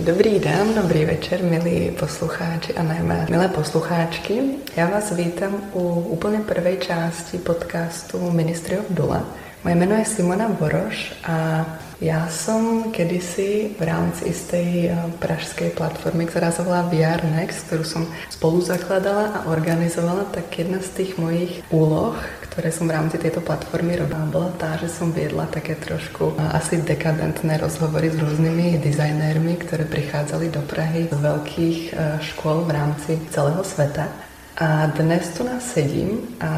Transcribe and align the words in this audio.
Dobrý 0.00 0.38
den, 0.38 0.74
dobrý 0.74 1.04
večer, 1.04 1.42
milí 1.42 1.90
poslucháči 2.00 2.74
a 2.74 2.82
najmä 2.82 3.26
milé 3.30 3.48
poslucháčky. 3.48 4.40
Já 4.76 4.90
vás 4.90 5.12
vítám 5.12 5.56
u 5.72 6.00
úplně 6.08 6.38
prvé 6.38 6.76
části 6.76 7.38
podcastu 7.38 8.30
Ministry 8.30 8.78
of 8.78 8.84
Dula. 8.90 9.24
Moje 9.64 9.76
jméno 9.76 9.94
je 9.94 10.04
Simona 10.04 10.48
Boroš 10.48 11.12
a 11.24 11.66
já 12.00 12.28
jsem 12.28 12.82
kedysi 12.82 13.70
v 13.80 13.82
rámci 13.82 14.24
istej 14.24 14.90
eh, 14.90 15.12
pražské 15.18 15.70
platformy, 15.70 16.26
která 16.26 16.50
se 16.50 16.62
volá 16.62 16.82
VR 16.82 17.24
Next, 17.24 17.66
kterou 17.66 17.84
jsem 17.84 18.06
spolu 18.30 18.60
zakladala 18.60 19.26
a 19.26 19.46
organizovala, 19.46 20.24
tak 20.24 20.58
jedna 20.58 20.78
z 20.80 20.88
těch 20.88 21.18
mojich 21.18 21.62
úloh, 21.70 22.24
které 22.52 22.72
jsem 22.72 22.88
v 22.88 22.90
rámci 22.90 23.18
této 23.18 23.40
platformy 23.40 23.96
robila, 23.96 24.28
byla 24.28 24.48
tá, 24.56 24.76
že 24.76 24.88
jsem 24.88 25.12
viedla 25.12 25.46
také 25.46 25.74
trošku 25.74 26.36
asi 26.52 26.82
dekadentné 26.82 27.56
rozhovory 27.56 28.10
s 28.10 28.18
různými 28.20 28.80
designérmi, 28.84 29.56
které 29.56 29.84
přicházeli 29.84 30.48
do 30.48 30.60
Prahy 30.60 31.08
z 31.10 31.16
velkých 31.16 31.94
eh, 31.96 32.18
škol 32.20 32.64
v 32.68 32.70
rámci 32.70 33.20
celého 33.30 33.64
světa. 33.64 34.08
A 34.56 34.86
dnes 34.86 35.28
tu 35.28 35.44
nás 35.48 35.64
sedím 35.64 36.20
a 36.40 36.50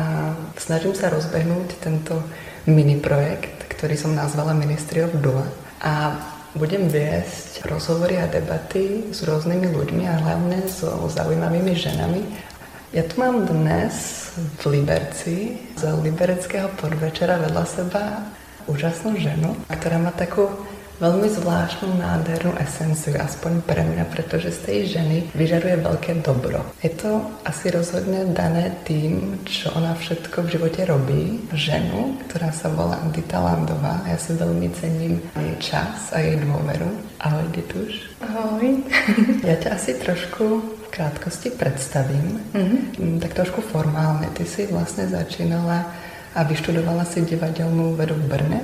snažím 0.58 0.94
se 0.94 1.10
rozbehnout 1.10 1.74
tento 1.78 2.22
mini 2.66 2.98
projekt, 2.98 3.70
ktorý 3.70 3.94
som 3.94 4.18
nazvala 4.18 4.50
Ministry 4.50 5.06
of 5.06 5.14
Dula. 5.22 5.46
A 5.78 6.18
budem 6.58 6.90
viesť 6.90 7.66
rozhovory 7.70 8.18
a 8.18 8.26
debaty 8.26 9.14
s 9.14 9.22
rôznymi 9.22 9.70
ľuďmi 9.70 10.04
a 10.10 10.18
hlavne 10.26 10.58
so 10.66 11.06
zaujímavými 11.06 11.74
ženami. 11.74 12.20
Ja 12.94 13.02
tu 13.02 13.18
mám 13.18 13.42
dnes 13.42 13.90
v 14.62 14.78
Liberci 14.78 15.58
z 15.74 15.82
libereckého 15.98 16.70
podvečera 16.78 17.42
vedľa 17.42 17.64
seba 17.66 18.22
úžasnú 18.70 19.18
ženu, 19.18 19.50
ktorá 19.66 19.98
má 19.98 20.14
takú 20.14 20.46
velmi 21.02 21.26
zvláštnou 21.26 21.90
nádhernou 21.98 22.54
esenciu, 22.62 23.18
aspoň 23.18 23.66
pre 23.66 23.82
mňa, 23.82 24.06
pretože 24.14 24.54
z 24.54 24.60
tej 24.62 24.78
ženy 24.94 25.26
vyžaruje 25.34 25.82
veľké 25.82 26.22
dobro. 26.22 26.62
Je 26.86 26.94
to 26.94 27.18
asi 27.42 27.74
rozhodne 27.74 28.30
dané 28.30 28.70
tým, 28.86 29.42
čo 29.42 29.74
ona 29.74 29.98
všetko 29.98 30.46
v 30.46 30.52
živote 30.54 30.86
robí. 30.86 31.42
Ženu, 31.50 32.14
ktorá 32.30 32.54
sa 32.54 32.70
volá 32.70 33.02
Dita 33.10 33.42
Landová. 33.42 34.06
Ja 34.06 34.14
si 34.14 34.38
veľmi 34.38 34.70
cením 34.78 35.18
jej 35.34 35.54
čas 35.58 36.14
a 36.14 36.22
jej 36.22 36.38
dôveru. 36.38 36.94
Ahoj, 37.18 37.46
Dituš. 37.50 38.22
Ahoj. 38.22 38.86
ja 39.50 39.58
ťa 39.58 39.82
asi 39.82 39.98
trošku 39.98 40.62
krátkosti 40.96 41.50
představím. 41.50 42.40
Mm-hmm. 42.54 43.20
Tak 43.20 43.34
trošku 43.34 43.60
formálně. 43.60 44.26
Ty 44.26 44.44
si 44.44 44.66
vlastně 44.72 45.08
začínala 45.08 45.92
a 46.34 46.42
vyštudovala 46.42 47.04
si 47.04 47.20
divadelnou 47.20 47.94
vedu 47.94 48.14
v 48.14 48.18
Brně. 48.18 48.60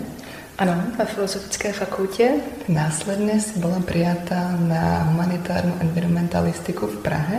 Ano, 0.58 0.82
na 0.98 1.04
Filozofické 1.04 1.72
fakultě. 1.72 2.30
Následně 2.68 3.40
si 3.40 3.58
byla 3.58 3.80
přijata 3.86 4.56
na 4.58 5.02
humanitárnu 5.02 5.74
environmentalistiku 5.80 6.86
v 6.86 6.96
Prahe. 6.96 7.38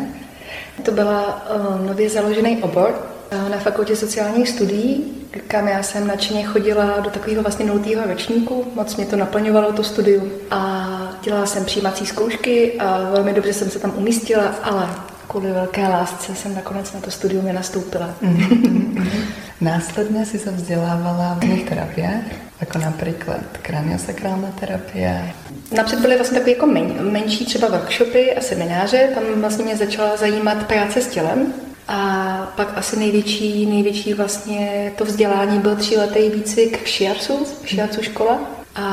To 0.83 0.91
byla 0.91 1.49
uh, 1.55 1.87
nově 1.87 2.09
založený 2.09 2.63
obor 2.63 2.89
uh, 2.89 3.49
na 3.49 3.57
fakultě 3.57 3.95
sociálních 3.95 4.49
studií, 4.49 5.20
kam 5.47 5.67
já 5.67 5.83
jsem 5.83 6.07
nadšeně 6.07 6.43
chodila 6.43 6.99
do 6.99 7.09
takového 7.09 7.41
vlastně 7.41 7.65
nultého 7.65 8.07
ročníku. 8.07 8.65
Moc 8.75 8.95
mě 8.95 9.05
to 9.05 9.15
naplňovalo, 9.15 9.73
to 9.73 9.83
studium. 9.83 10.31
A 10.51 10.87
dělala 11.23 11.45
jsem 11.45 11.65
přijímací 11.65 12.05
zkoušky 12.05 12.79
a 12.79 13.09
velmi 13.11 13.33
dobře 13.33 13.53
jsem 13.53 13.69
se 13.69 13.79
tam 13.79 13.93
umístila, 13.95 14.55
ale 14.63 14.89
kvůli 15.27 15.51
velké 15.51 15.87
lásce 15.87 16.35
jsem 16.35 16.55
nakonec 16.55 16.93
na 16.93 16.99
to 17.01 17.11
studium 17.11 17.45
nenastoupila. 17.45 18.13
Mm-hmm. 18.23 19.07
Následně 19.61 20.25
si 20.25 20.39
se 20.39 20.51
vzdělávala 20.51 21.37
v 21.39 21.43
jiných 21.43 21.69
terapiách, 21.69 22.23
jako 22.61 22.77
například 22.77 23.41
kraniosakrální 23.61 24.47
terapie. 24.59 25.33
Napřed 25.71 25.99
byly 25.99 26.15
vlastně 26.15 26.37
takové 26.37 26.51
jako 26.51 26.65
men, 26.65 27.11
menší 27.11 27.45
třeba 27.45 27.67
workshopy 27.67 28.35
a 28.35 28.41
semináře, 28.41 29.09
tam 29.15 29.23
vlastně 29.41 29.65
mě 29.65 29.77
začala 29.77 30.17
zajímat 30.17 30.67
práce 30.67 31.01
s 31.01 31.07
tělem, 31.07 31.53
a 31.91 32.53
pak 32.55 32.77
asi 32.77 32.99
největší, 32.99 33.65
největší 33.65 34.13
vlastně 34.13 34.93
to 34.97 35.05
vzdělání 35.05 35.59
byl 35.59 35.75
tříletý 35.75 36.29
výcvik 36.29 36.83
v 36.83 36.87
Šiarcu, 36.87 37.45
v 37.63 37.67
Šiarcu 37.67 38.01
škola, 38.01 38.39
a 38.75 38.85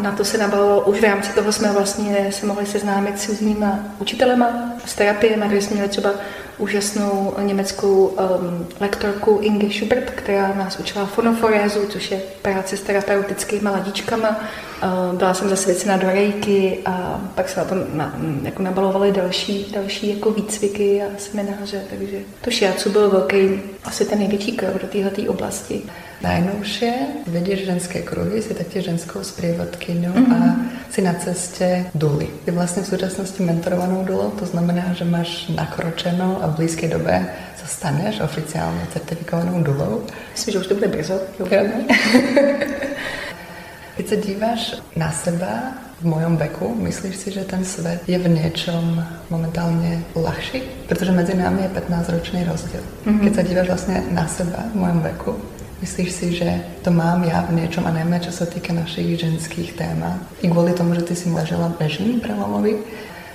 na 0.00 0.12
to 0.12 0.24
se 0.24 0.38
nabalovalo, 0.38 0.80
už 0.80 1.00
v 1.00 1.04
rámci 1.04 1.32
toho 1.32 1.52
jsme 1.52 1.72
vlastně 1.72 2.26
se 2.30 2.46
mohli 2.46 2.66
seznámit 2.66 3.20
s 3.20 3.28
různýma 3.28 3.78
učitelema, 3.98 4.72
s 4.86 4.94
terapiemi, 4.94 5.48
kde 5.48 5.62
jsme 5.62 5.74
měli 5.74 5.88
třeba 5.88 6.10
úžasnou 6.58 7.34
německou 7.42 8.06
um, 8.06 8.66
lektorku 8.80 9.38
Inge 9.42 9.70
Schubert, 9.70 10.10
která 10.10 10.54
nás 10.54 10.78
učila 10.78 11.06
fonoforézu, 11.06 11.86
což 11.86 12.10
je 12.10 12.20
práce 12.42 12.76
s 12.76 12.80
terapeutickými 12.80 13.68
ladičkama. 13.68 14.28
Uh, 14.30 15.18
byla 15.18 15.34
jsem 15.34 15.48
zasvěcena 15.48 15.96
do 15.96 16.06
rejky 16.06 16.78
a 16.86 17.20
pak 17.34 17.48
se 17.48 17.60
na 17.60 17.66
to 17.66 17.74
na, 17.94 18.14
jako 18.42 18.62
nabalovaly 18.62 19.12
další, 19.12 19.66
další 19.74 20.14
jako 20.14 20.30
výcviky 20.30 21.02
a 21.02 21.06
semináře, 21.18 21.82
takže 21.90 22.18
to 22.40 22.50
šiacu 22.50 22.90
byl 22.90 23.10
velký, 23.10 23.60
asi 23.84 24.04
ten 24.04 24.18
největší 24.18 24.52
krok 24.52 24.82
do 24.82 24.86
této 24.86 25.30
oblasti. 25.32 25.82
Najnovšie 26.24 27.28
vedieš 27.28 27.68
ženské 27.68 28.00
kruhy, 28.00 28.40
si 28.40 28.56
taktiež 28.56 28.84
ženskou 28.84 29.20
sprievodkyňou 29.20 30.16
mm-hmm. 30.16 30.40
a 30.40 30.56
si 30.88 31.04
na 31.04 31.12
ceste 31.20 31.92
duly. 31.92 32.32
Ty 32.48 32.56
vlastne 32.56 32.80
v 32.80 32.96
súčasnosti 32.96 33.36
mentorovanou 33.44 34.08
dulou, 34.08 34.32
to 34.32 34.48
znamená, 34.48 34.96
že 34.96 35.04
máš 35.04 35.52
nakročenou 35.52 36.40
a 36.40 36.43
v 36.46 36.56
blízké 36.62 36.88
dobe 36.88 37.26
sa 37.56 37.66
staneš 37.66 38.20
oficiálne 38.20 38.84
certifikovanou 38.92 39.62
dulou. 39.62 40.04
Myslím, 40.32 40.52
že 40.52 40.60
už 40.60 40.66
to 40.66 40.74
bude 40.74 40.88
brzo. 40.88 41.16
Keď 43.96 44.04
sa 44.10 44.16
díváš 44.16 44.60
na 44.96 45.08
seba 45.12 45.72
v 46.02 46.04
mojom 46.10 46.36
veku, 46.36 46.74
myslíš 46.84 47.14
si, 47.16 47.28
že 47.30 47.48
ten 47.48 47.64
svet 47.64 48.02
je 48.04 48.18
v 48.18 48.28
niečom 48.28 49.00
momentálne 49.30 50.04
ľahší? 50.12 50.88
Protože 50.90 51.12
mezi 51.12 51.34
námi 51.36 51.62
je 51.62 51.70
15-ročný 51.80 52.44
rozdiel. 52.44 52.82
Mm-hmm. 52.82 53.22
Keď 53.24 53.32
sa 53.34 53.42
díváš 53.42 53.66
vlastne 53.68 53.96
na 54.10 54.26
seba 54.28 54.60
v 54.72 54.76
mojom 54.76 55.00
veku, 55.00 55.34
Myslíš 55.84 56.12
si, 56.12 56.32
že 56.32 56.64
to 56.82 56.90
mám 56.90 57.24
já 57.24 57.40
v 57.40 57.52
něčem 57.52 57.86
a 57.86 57.90
nejméně, 57.90 58.20
co 58.20 58.32
se 58.32 58.46
týká 58.46 58.72
našich 58.72 59.20
ženských 59.20 59.72
témat? 59.72 60.16
I 60.42 60.48
kvůli 60.48 60.72
tomu, 60.72 60.94
že 60.94 61.02
ty 61.02 61.16
si 61.16 61.30
zažila 61.30 61.72
režim 61.80 62.20
prelomový? 62.20 62.74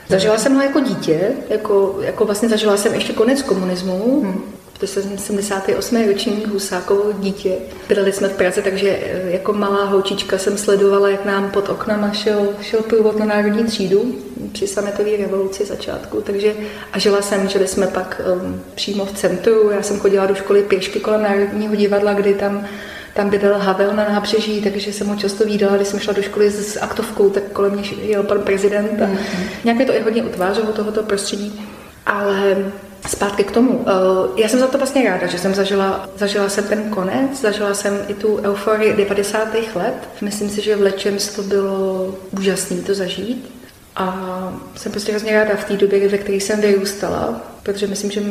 Zažila 0.10 0.38
jsem 0.38 0.56
ho 0.56 0.62
jako 0.62 0.80
dítě, 0.80 1.32
jako, 1.50 2.00
jako 2.02 2.26
vlastně 2.26 2.50
zažila 2.50 2.78
jsem 2.78 2.94
ještě 2.94 3.14
konec 3.14 3.42
komunismu, 3.42 4.22
hmm 4.22 4.60
to 4.80 4.88
jsem 4.88 5.18
78. 5.18 6.08
ročník 6.08 6.48
Husákovo 6.48 7.12
dítě. 7.20 7.56
Bydleli 7.88 8.14
jsme 8.14 8.28
v 8.28 8.38
Praze, 8.38 8.62
takže 8.62 8.90
eh, 8.90 9.32
jako 9.32 9.54
malá 9.54 9.86
holčička 9.86 10.38
jsem 10.38 10.58
sledovala, 10.58 11.10
jak 11.10 11.26
nám 11.26 11.52
pod 11.52 11.70
oknama 11.70 12.12
šel, 12.12 12.50
šel 12.62 12.82
průvod 12.82 13.20
na 13.20 13.26
národní 13.26 13.64
třídu 13.64 14.16
při 14.52 14.68
sametové 14.68 15.18
revoluci 15.18 15.66
začátku. 15.66 16.22
Takže 16.22 16.56
a 16.94 17.00
žila 17.00 17.22
jsem, 17.22 17.50
žili 17.50 17.68
jsme 17.68 17.88
pak 17.88 18.22
um, 18.34 18.62
přímo 18.76 19.06
v 19.06 19.12
centru. 19.12 19.70
Já 19.70 19.84
jsem 19.84 20.00
chodila 20.00 20.26
do 20.26 20.36
školy 20.36 20.64
pěšky 20.64 21.00
kolem 21.00 21.24
Národního 21.24 21.76
divadla, 21.76 22.14
kdy 22.14 22.34
tam 22.34 22.68
tam 23.14 23.30
bydlel 23.30 23.60
Havel 23.60 23.96
na 23.96 24.10
nábřeží, 24.10 24.62
takže 24.62 24.94
jsem 24.94 25.08
ho 25.08 25.16
často 25.16 25.46
viděla, 25.46 25.76
když 25.76 25.88
jsem 25.88 26.00
šla 26.00 26.14
do 26.14 26.22
školy 26.22 26.52
s 26.52 26.78
aktovkou, 26.82 27.30
tak 27.30 27.44
kolem 27.44 27.72
mě 27.72 27.84
jel 28.02 28.24
pan 28.24 28.40
prezident 28.40 29.02
a 29.02 29.06
mm-hmm. 29.06 29.18
nějak 29.64 29.78
mě 29.78 29.86
to 29.86 29.96
i 29.96 30.02
hodně 30.02 30.24
utvářelo 30.24 30.72
tohoto 30.72 31.04
prostředí. 31.04 31.66
Ale 32.06 32.56
Zpátky 33.08 33.44
k 33.44 33.52
tomu. 33.52 33.86
Eh, 33.88 34.42
já 34.42 34.48
jsem 34.48 34.60
za 34.60 34.68
to 34.68 34.78
vlastně 34.78 35.10
ráda, 35.10 35.28
že 35.28 35.40
jsem 35.40 35.56
zažila, 35.56 36.10
zažila 36.18 36.50
jsem 36.50 36.64
ten 36.64 36.90
konec, 36.90 37.42
zažila 37.42 37.74
jsem 37.74 38.00
i 38.08 38.14
tu 38.14 38.38
euforii 38.38 38.94
90. 38.94 39.76
let. 39.76 40.10
Myslím 40.22 40.50
si, 40.50 40.62
že 40.62 40.76
v 40.76 40.82
Lečem 40.82 41.18
to 41.36 41.44
bylo 41.44 42.16
úžasné 42.40 42.78
to 42.78 42.94
zažít. 42.94 43.52
A 43.96 44.54
jsem 44.76 44.92
prostě 44.92 45.12
hrozně 45.12 45.34
ráda 45.34 45.56
v 45.56 45.64
té 45.64 45.78
době, 45.78 46.10
ve 46.10 46.18
které 46.18 46.38
jsem 46.38 46.62
vyrůstala, 46.62 47.42
protože 47.74 47.88
myslím, 47.88 48.12
že 48.12 48.22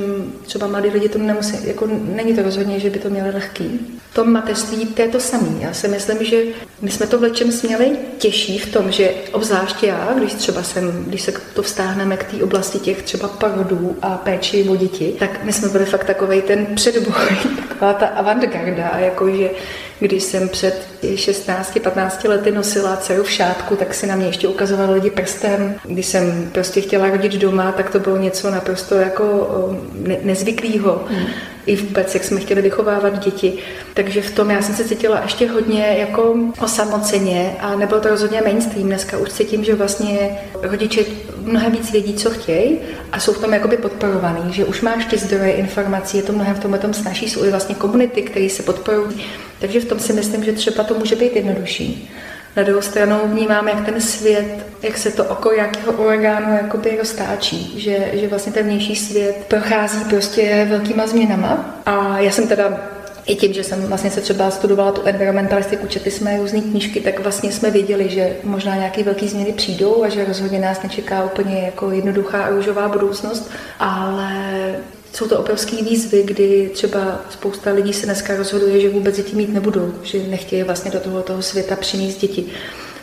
třeba 0.47 0.67
mladí 0.67 0.89
lidi 0.89 1.09
to 1.09 1.19
nemusí, 1.19 1.57
jako 1.65 1.89
není 2.15 2.35
to 2.35 2.43
rozhodně, 2.43 2.81
že 2.81 2.91
by 2.91 2.99
to 2.99 3.11
měli 3.11 3.31
lehký. 3.31 3.99
V 4.11 4.15
tom 4.15 4.33
mateřství 4.33 4.87
to 4.87 5.03
je 5.03 5.09
to 5.09 5.21
samé. 5.21 5.49
Já 5.61 5.73
si 5.73 5.89
myslím, 5.89 6.25
že 6.25 6.43
my 6.83 6.91
jsme 6.91 7.07
to 7.07 7.19
v 7.19 7.23
lečem 7.23 7.53
směli 7.53 7.97
těžší 8.19 8.59
v 8.59 8.73
tom, 8.73 8.93
že 8.93 9.11
obzvlášť 9.33 9.83
já, 9.83 10.15
když 10.19 10.35
třeba 10.35 10.63
jsem, 10.63 11.05
když 11.07 11.23
se 11.23 11.33
to 11.55 11.63
vztáhneme 11.63 12.17
k 12.17 12.25
té 12.25 12.45
oblasti 12.45 12.79
těch 12.79 13.03
třeba 13.03 13.29
parodů 13.29 13.97
a 14.03 14.17
péči 14.17 14.69
o 14.69 14.77
děti, 14.77 15.15
tak 15.19 15.45
my 15.45 15.53
jsme 15.53 15.69
byli 15.69 15.85
fakt 15.85 16.05
takový 16.05 16.43
ten 16.43 16.67
předboj, 16.75 17.15
taková 17.69 17.93
ta 17.93 18.07
avantgarda, 18.07 18.93
jakože 18.99 19.51
když 20.01 20.23
jsem 20.23 20.49
před 20.49 20.87
16-15 21.03 22.29
lety 22.29 22.51
nosila 22.51 22.97
dceru 22.97 23.23
v 23.23 23.31
šátku, 23.31 23.77
tak 23.77 23.95
si 23.95 24.07
na 24.07 24.17
mě 24.17 24.27
ještě 24.27 24.49
ukazovali 24.49 24.95
lidi 24.95 25.11
prstem. 25.11 25.75
Když 25.85 26.07
jsem 26.07 26.51
prostě 26.53 26.81
chtěla 26.81 27.11
rodit 27.11 27.33
doma, 27.33 27.73
tak 27.73 27.91
to 27.91 27.99
bylo 28.01 28.17
něco 28.17 28.51
naprosto 28.51 28.95
jako 28.95 29.28
ne- 29.93 30.19
nezvyklého. 30.23 31.05
Hmm 31.09 31.27
i 31.69 31.77
vůbec, 31.77 32.15
jak 32.15 32.25
jsme 32.25 32.41
chtěli 32.41 32.63
vychovávat 32.63 33.25
děti. 33.25 33.59
Takže 33.95 34.23
v 34.23 34.31
tom 34.31 34.51
já 34.51 34.63
jsem 34.63 34.75
se 34.75 34.85
cítila 34.85 35.21
ještě 35.23 35.51
hodně 35.51 35.97
jako 35.99 36.35
osamoceně 36.61 37.57
a 37.61 37.77
nebyl 37.77 38.01
to 38.01 38.09
rozhodně 38.09 38.41
mainstream. 38.41 38.87
Dneska 38.87 39.19
už 39.19 39.29
cítím, 39.29 39.65
že 39.65 39.75
vlastně 39.75 40.39
rodiče 40.63 41.05
mnohem 41.43 41.73
víc 41.73 41.93
vědí, 41.93 42.15
co 42.15 42.31
chtějí 42.31 42.79
a 43.13 43.21
jsou 43.21 43.33
v 43.33 43.41
tom 43.41 43.53
jakoby 43.53 43.77
podporovaný, 43.77 44.53
že 44.53 44.65
už 44.65 44.81
máš 44.81 45.05
ty 45.05 45.19
zdroje 45.19 45.53
informací, 45.53 46.17
je 46.17 46.23
to 46.23 46.33
mnohem 46.33 46.55
v 46.55 46.61
tomhle 46.61 46.79
tom 46.79 46.95
snaží, 46.95 47.29
jsou 47.29 47.45
i 47.45 47.51
vlastně 47.51 47.75
komunity, 47.75 48.23
které 48.23 48.49
se 48.51 48.63
podporují. 48.63 49.25
Takže 49.61 49.81
v 49.81 49.85
tom 49.85 49.99
si 49.99 50.13
myslím, 50.13 50.45
že 50.45 50.53
třeba 50.53 50.85
to 50.85 50.95
může 50.95 51.17
být 51.17 51.37
jednodušší. 51.37 52.11
Na 52.59 52.65
druhou 52.65 52.83
stranu 52.83 53.17
vnímám, 53.25 53.69
jak 53.69 53.85
ten 53.85 54.01
svět, 54.01 54.67
jak 54.83 54.99
se 54.99 55.11
to 55.11 55.25
oko 55.25 55.53
jakého 55.53 55.93
orgánu 55.93 56.53
jakoby 56.53 56.97
roztáčí, 56.99 57.81
že, 57.81 58.11
že 58.13 58.29
vlastně 58.29 58.53
ten 58.53 58.67
vnější 58.67 58.97
svět 58.97 59.45
prochází 59.49 60.05
prostě 60.05 60.67
velkýma 60.71 61.07
změnama. 61.07 61.81
A 61.87 62.19
já 62.19 62.31
jsem 62.31 62.49
teda 62.49 62.81
i 63.27 63.35
tím, 63.37 63.53
že 63.53 63.65
jsem 63.65 63.83
vlastně 63.83 64.11
se 64.11 64.21
třeba 64.21 64.51
studovala 64.51 64.93
tu 64.93 65.03
environmentalistiku, 65.05 65.87
četli 65.87 66.11
jsme 66.11 66.37
různé 66.37 66.61
knížky, 66.61 67.01
tak 67.01 67.21
vlastně 67.21 67.53
jsme 67.53 67.71
věděli, 67.71 68.09
že 68.09 68.37
možná 68.45 68.77
nějaké 68.77 69.03
velké 69.03 69.27
změny 69.27 69.53
přijdou 69.53 70.05
a 70.05 70.09
že 70.09 70.25
rozhodně 70.25 70.59
nás 70.59 70.83
nečeká 70.83 71.25
úplně 71.25 71.63
jako 71.63 71.91
jednoduchá 71.91 72.43
a 72.43 72.51
růžová 72.51 72.89
budoucnost, 72.89 73.51
ale 73.79 74.33
jsou 75.19 75.29
to 75.29 75.39
obrovské 75.39 75.77
výzvy, 75.77 76.23
kdy 76.23 76.71
třeba 76.75 77.21
spousta 77.31 77.73
lidí 77.73 77.93
se 77.93 78.07
dneska 78.07 78.37
rozhoduje, 78.37 78.81
že 78.81 78.89
vůbec 78.89 79.17
děti 79.17 79.37
mít 79.37 79.55
nebudou, 79.55 79.95
že 80.03 80.19
nechtějí 80.19 80.63
vlastně 80.63 80.91
do 80.91 81.01
toho, 81.01 81.23
toho 81.23 81.43
světa 81.43 81.77
přinést 81.77 82.17
děti. 82.17 82.47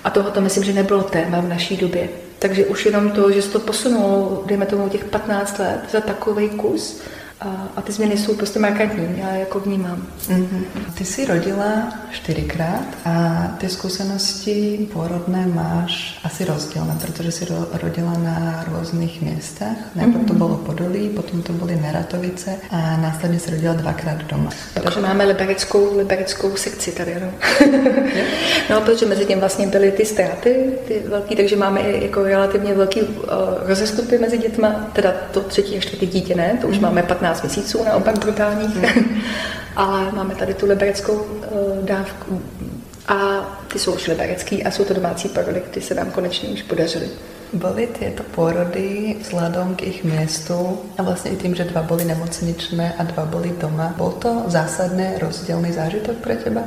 A 0.03 0.09
tohoto 0.09 0.41
myslím, 0.41 0.63
že 0.63 0.73
nebylo 0.73 1.03
téma 1.03 1.41
v 1.41 1.49
naší 1.49 1.77
době. 1.77 2.09
Takže 2.39 2.65
už 2.65 2.85
jenom 2.85 3.11
to, 3.11 3.31
že 3.31 3.41
se 3.41 3.49
to 3.49 3.59
posunulo, 3.59 4.43
dejme 4.45 4.65
tomu 4.65 4.89
těch 4.89 5.05
15 5.05 5.59
let 5.59 5.79
za 5.91 6.01
takový 6.01 6.49
kus, 6.49 7.01
a, 7.41 7.67
a 7.75 7.81
ty 7.81 7.91
změny 7.91 8.17
jsou 8.17 8.35
prostě 8.35 8.59
markantní, 8.59 9.19
já 9.19 9.35
jako 9.35 9.59
vnímám. 9.59 10.07
Mm-hmm. 10.27 10.63
Ty 10.97 11.05
jsi 11.05 11.25
rodila 11.25 11.93
čtyřikrát 12.11 12.85
a 13.05 13.47
ty 13.57 13.69
zkušenosti 13.69 14.87
porodné 14.93 15.47
máš 15.47 16.19
asi 16.23 16.45
rozdílné, 16.45 16.97
protože 17.01 17.31
jsi 17.31 17.47
rodila 17.81 18.13
na 18.17 18.65
různých 18.67 19.21
městech. 19.21 19.77
Nejprve 19.95 20.23
mm-hmm. 20.23 20.27
to 20.27 20.33
bylo 20.33 20.57
Podolí, 20.57 21.09
potom 21.09 21.41
to 21.41 21.53
byly 21.53 21.75
Neratovice 21.75 22.55
a 22.69 22.97
následně 22.97 23.39
se 23.39 23.51
rodila 23.51 23.73
dvakrát 23.73 24.23
doma. 24.23 24.49
Takže 24.83 24.99
máme 24.99 25.25
liberickou, 25.25 25.97
liberickou 25.97 26.55
sekci 26.55 26.91
tady, 26.91 27.15
no. 27.21 27.31
no, 28.69 28.81
protože 28.81 29.05
mezi 29.05 29.25
tím 29.25 29.39
vlastně 29.39 29.67
byly 29.67 29.91
ty 29.91 30.05
ztráty, 30.05 30.71
ty 30.87 31.03
velký, 31.07 31.35
takže 31.35 31.55
máme 31.55 31.81
i 31.81 32.05
jako 32.05 32.23
relativně 32.23 32.73
velký 32.73 33.01
uh, 33.01 33.27
rozestupy 33.59 34.17
mezi 34.17 34.37
dětma, 34.37 34.87
teda 34.93 35.13
to 35.31 35.41
třetí 35.41 35.77
a 35.77 35.79
čtvrtý 35.79 36.07
dítě 36.07 36.35
ne, 36.35 36.57
to 36.61 36.67
už 36.67 36.77
mm-hmm. 36.77 36.81
máme 36.81 37.03
15 37.03 37.24
15 37.25 37.41
měsíců, 37.41 37.83
naopak 37.83 38.19
brutálních. 38.19 38.75
Mm. 38.75 39.21
Ale 39.75 40.11
máme 40.11 40.35
tady 40.35 40.53
tu 40.53 40.65
libereckou 40.65 41.13
uh, 41.13 41.85
dávku. 41.85 42.41
A 43.07 43.15
ty 43.67 43.79
jsou 43.79 43.93
už 43.93 44.07
liberecký 44.07 44.63
a 44.63 44.71
jsou 44.71 44.85
to 44.85 44.93
domácí 44.93 45.29
porody, 45.29 45.63
ty 45.71 45.81
se 45.81 45.93
nám 45.93 46.11
konečně 46.11 46.49
už 46.49 46.61
podařily. 46.61 47.09
Byly 47.53 47.87
tyto 47.87 48.23
porody 48.23 49.15
vzhledem 49.21 49.75
k 49.75 49.81
jejich 49.81 50.03
městu 50.03 50.79
a 50.97 51.03
vlastně 51.03 51.31
i 51.31 51.35
tím, 51.35 51.55
že 51.55 51.63
dva 51.63 51.81
byly 51.81 52.05
nemocničné 52.05 52.93
a 52.97 53.03
dva 53.03 53.25
byly 53.25 53.53
doma, 53.61 53.93
byl 53.97 54.11
to 54.11 54.43
zásadný 54.47 55.07
rozdílný 55.21 55.71
zážitek 55.71 56.15
pro 56.15 56.35
těba? 56.35 56.61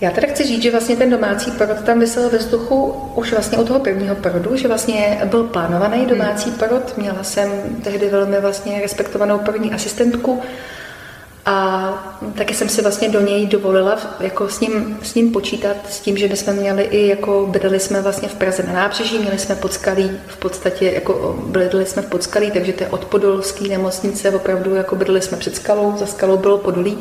Já 0.00 0.10
teda 0.10 0.28
chci 0.28 0.44
říct, 0.44 0.62
že 0.62 0.70
vlastně 0.70 0.96
ten 0.96 1.10
domácí 1.10 1.50
porod 1.50 1.80
tam 1.80 2.00
vysel 2.00 2.30
ve 2.30 2.38
vzduchu 2.38 2.94
už 3.14 3.32
vlastně 3.32 3.58
od 3.58 3.66
toho 3.66 3.80
prvního 3.80 4.14
porodu, 4.14 4.56
že 4.56 4.68
vlastně 4.68 5.20
byl 5.24 5.44
plánovaný 5.44 5.98
hmm. 5.98 6.08
domácí 6.08 6.50
porod. 6.50 6.96
Měla 6.96 7.24
jsem 7.24 7.50
tehdy 7.84 8.08
velmi 8.08 8.40
vlastně 8.40 8.80
respektovanou 8.82 9.38
porodní 9.38 9.72
asistentku 9.72 10.42
a 11.46 11.88
taky 12.34 12.54
jsem 12.54 12.68
si 12.68 12.82
vlastně 12.82 13.08
do 13.08 13.20
něj 13.20 13.46
dovolila 13.46 13.98
jako 14.20 14.48
s 14.48 14.60
ním, 14.60 14.98
s 15.02 15.14
ním 15.14 15.32
počítat, 15.32 15.76
s 15.90 16.00
tím, 16.00 16.16
že 16.16 16.36
jsme 16.36 16.52
měli 16.52 16.82
i 16.82 17.08
jako 17.08 17.46
bydleli 17.50 17.80
jsme 17.80 18.02
vlastně 18.02 18.28
v 18.28 18.34
Praze 18.34 18.62
na 18.62 18.72
nábřeží, 18.72 19.18
měli 19.18 19.38
jsme 19.38 19.54
podskalí, 19.54 20.10
v 20.26 20.36
podstatě 20.36 20.90
jako 20.90 21.38
bydleli 21.46 21.86
jsme 21.86 22.02
v 22.02 22.06
podskalí, 22.06 22.50
takže 22.50 22.72
to 22.72 22.84
je 22.84 22.90
od 22.90 23.04
podolské 23.04 23.68
nemocnice, 23.68 24.30
opravdu 24.30 24.74
jako 24.74 24.96
bydleli 24.96 25.22
jsme 25.22 25.36
před 25.36 25.56
skalou, 25.56 25.96
za 25.96 26.06
skalou 26.06 26.36
bylo 26.36 26.58
podolí. 26.58 26.98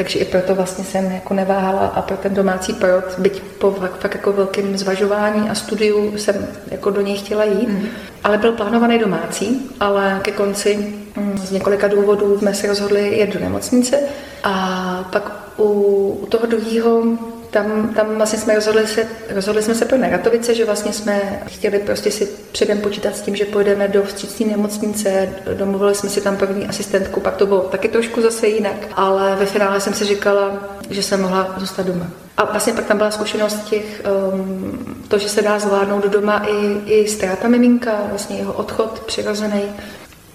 Takže 0.00 0.18
i 0.18 0.24
proto 0.24 0.54
vlastně 0.54 0.84
jsem 0.84 1.12
jako 1.12 1.34
neváhala 1.34 1.86
a 1.86 2.02
pro 2.02 2.16
ten 2.16 2.34
domácí 2.34 2.72
porod, 2.72 3.04
byť 3.18 3.42
po 3.42 3.70
fakt, 3.70 4.14
jako 4.14 4.32
velkém 4.32 4.78
zvažování 4.78 5.50
a 5.50 5.54
studiu 5.54 6.18
jsem 6.18 6.46
jako 6.70 6.90
do 6.90 7.00
něj 7.00 7.16
chtěla 7.16 7.44
jít, 7.44 7.68
mm. 7.68 7.86
ale 8.24 8.38
byl 8.38 8.52
plánovaný 8.52 8.98
domácí, 8.98 9.70
ale 9.80 10.20
ke 10.22 10.32
konci 10.32 10.94
mm, 11.16 11.38
z 11.38 11.50
několika 11.50 11.88
důvodů 11.88 12.38
jsme 12.38 12.54
se 12.54 12.66
rozhodli 12.66 13.18
jet 13.18 13.34
do 13.34 13.40
nemocnice 13.40 13.98
a 14.44 15.08
pak 15.12 15.32
u, 15.56 15.64
u 16.22 16.26
toho 16.26 16.46
druhého 16.46 17.02
tam, 17.50 17.94
tam 17.94 18.16
vlastně 18.16 18.38
jsme 18.38 18.54
rozhodli 18.54 18.86
se, 18.86 19.06
rozhodli 19.30 19.62
jsme 19.62 19.74
se 19.74 19.84
pro 19.84 19.98
Neratovice, 19.98 20.54
že 20.54 20.64
vlastně 20.64 20.92
jsme 20.92 21.42
chtěli 21.46 21.78
prostě 21.78 22.10
si 22.10 22.28
předem 22.52 22.80
počítat 22.80 23.16
s 23.16 23.20
tím, 23.20 23.36
že 23.36 23.44
pojedeme 23.44 23.88
do 23.88 24.02
vstřícní 24.02 24.46
nemocnice, 24.46 25.28
domluvili 25.54 25.94
jsme 25.94 26.08
si 26.08 26.20
tam 26.20 26.36
první 26.36 26.66
asistentku, 26.66 27.20
pak 27.20 27.36
to 27.36 27.46
bylo 27.46 27.60
taky 27.60 27.88
trošku 27.88 28.22
zase 28.22 28.48
jinak, 28.48 28.76
ale 28.92 29.36
ve 29.36 29.46
finále 29.46 29.80
jsem 29.80 29.94
si 29.94 30.04
říkala, 30.04 30.58
že 30.90 31.02
jsem 31.02 31.22
mohla 31.22 31.54
zůstat 31.56 31.86
doma. 31.86 32.06
A 32.36 32.44
vlastně 32.44 32.72
pak 32.72 32.86
tam 32.86 32.96
byla 32.96 33.10
zkušenost 33.10 33.64
těch, 33.64 34.02
um, 34.34 35.04
to, 35.08 35.18
že 35.18 35.28
se 35.28 35.42
dá 35.42 35.58
zvládnout 35.58 36.06
doma 36.06 36.46
i, 36.48 36.80
i 36.86 37.08
ztráta 37.08 37.48
miminka, 37.48 38.02
vlastně 38.10 38.36
jeho 38.36 38.52
odchod 38.52 39.00
přirozený. 39.00 39.62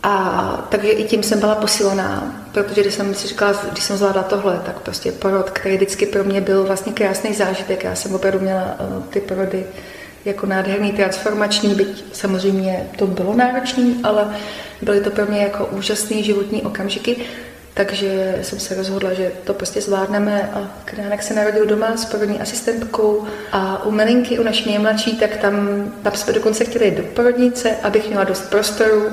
A 0.07 0.67
takže 0.69 0.89
i 0.89 1.03
tím 1.03 1.23
jsem 1.23 1.39
byla 1.39 1.55
posílená, 1.55 2.35
protože 2.51 2.81
když 2.81 2.93
jsem 2.93 3.15
si 3.15 3.27
říkala, 3.27 3.53
když 3.71 3.83
jsem 3.83 3.97
zvládla 3.97 4.23
tohle, 4.23 4.61
tak 4.65 4.79
prostě 4.79 5.11
porod, 5.11 5.49
který 5.49 5.75
vždycky 5.75 6.05
pro 6.05 6.23
mě 6.23 6.41
byl 6.41 6.63
vlastně 6.63 6.93
krásný 6.93 7.33
zážitek. 7.33 7.83
Já 7.83 7.95
jsem 7.95 8.15
opravdu 8.15 8.39
měla 8.39 8.75
uh, 8.79 9.03
ty 9.03 9.19
porody 9.19 9.65
jako 10.25 10.45
nádherný, 10.45 10.91
transformační, 10.91 11.75
byť 11.75 12.05
samozřejmě 12.13 12.89
to 12.97 13.07
bylo 13.07 13.35
náročné, 13.35 13.83
ale 14.03 14.35
byly 14.81 15.01
to 15.01 15.09
pro 15.09 15.25
mě 15.25 15.39
jako 15.39 15.65
úžasné 15.65 16.23
životní 16.23 16.61
okamžiky. 16.61 17.17
Takže 17.77 18.39
jsem 18.41 18.59
se 18.59 18.75
rozhodla, 18.75 19.13
že 19.13 19.31
to 19.43 19.53
prostě 19.53 19.81
zvládneme 19.81 20.49
a 20.53 20.71
Kránek 20.85 21.23
se 21.23 21.33
narodil 21.33 21.65
doma 21.65 21.97
s 21.97 22.05
porodní 22.05 22.39
asistentkou 22.39 23.23
a 23.51 23.85
u 23.85 23.91
Melinky, 23.91 24.39
u 24.39 24.43
naší 24.43 24.69
nejmladší, 24.69 25.17
tak 25.17 25.37
tam, 25.37 25.85
tam 26.03 26.13
jsme 26.13 26.33
dokonce 26.33 26.65
chtěli 26.65 26.91
do 26.91 27.03
porodnice, 27.03 27.75
abych 27.83 28.07
měla 28.07 28.23
dost 28.23 28.49
prostoru. 28.49 29.11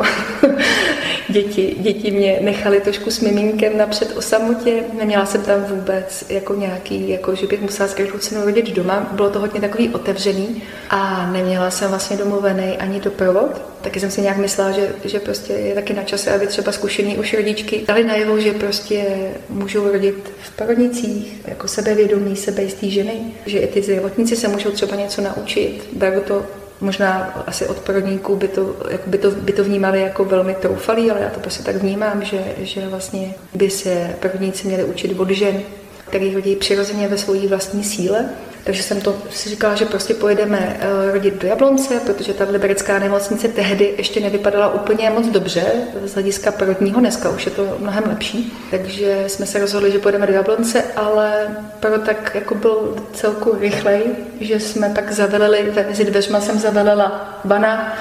děti, 1.29 1.77
děti 1.79 2.11
mě 2.11 2.39
nechali 2.41 2.81
trošku 2.81 3.11
s 3.11 3.21
miminkem 3.21 3.79
napřed 3.79 4.17
o 4.17 4.23
samotě, 4.23 4.83
neměla 4.99 5.27
jsem 5.27 5.43
tam 5.43 5.65
vůbec 5.65 6.25
jako 6.29 6.55
nějaký, 6.55 7.09
jako 7.09 7.35
že 7.35 7.47
bych 7.47 7.61
musela 7.61 7.89
s 7.89 7.95
každou 7.95 8.19
cenu 8.19 8.45
rodit 8.45 8.71
doma, 8.71 9.09
bylo 9.13 9.31
to 9.31 9.41
hodně 9.41 9.61
takový 9.61 9.89
otevřený 9.89 10.63
a 10.91 11.31
neměla 11.33 11.71
jsem 11.71 11.89
vlastně 11.89 12.17
domluvený 12.17 12.79
ani 12.79 13.01
doprovod, 13.01 13.63
taky 13.83 14.01
jsem 14.01 14.11
si 14.11 14.21
nějak 14.21 14.37
myslela, 14.37 14.73
že, 14.73 14.89
že 15.05 15.21
prostě 15.21 15.53
je 15.53 15.75
taky 15.75 15.95
na 15.95 16.03
čase, 16.03 16.35
aby 16.35 16.47
třeba 16.47 16.73
zkušený 16.73 17.19
už 17.19 17.35
rodičky 17.35 17.85
dali 17.89 18.05
najevo, 18.05 18.41
že 18.41 18.52
prostě 18.53 19.31
můžou 19.49 19.93
rodit 19.93 20.33
v 20.43 20.57
porodnicích, 20.57 21.41
jako 21.45 21.69
sebevědomí, 21.69 22.37
sebejistý 22.37 22.91
ženy, 22.91 23.21
že 23.47 23.59
i 23.59 23.67
ty 23.67 23.83
zdravotníci 23.83 24.37
se 24.37 24.49
můžou 24.49 24.71
třeba 24.71 24.97
něco 24.97 25.23
naučit. 25.23 25.89
Beru 25.93 26.21
to 26.21 26.43
možná 26.81 27.43
asi 27.47 27.67
od 27.67 27.79
porodníků 27.79 28.37
by 28.37 28.49
to, 28.49 28.77
jako 28.91 29.11
by 29.11 29.19
to, 29.19 29.31
by 29.31 29.53
to 29.53 29.65
vnímali 29.65 30.01
jako 30.01 30.25
velmi 30.25 30.55
troufalý, 30.55 31.11
ale 31.11 31.21
já 31.21 31.31
to 31.31 31.41
prostě 31.41 31.63
tak 31.63 31.77
vnímám, 31.77 32.25
že, 32.25 32.45
že 32.59 32.89
vlastně 32.89 33.35
by 33.55 33.71
se 33.71 34.17
porodníci 34.21 34.67
měli 34.67 34.85
učit 34.85 35.21
od 35.21 35.31
žen, 35.31 35.63
který 36.09 36.35
rodí 36.35 36.57
přirozeně 36.57 37.09
ve 37.09 37.19
své 37.19 37.39
vlastní 37.39 37.85
síle 37.85 38.29
takže 38.65 38.83
jsem 38.83 39.01
to 39.01 39.17
si 39.31 39.49
říkala, 39.49 39.75
že 39.75 39.85
prostě 39.85 40.15
pojedeme 40.15 40.59
uh, 40.59 41.13
rodit 41.13 41.43
do 41.43 41.49
Jablonce, 41.49 42.01
protože 42.07 42.35
ta 42.35 42.45
liberecká 42.51 42.99
nemocnice 42.99 43.49
tehdy 43.49 43.95
ještě 43.99 44.21
nevypadala 44.21 44.75
úplně 44.75 45.11
moc 45.11 45.27
dobře 45.27 45.63
z 46.05 46.15
hlediska 46.15 46.53
porodního, 46.53 47.01
dneska 47.01 47.31
už 47.31 47.47
je 47.47 47.53
to 47.53 47.77
mnohem 47.79 48.05
lepší. 48.07 48.59
Takže 48.71 49.25
jsme 49.27 49.47
se 49.47 49.59
rozhodli, 49.59 49.93
že 49.93 49.99
pojedeme 49.99 50.27
do 50.27 50.33
Jablonce, 50.33 50.85
ale 50.97 51.57
pro 51.81 51.99
tak 51.99 52.31
jako 52.35 52.55
byl 52.55 52.97
celku 53.13 53.57
rychlej, 53.61 54.03
že 54.41 54.61
jsme 54.61 54.89
pak 54.89 55.13
zavelili, 55.13 55.73
mezi 55.89 56.05
dveřma 56.05 56.41
jsem 56.41 56.59
zavelela 56.59 57.41
vana, 57.45 57.97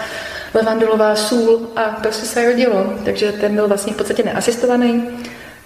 levandulová 0.53 1.15
sůl 1.15 1.68
a 1.75 1.82
prostě 1.82 2.25
se 2.25 2.46
rodilo. 2.46 2.94
Takže 3.06 3.32
ten 3.32 3.56
byl 3.56 3.68
vlastně 3.68 3.94
v 3.94 3.98
podstatě 3.98 4.24
neasistovaný. 4.24 5.10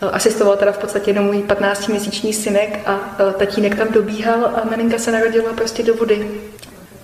Asistoval 0.02 0.58
teda 0.58 0.72
v 0.72 0.78
podstatě 0.78 1.10
jenom 1.12 1.26
můj 1.26 1.38
15-měsíční 1.38 2.34
synek 2.34 2.80
a 2.86 3.16
e, 3.30 3.34
tatínek 3.34 3.76
tam 3.76 3.88
dobíhal 3.92 4.46
a 4.46 4.68
Meninka 4.70 4.98
se 4.98 5.12
narodila 5.12 5.54
prostě 5.54 5.84
do 5.84 5.96
vody. 5.96 6.32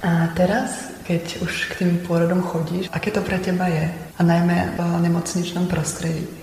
A 0.03 0.27
teraz, 0.35 0.91
keď 1.03 1.41
už 1.41 1.65
k 1.65 1.77
tým 1.77 2.01
pôrodom 2.07 2.41
chodíš, 2.41 2.89
aké 2.89 3.11
to 3.11 3.21
pro 3.21 3.37
teba 3.37 3.67
je? 3.67 3.93
A 4.17 4.23
najmä 4.23 4.73
v 4.77 5.01
nemocničnom 5.01 5.67
prostředí? 5.67 6.40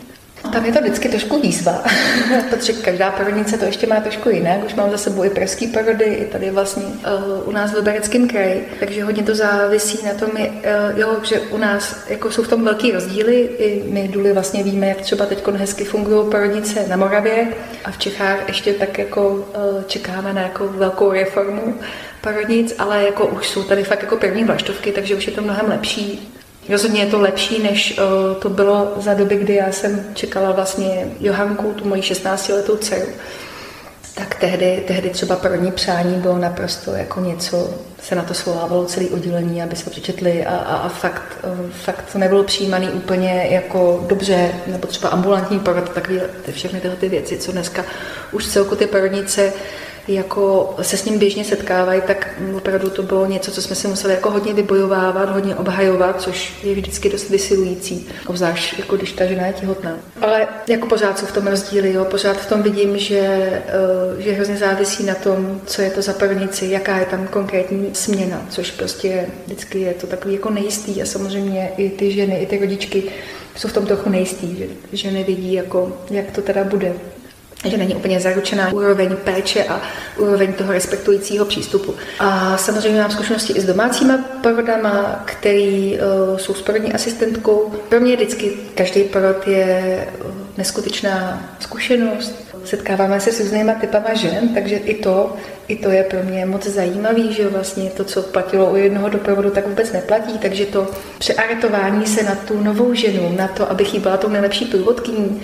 Tam 0.53 0.65
je 0.65 0.73
to 0.73 0.81
vždycky 0.81 1.09
trošku 1.09 1.41
výzva, 1.41 1.85
protože 2.51 2.73
každá 2.73 3.11
porodnice 3.11 3.59
to 3.59 3.65
ještě 3.65 3.87
má 3.87 4.01
trošku 4.01 4.31
jinak. 4.31 4.65
Už 4.67 4.75
mám 4.75 4.91
za 4.91 4.99
sebou 4.99 5.25
i 5.25 5.31
pražský 5.31 5.67
porody, 5.67 6.05
i 6.05 6.25
tady 6.25 6.51
vlastně 6.51 6.85
uh, 6.85 7.49
u 7.49 7.51
nás 7.51 7.73
v 7.73 7.75
Libereckém 7.75 8.29
kraji, 8.29 8.69
takže 8.81 9.05
hodně 9.05 9.23
to 9.23 9.35
závisí 9.35 10.07
na 10.07 10.15
tom, 10.15 10.31
je, 10.37 10.49
uh, 10.49 10.99
jo, 10.99 11.17
že 11.23 11.41
u 11.41 11.59
nás 11.59 11.97
jako 12.09 12.31
jsou 12.31 12.43
v 12.43 12.49
tom 12.49 12.65
velký 12.65 12.93
rozdíly. 12.93 13.41
I 13.41 13.83
my 13.89 14.09
důly 14.09 14.33
vlastně 14.33 14.63
víme, 14.63 14.87
jak 14.89 15.01
třeba 15.01 15.27
teď 15.27 15.47
hezky 15.47 15.85
fungují 15.85 16.31
porodnice 16.31 16.85
na 16.89 16.97
Moravě 16.97 17.49
a 17.85 17.91
v 17.91 17.99
Čechách 17.99 18.49
ještě 18.49 18.73
tak 18.73 18.99
jako 18.99 19.31
uh, 19.31 19.83
čekáme 19.87 20.33
na 20.33 20.43
jako 20.43 20.69
velkou 20.69 21.13
reformu 21.13 21.75
porodnic, 22.21 22.75
ale 22.79 23.05
jako 23.05 23.27
už 23.27 23.49
jsou 23.49 23.63
tady 23.63 23.85
fakt 23.85 24.03
jako 24.03 24.17
první 24.17 24.45
vlaštovky, 24.45 24.93
takže 24.93 25.15
už 25.15 25.27
je 25.27 25.33
to 25.33 25.43
mnohem 25.43 25.69
lepší. 25.69 26.38
Rozhodně 26.69 27.01
je 27.01 27.07
to 27.07 27.21
lepší, 27.21 27.63
než 27.63 27.99
uh, 27.99 28.37
to 28.41 28.49
bylo 28.49 28.93
za 28.97 29.15
doby, 29.15 29.37
kdy 29.37 29.55
já 29.55 29.73
jsem 29.73 30.05
čekala 30.15 30.53
vlastně 30.53 31.07
Johanku, 31.21 31.73
tu 31.73 31.89
moji 31.89 32.03
16-letou 32.03 32.77
dceru. 32.77 33.09
tak 34.15 34.35
tehdy, 34.35 34.85
tehdy 34.87 35.11
třeba 35.11 35.37
první 35.37 35.73
přání 35.73 36.15
bylo 36.15 36.39
naprosto 36.39 36.93
jako 36.95 37.21
něco, 37.21 37.75
se 38.03 38.15
na 38.15 38.23
to 38.23 38.35
svolávalo 38.35 38.85
celý 38.85 39.09
oddělení, 39.09 39.63
aby 39.63 39.77
se 39.77 39.91
přečetli 39.91 40.47
a, 40.47 40.57
a, 40.57 40.77
a 40.77 40.89
fakt, 40.89 41.39
fakt 41.71 42.05
to 42.13 42.19
nebylo 42.19 42.45
přijímané 42.45 42.91
úplně 42.91 43.47
jako 43.51 44.05
dobře, 44.09 44.51
nebo 44.67 44.87
třeba 44.87 45.09
ambulantní 45.09 45.61
porod, 45.61 45.89
takové 45.89 46.21
všechny 46.51 46.81
tyhle 46.81 46.97
ty 46.97 47.09
věci, 47.09 47.39
co 47.39 47.53
dneska 47.53 47.85
už 48.33 48.47
celku 48.47 48.77
ty 48.77 48.87
porodnice 48.87 49.53
jako 50.09 50.75
se 50.83 50.97
s 50.97 51.05
ním 51.05 51.19
běžně 51.19 51.45
setkávají, 51.45 52.03
tak 52.07 52.29
opravdu 52.57 52.91
to 52.91 53.03
bylo 53.03 53.27
něco, 53.27 53.51
co 53.51 53.63
jsme 53.63 53.77
si 53.77 53.89
museli 53.89 54.15
jako 54.15 54.31
hodně 54.31 54.53
vybojovávat, 54.53 55.31
hodně 55.31 55.57
obhajovat, 55.57 56.21
což 56.21 56.53
je 56.63 56.75
vždycky 56.75 57.09
dost 57.09 57.31
vysilující, 57.31 58.09
obzvlášť 58.27 58.79
jako 58.79 58.97
když 58.97 59.13
ta 59.13 59.27
žena 59.27 59.47
je 59.47 59.53
těhotná. 59.53 59.97
Ale 60.21 60.49
jako 60.69 60.87
pořád 60.87 61.19
jsou 61.19 61.27
v 61.27 61.33
tom 61.33 61.47
rozdíly, 61.47 61.93
jo, 61.93 62.05
pořád 62.05 62.37
v 62.37 62.49
tom 62.49 62.63
vidím, 62.63 62.99
že, 62.99 63.19
eh, 63.19 64.23
že 64.23 64.33
hrozně 64.33 64.57
závisí 64.57 65.05
na 65.05 65.15
tom, 65.15 65.61
co 65.67 65.83
je 65.83 65.91
to 65.91 66.03
za 66.03 66.13
prvnici, 66.13 66.67
jaká 66.67 66.99
je 66.99 67.07
tam 67.07 67.27
konkrétní 67.27 67.91
směna, 67.93 68.47
což 68.51 68.71
prostě 68.71 69.27
vždycky 69.47 69.81
je 69.81 69.95
to 69.95 70.07
takový 70.07 70.35
jako 70.35 70.51
nejistý 70.51 71.03
a 71.03 71.07
samozřejmě 71.07 71.73
i 71.77 71.91
ty 71.91 72.13
ženy, 72.13 72.39
i 72.39 72.47
ty 72.47 72.59
rodičky 72.59 73.03
jsou 73.57 73.69
v 73.69 73.73
tom 73.73 73.87
trochu 73.87 74.11
nejistý, 74.11 74.57
že 74.57 74.67
ženy 74.93 75.25
vidí, 75.25 75.53
jako, 75.53 75.93
jak 76.11 76.31
to 76.31 76.43
teda 76.43 76.65
bude 76.65 76.93
že 77.65 77.77
není 77.77 77.95
úplně 77.95 78.21
zaručená 78.21 78.73
úroveň 78.73 79.17
péče 79.17 79.65
a 79.65 79.81
úroveň 80.19 80.53
toho 80.53 80.73
respektujícího 80.73 81.45
přístupu. 81.45 81.95
A 82.19 82.57
samozřejmě 82.59 83.01
mám 83.01 83.11
zkušenosti 83.11 83.53
i 83.53 83.61
s 83.61 83.65
domácíma 83.65 84.19
porodama, 84.43 85.23
který 85.25 85.99
uh, 85.99 86.39
jsou 86.39 86.55
s 86.55 86.63
porodní 86.63 86.93
asistentkou. 86.93 87.73
Pro 87.89 88.01
mě 88.01 88.17
vždycky 88.17 88.51
každý 88.75 89.05
porod 89.05 89.49
je 89.49 90.07
uh, 90.25 90.31
neskutečná 90.57 91.43
zkušenost. 91.61 92.49
Setkáváme 92.65 93.21
se 93.21 93.33
s 93.33 93.41
různýma 93.41 93.73
typama 93.73 94.15
žen, 94.15 94.55
takže 94.55 94.77
i 94.77 94.95
to, 94.95 95.37
i 95.69 95.77
to 95.77 95.91
je 95.91 96.03
pro 96.03 96.23
mě 96.23 96.47
moc 96.47 96.67
zajímavý, 96.67 97.33
že 97.33 97.49
vlastně 97.49 97.91
to, 97.91 98.05
co 98.05 98.23
platilo 98.23 98.71
u 98.71 98.77
jednoho 98.77 99.09
doprovodu, 99.09 99.51
tak 99.51 99.67
vůbec 99.67 99.93
neplatí, 99.93 100.39
takže 100.39 100.67
to 100.67 100.87
přearetování 101.19 102.07
se 102.07 102.23
na 102.23 102.35
tu 102.35 102.63
novou 102.63 102.95
ženu, 102.95 103.35
na 103.37 103.49
to, 103.49 103.71
abych 103.71 103.95
jí 103.95 104.01
byla 104.01 104.17
tou 104.17 104.29
nejlepší 104.29 104.65
průvodkyní, 104.65 105.43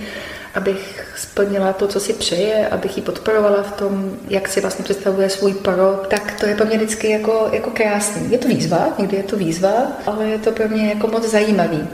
abych 0.54 1.14
splnila 1.16 1.72
to, 1.72 1.88
co 1.88 2.00
si 2.00 2.12
přeje, 2.12 2.68
abych 2.68 2.96
ji 2.96 3.02
podporovala 3.02 3.62
v 3.62 3.72
tom, 3.72 4.16
jak 4.28 4.48
si 4.48 4.60
vlastně 4.60 4.84
představuje 4.84 5.30
svůj 5.30 5.54
porod, 5.54 6.06
tak 6.08 6.40
to 6.40 6.46
je 6.46 6.56
pro 6.56 6.66
mě 6.66 6.76
vždycky 6.76 7.10
jako, 7.10 7.48
jako 7.52 7.70
krásný. 7.70 8.32
Je 8.32 8.38
to 8.38 8.48
výzva, 8.48 8.94
někdy 8.98 9.16
je 9.16 9.22
to 9.22 9.36
výzva, 9.36 9.72
ale 10.06 10.26
je 10.28 10.38
to 10.38 10.52
pro 10.52 10.68
mě 10.68 10.88
jako 10.88 11.06
moc 11.06 11.30
zajímavý. 11.30 11.88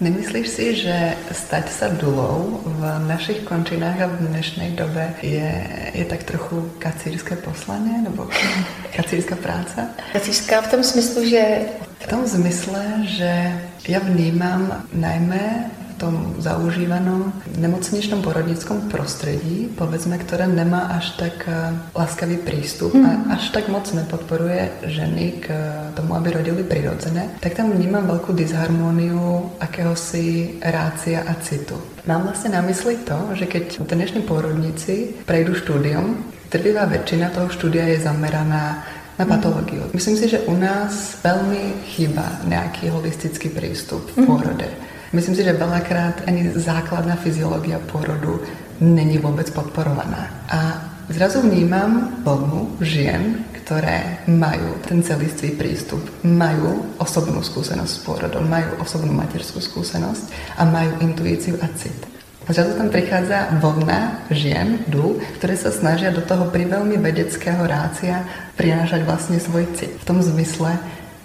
Nemyslíš 0.00 0.48
si, 0.48 0.76
že 0.76 1.12
stať 1.32 1.72
se 1.72 1.88
dulou 1.88 2.60
v 2.64 3.08
našich 3.08 3.40
končinách 3.40 4.00
a 4.00 4.06
v 4.06 4.18
dnešní 4.18 4.70
době 4.70 5.14
je, 5.22 5.66
je 5.94 6.04
tak 6.04 6.22
trochu 6.22 6.72
kacírské 6.78 7.36
poslanie 7.36 8.02
nebo 8.02 8.28
kacírská 8.96 9.36
práce? 9.36 9.88
Kacírská 10.12 10.60
v 10.60 10.70
tom 10.70 10.82
smyslu, 10.84 11.24
že... 11.24 11.58
V 11.98 12.06
tom 12.06 12.26
zmysle, 12.26 12.84
že 13.04 13.60
já 13.88 13.98
vnímám 13.98 14.82
najmä 14.92 15.70
tom 16.02 16.34
zaužívanom 16.42 17.30
nemocničnom 17.54 18.26
porodnickom 18.26 18.90
prostredí, 18.90 19.70
povedzme, 19.78 20.18
ktoré 20.18 20.50
nemá 20.50 20.90
až 20.98 21.14
tak 21.14 21.46
eh, 21.46 21.70
láskavý 21.94 22.42
prístup 22.42 22.90
mm. 22.90 23.04
a 23.06 23.10
mhm. 23.14 23.22
až 23.38 23.42
tak 23.54 23.70
moc 23.70 23.86
nepodporuje 23.94 24.90
ženy 24.90 25.38
k 25.38 25.46
tomu, 25.94 26.18
aby 26.18 26.34
rodili 26.34 26.66
prirodzené, 26.66 27.38
tak 27.38 27.54
tam 27.54 27.70
vnímam 27.70 28.02
veľkú 28.10 28.34
disharmóniu 28.34 29.54
akéhosi 29.62 30.58
rácia 30.58 31.22
a 31.22 31.38
citu. 31.38 31.78
Mám 32.02 32.26
vlastne 32.26 32.58
na 32.58 32.66
mysli 32.66 32.98
to, 33.06 33.14
že 33.38 33.46
keď 33.46 33.86
dnešní 33.86 34.26
porodníci 34.26 35.22
prejdú 35.22 35.54
štúdium, 35.54 36.18
trvivá 36.50 36.90
väčšina 36.90 37.30
toho 37.30 37.46
štúdia 37.46 37.86
je 37.94 38.02
zameraná 38.02 38.82
na 39.20 39.24
patológiu. 39.28 39.86
Myslím 39.92 40.16
si, 40.16 40.26
že 40.26 40.42
u 40.48 40.56
nás 40.56 41.20
veľmi 41.22 41.84
chýba 41.94 42.42
nejaký 42.48 42.90
holistický 42.90 43.52
prístup 43.52 44.02
v 44.16 44.24
mhm. 44.24 44.26
pôrode. 44.26 44.68
Myslím 45.12 45.36
si, 45.36 45.44
že 45.44 45.52
veľakrát 45.52 46.24
ani 46.24 46.56
základná 46.56 47.20
fyziológia 47.20 47.76
porodu 47.84 48.40
není 48.80 49.20
vôbec 49.20 49.44
podporovaná. 49.52 50.32
A 50.48 50.88
zrazu 51.12 51.44
vnímam 51.44 52.16
vlnu 52.24 52.80
žien, 52.80 53.44
ktoré 53.60 54.24
majú 54.24 54.80
ten 54.88 55.04
celistvý 55.04 55.52
prístup, 55.60 56.00
majú 56.24 56.96
osobnú 56.96 57.44
skúsenosť 57.44 57.92
s 57.92 58.02
pôrodom, 58.08 58.48
majú 58.48 58.80
osobnú 58.80 59.12
materskú 59.12 59.60
skúsenosť 59.60 60.56
a 60.56 60.64
majú 60.64 61.04
intuíciu 61.04 61.60
a 61.60 61.68
cit. 61.76 62.08
A 62.42 62.50
zrazu 62.50 62.74
tam 62.74 62.90
prichádza 62.90 63.54
vlna 63.62 64.26
žien, 64.34 64.82
dú, 64.90 65.22
ktoré 65.38 65.54
sa 65.54 65.70
snažia 65.70 66.10
do 66.10 66.26
toho 66.26 66.50
pri 66.50 66.66
veľmi 66.66 66.98
vedeckého 66.98 67.62
rácia 67.68 68.26
prinášať 68.58 69.06
vlastne 69.06 69.38
svoj 69.38 69.70
cit. 69.78 69.94
V 70.02 70.08
tom 70.08 70.18
zmysle, 70.18 70.74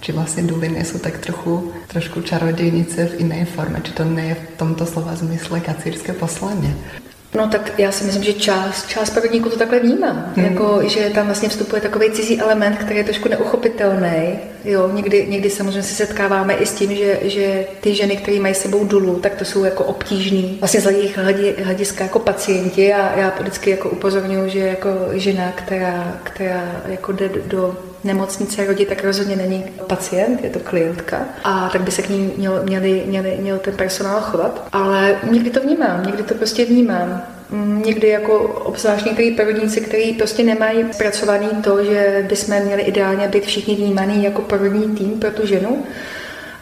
či 0.02 0.12
vlastně 0.12 0.44
duliny 0.44 0.86
jsou 0.86 0.98
tak 0.98 1.18
trochu, 1.18 1.72
trošku 1.88 2.22
čarodějnice 2.22 3.06
v 3.06 3.20
jiné 3.20 3.46
formě, 3.46 3.82
či 3.84 3.92
to 3.92 4.04
nie 4.04 4.26
je 4.26 4.36
v 4.36 4.58
tomto 4.58 4.86
slova 4.86 5.16
zmysle 5.16 5.60
kacírské 5.60 6.14
poslaně. 6.14 6.76
No 7.36 7.48
tak 7.48 7.80
já 7.80 7.92
si 7.92 8.04
myslím, 8.04 8.24
že 8.24 8.34
část, 8.34 8.88
část 8.88 9.10
parodníků 9.10 9.50
to 9.50 9.58
takhle 9.58 9.80
vnímá. 9.80 10.32
Hmm. 10.36 10.46
Jako, 10.46 10.80
že 10.90 11.10
tam 11.10 11.26
vlastně 11.26 11.50
vstupuje 11.50 11.82
takový 11.82 12.12
cizí 12.12 12.40
element, 12.40 12.78
který 12.78 12.98
je 12.98 13.04
trošku 13.04 13.30
neuchopitelný. 13.30 14.40
Jo, 14.66 14.90
někdy, 14.94 15.28
někdy 15.30 15.50
samozřejmě 15.50 15.84
se 15.84 15.96
setkáváme 15.96 16.54
i 16.54 16.66
s 16.66 16.74
tím, 16.74 16.96
že, 16.96 17.20
že 17.22 17.66
ty 17.82 17.96
ženy, 17.96 18.18
které 18.18 18.40
mají 18.40 18.56
sebou 18.56 18.86
dulu, 18.86 19.20
tak 19.20 19.36
to 19.36 19.46
jsou 19.46 19.64
jako 19.64 19.84
obtížný. 19.84 20.58
Vlastně 20.62 20.82
z 20.82 20.92
jejich 20.92 21.18
hlediska 21.64 22.04
jako 22.04 22.20
pacienti 22.20 22.94
a 22.94 23.20
já 23.20 23.34
vždycky 23.40 23.70
jako 23.70 23.90
upozorňuji, 23.90 24.50
že 24.50 24.60
jako 24.60 24.90
žena, 25.12 25.52
která, 25.56 26.18
která 26.24 26.82
jako 26.88 27.12
jde 27.12 27.30
do 27.48 27.78
nemocnice 28.04 28.66
rodit, 28.66 28.88
tak 28.88 29.04
rozhodně 29.04 29.36
není 29.36 29.66
pacient, 29.88 30.44
je 30.44 30.50
to 30.50 30.60
klientka 30.60 31.26
a 31.44 31.70
tak 31.70 31.82
by 31.82 31.92
se 31.92 32.02
k 32.02 32.10
ní 32.10 32.34
měl, 32.38 32.64
měli, 32.64 33.04
měli, 33.06 33.38
měl 33.42 33.58
ten 33.58 33.74
personál 33.76 34.22
chovat. 34.22 34.68
Ale 34.72 35.16
někdy 35.32 35.50
to 35.50 35.60
vnímám, 35.60 36.04
někdy 36.06 36.24
to 36.24 36.34
prostě 36.34 36.66
vnímám. 36.66 37.24
Mm, 37.50 37.82
někdy 37.86 38.08
jako 38.08 38.40
obzvlášť 38.40 39.06
některý 39.06 39.32
porodníci, 39.32 39.82
kteří 39.82 40.14
prostě 40.14 40.44
nemají 40.44 40.86
zpracovaný 40.92 41.50
to, 41.64 41.84
že 41.84 42.26
bychom 42.30 42.60
měli 42.60 42.82
ideálně 42.82 43.28
být 43.28 43.46
všichni 43.46 43.76
vnímaný 43.76 44.24
jako 44.24 44.42
porodní 44.42 44.96
tým 44.96 45.20
pro 45.20 45.32
tu 45.32 45.48
ženu, 45.48 45.84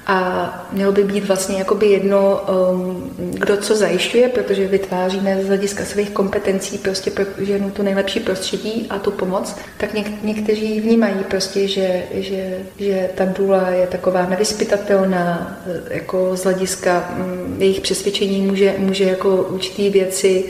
a 0.07 0.67
mělo 0.71 0.91
by 0.91 1.03
být 1.03 1.25
vlastně 1.25 1.57
jakoby 1.57 1.85
jedno, 1.85 2.41
um, 2.71 3.11
kdo 3.17 3.57
co 3.57 3.75
zajišťuje, 3.75 4.29
protože 4.29 4.67
vytváříme 4.67 5.43
z 5.43 5.47
hlediska 5.47 5.85
svých 5.85 6.09
kompetencí 6.09 6.77
prostě 6.77 7.11
pro 7.11 7.25
ženu 7.37 7.71
tu 7.71 7.83
nejlepší 7.83 8.19
prostředí 8.19 8.87
a 8.89 8.99
tu 8.99 9.11
pomoc, 9.11 9.55
tak 9.77 9.93
něk- 9.93 10.17
někteří 10.23 10.81
vnímají 10.81 11.15
prostě, 11.29 11.67
že, 11.67 12.03
že, 12.13 12.57
že 12.79 13.09
ta 13.15 13.25
důla 13.25 13.69
je 13.69 13.87
taková 13.87 14.25
nevyspytatelná, 14.25 15.57
jako 15.89 16.35
z 16.35 16.43
hlediska 16.43 17.15
um, 17.17 17.61
jejich 17.61 17.81
přesvědčení 17.81 18.41
může, 18.41 18.75
může 18.77 19.03
jako 19.03 19.35
určitý 19.35 19.89
věci 19.89 20.45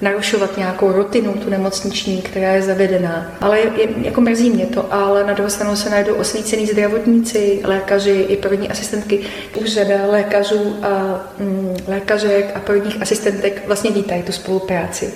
narušovat 0.00 0.56
nějakou 0.56 0.92
rutinu, 0.92 1.32
tu 1.32 1.50
nemocniční, 1.50 2.22
která 2.22 2.52
je 2.52 2.62
zavedená. 2.62 3.32
Ale 3.40 3.58
je, 3.58 3.88
jako 4.02 4.20
mrzí 4.20 4.50
mě 4.50 4.66
to, 4.66 4.94
ale 4.94 5.24
na 5.24 5.32
druhou 5.32 5.50
stranu 5.50 5.76
se 5.76 5.90
najdou 5.90 6.14
osvícený 6.14 6.66
zdravotníci, 6.66 7.60
lékaři 7.64 8.26
i 8.28 8.36
první 8.36 8.68
asistentky. 8.68 9.20
Už 9.60 9.72
řada 9.72 10.06
lékařů 10.06 10.76
a 10.82 11.20
mm, 11.38 11.76
lékařek 11.88 12.52
a 12.54 12.60
prvních 12.60 13.02
asistentek 13.02 13.62
vlastně 13.66 13.90
vítají 13.90 14.22
tu 14.22 14.32
spolupráci. 14.32 15.12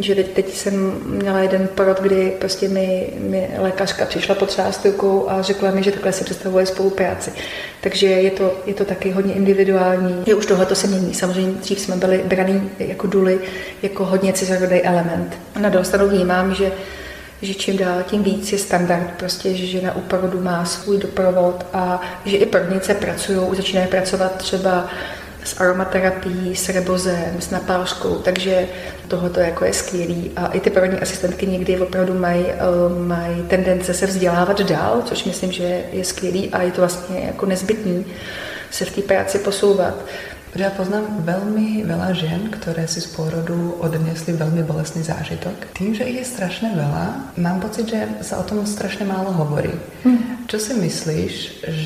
Že 0.00 0.14
teď, 0.14 0.30
teď 0.30 0.54
jsem 0.54 1.00
měla 1.04 1.38
jeden 1.38 1.68
porod, 1.74 2.00
kdy 2.00 2.32
prostě 2.38 2.68
mi, 2.68 3.12
mi 3.18 3.50
lékařka 3.58 4.06
přišla 4.06 4.34
pod 4.34 4.60
rukou 4.84 5.30
a 5.30 5.42
řekla 5.42 5.70
mi, 5.70 5.82
že 5.82 5.92
takhle 5.92 6.12
si 6.12 6.24
představuje 6.24 6.66
spolupráci. 6.66 7.32
Takže 7.80 8.06
je 8.06 8.30
to, 8.30 8.54
je 8.66 8.74
to 8.74 8.84
taky 8.84 9.10
hodně 9.10 9.34
individuální. 9.34 10.22
Je 10.26 10.34
už 10.34 10.46
tohle 10.46 10.66
to 10.66 10.74
se 10.74 10.86
mění. 10.86 11.14
Samozřejmě 11.14 11.60
dřív 11.60 11.80
jsme 11.80 11.96
byli 11.96 12.22
braný 12.24 12.70
jako 12.78 13.06
duly, 13.06 13.38
jako 13.82 14.04
hodně 14.04 14.32
cizorodý 14.32 14.82
element. 14.82 15.38
Na 15.60 15.68
druhou 15.68 15.84
stranu 15.84 16.08
vnímám, 16.08 16.54
že 16.54 16.72
že 17.42 17.54
čím 17.54 17.76
dál 17.76 18.02
tím 18.02 18.22
víc 18.22 18.52
je 18.52 18.58
standard, 18.58 19.10
prostě, 19.16 19.54
že 19.54 19.66
žena 19.66 19.96
u 19.96 20.00
porodu 20.00 20.40
má 20.40 20.64
svůj 20.64 20.98
doprovod 20.98 21.66
a 21.72 22.00
že 22.24 22.36
i 22.36 22.46
porodnice 22.46 22.94
pracují, 22.94 23.56
začínají 23.56 23.88
pracovat 23.88 24.36
třeba 24.36 24.88
s 25.44 25.60
aromaterapií, 25.60 26.56
s 26.56 26.68
rebozem, 26.68 27.34
s 27.38 27.50
napálškou, 27.50 28.14
takže 28.14 28.68
tohoto 29.08 29.40
jako 29.40 29.64
je 29.64 29.72
skvělý. 29.72 30.30
A 30.36 30.46
i 30.46 30.60
ty 30.60 30.70
porodní 30.70 31.00
asistentky 31.00 31.46
někdy 31.46 31.80
opravdu 31.80 32.14
mají, 32.14 32.44
uh, 32.44 33.06
mají 33.06 33.42
tendence 33.42 33.94
se 33.94 34.06
vzdělávat 34.06 34.60
dál, 34.60 35.02
což 35.04 35.24
myslím, 35.24 35.52
že 35.52 35.82
je 35.92 36.04
skvělý 36.04 36.50
a 36.50 36.62
je 36.62 36.72
to 36.72 36.80
vlastně 36.80 37.20
jako 37.20 37.46
nezbytný 37.46 38.06
se 38.70 38.84
v 38.84 38.94
té 38.94 39.02
práci 39.02 39.38
posouvat. 39.38 39.94
Že 40.50 40.62
ja 40.66 40.72
poznám 40.74 41.22
veľmi 41.22 41.86
veľa 41.86 42.10
žien, 42.14 42.50
ktoré 42.50 42.90
si 42.90 42.98
z 42.98 43.08
pôrodu 43.14 43.54
odnesli 43.78 44.34
veľmi 44.34 44.66
bolestný 44.66 45.06
zážitok. 45.06 45.74
Tým, 45.78 45.94
že 45.94 46.10
ich 46.10 46.18
je 46.20 46.26
strašne 46.26 46.74
veľa, 46.74 47.36
mám 47.38 47.62
pocit, 47.62 47.86
že 47.86 48.26
sa 48.26 48.42
o 48.42 48.44
tom 48.44 48.66
strašne 48.66 49.06
málo 49.06 49.30
hovorí. 49.30 49.70
Hmm. 50.02 50.40
Čo 50.50 50.58
si 50.58 50.74
myslíš, 50.74 51.34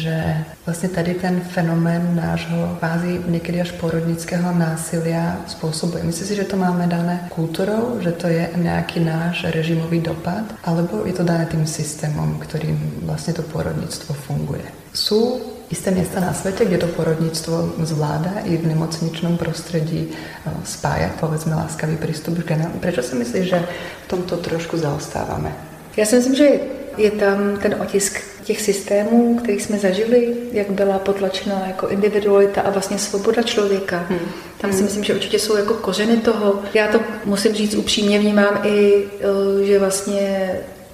že 0.01 0.17
vlastne 0.65 0.89
tady 0.89 1.21
ten 1.21 1.45
fenomén 1.45 2.17
nášho 2.17 2.81
kvázi 2.81 3.21
niekedy 3.29 3.61
až 3.61 3.77
porodnického 3.77 4.57
násilia 4.57 5.45
spôsobuje? 5.45 6.01
Myslíš 6.01 6.33
si, 6.33 6.41
že 6.41 6.49
to 6.49 6.57
máme 6.57 6.89
dané 6.89 7.29
kultúrou, 7.29 8.01
že 8.01 8.17
to 8.17 8.33
je 8.33 8.49
nejaký 8.57 9.05
náš 9.05 9.45
režimový 9.53 10.01
dopad, 10.01 10.49
alebo 10.65 11.05
je 11.05 11.13
to 11.13 11.29
dané 11.29 11.45
tým 11.45 11.69
systémom, 11.69 12.41
ktorým 12.41 13.05
vlastne 13.05 13.37
to 13.37 13.45
porodnictvo 13.45 14.17
funguje? 14.17 14.65
Sú 14.97 15.54
isté 15.75 15.91
miesta 15.91 16.23
na 16.23 16.31
svete, 16.31 16.65
kde 16.65 16.79
to 16.79 16.87
porodníctvo 16.87 17.83
zvláda 17.83 18.47
i 18.47 18.57
v 18.57 18.67
nemocničnom 18.67 19.35
prostredí 19.35 20.15
eh, 20.15 20.51
spájať, 20.65 21.19
povedzme, 21.19 21.59
láskavý 21.59 21.99
prístup 21.99 22.39
k 22.39 22.55
ženám. 22.55 22.79
Prečo 22.79 23.03
si 23.03 23.19
myslíš, 23.19 23.45
že 23.51 23.59
v 24.07 24.07
tomto 24.07 24.39
trošku 24.39 24.79
zaostáváme? 24.79 25.51
Já 25.97 26.07
si 26.07 26.17
myslím, 26.17 26.35
že 26.35 26.49
je 26.97 27.11
tam 27.11 27.59
ten 27.63 27.75
otisk 27.83 28.23
těch 28.45 28.61
systémů, 28.61 29.39
který 29.43 29.61
jsme 29.61 29.79
zažili, 29.79 30.37
jak 30.53 30.71
byla 30.71 30.99
potlačena 30.99 31.63
jako 31.67 31.89
individualita 31.89 32.61
a 32.61 32.71
vlastně 32.71 32.99
svoboda 32.99 33.43
člověka. 33.43 34.07
Hmm. 34.09 34.19
Tam 34.61 34.71
si 34.71 34.77
hmm. 34.77 34.85
myslím, 34.85 35.05
že 35.05 35.15
určitě 35.15 35.39
jsou 35.39 35.57
jako 35.57 35.75
kořeny 35.75 36.17
toho. 36.17 36.63
Já 36.75 36.89
to 36.89 37.01
musím 37.25 37.55
říct 37.55 37.75
upřímně, 37.75 38.19
vnímám 38.19 38.61
i, 38.63 39.05
eh, 39.21 39.67
že 39.67 39.79
vlastně 39.79 40.51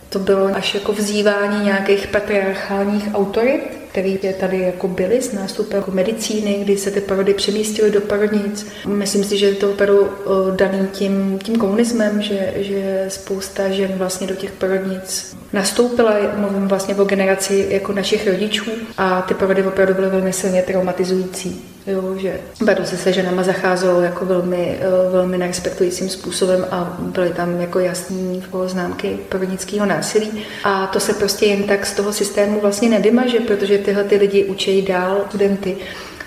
to 0.08 0.18
bylo 0.18 0.46
až 0.56 0.74
jako 0.74 0.92
vzývání 0.92 1.64
nějakých 1.64 2.06
patriarchálních 2.06 3.08
autorit, 3.14 3.79
které 3.92 4.32
tady 4.40 4.58
jako 4.58 4.88
byly 4.88 5.22
s 5.22 5.32
nástupem 5.32 5.76
jako 5.76 5.90
medicíny, 5.90 6.58
kdy 6.64 6.76
se 6.76 6.90
ty 6.90 7.00
porody 7.00 7.34
přemístily 7.34 7.90
do 7.90 8.00
porodnic. 8.00 8.66
Myslím 8.86 9.24
si, 9.24 9.38
že 9.38 9.46
je 9.46 9.54
to 9.54 9.70
opravdu 9.70 10.08
daný 10.56 10.88
tím, 10.92 11.38
tím 11.42 11.56
komunismem, 11.56 12.22
že, 12.22 12.54
že 12.56 13.04
spousta 13.08 13.68
žen 13.68 13.90
vlastně 13.96 14.26
do 14.26 14.34
těch 14.34 14.52
porodnic 14.52 15.36
nastoupila, 15.52 16.14
mluvím 16.36 16.68
vlastně 16.68 16.94
o 16.94 17.04
generaci 17.04 17.66
jako 17.70 17.92
našich 17.92 18.26
rodičů 18.26 18.70
a 18.98 19.22
ty 19.22 19.34
porody 19.34 19.62
opravdu 19.62 19.94
byly 19.94 20.08
velmi 20.08 20.32
silně 20.32 20.62
traumatizující. 20.62 21.64
Jo, 21.90 22.14
že 22.16 22.40
Badu 22.64 22.84
se 22.84 23.12
ženama 23.12 23.42
zacházelo 23.42 24.00
jako 24.00 24.24
velmi, 24.24 24.78
eh, 24.80 25.10
velmi 25.12 25.38
nerespektujícím 25.38 26.08
způsobem 26.08 26.66
a 26.70 26.96
byly 27.00 27.30
tam 27.30 27.60
jako 27.60 27.78
jasný 27.78 28.42
známky 28.66 29.18
porodnického 29.28 29.86
násilí. 29.86 30.44
A 30.64 30.86
to 30.86 31.00
se 31.00 31.14
prostě 31.14 31.46
jen 31.46 31.62
tak 31.62 31.86
z 31.86 31.94
toho 31.94 32.12
systému 32.12 32.60
vlastně 32.60 32.88
nevymaže, 32.88 33.40
protože 33.40 33.78
tyhle 33.78 34.04
ty 34.04 34.16
lidi 34.16 34.44
učí 34.44 34.82
dál 34.82 35.24
studenty. 35.28 35.76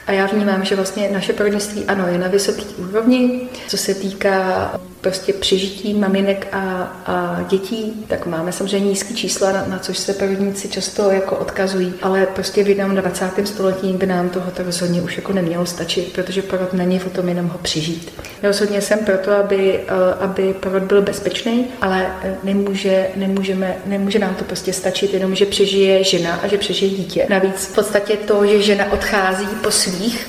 A 0.07 0.11
já 0.11 0.25
vnímám, 0.25 0.65
že 0.65 0.75
vlastně 0.75 1.09
naše 1.09 1.33
porodnictví 1.33 1.85
ano, 1.85 2.07
je 2.07 2.17
na 2.17 2.27
vysoké 2.27 2.63
úrovni, 2.77 3.41
co 3.67 3.77
se 3.77 3.93
týká 3.93 4.71
prostě 5.03 5.33
přežití 5.33 5.93
maminek 5.93 6.47
a, 6.51 6.61
a 7.05 7.45
dětí, 7.49 8.05
tak 8.07 8.25
máme 8.25 8.51
samozřejmě 8.51 8.89
nízké 8.89 9.13
čísla, 9.13 9.51
na, 9.51 9.65
na 9.67 9.79
což 9.79 9.97
se 9.97 10.13
prvníci 10.13 10.67
často 10.67 11.11
jako 11.11 11.35
odkazují, 11.35 11.93
ale 12.01 12.25
prostě 12.25 12.63
v 12.63 12.67
21. 12.75 13.45
století 13.45 13.93
by 13.93 14.05
nám 14.05 14.29
toho 14.29 14.51
to 14.51 14.63
rozhodně 14.63 15.01
už 15.01 15.17
jako 15.17 15.33
nemělo 15.33 15.65
stačit, 15.65 16.13
protože 16.13 16.41
porod 16.41 16.73
není 16.73 17.01
o 17.03 17.09
tom 17.09 17.29
jenom 17.29 17.47
ho 17.47 17.57
přežít. 17.57 18.13
Rozhodně 18.43 18.81
jsem 18.81 18.99
proto, 18.99 19.31
aby, 19.31 19.79
eh, 19.87 20.13
aby 20.19 20.53
porod 20.53 20.83
byl 20.83 21.01
bezpečný, 21.01 21.67
ale 21.81 22.07
eh, 22.23 22.35
nemůže, 22.43 23.07
nemůžeme, 23.15 23.75
nemůže 23.85 24.19
nám 24.19 24.35
to 24.35 24.43
prostě 24.43 24.73
stačit 24.73 25.13
jenom, 25.13 25.35
že 25.35 25.45
přežije 25.45 26.03
žena 26.03 26.35
a 26.35 26.47
že 26.47 26.57
přežije 26.57 26.91
dítě. 26.91 27.25
Navíc 27.29 27.65
v 27.65 27.75
podstatě 27.75 28.17
to, 28.17 28.45
že 28.45 28.61
žena 28.61 28.91
odchází 28.91 29.47
po 29.63 29.71
svých 29.71 30.27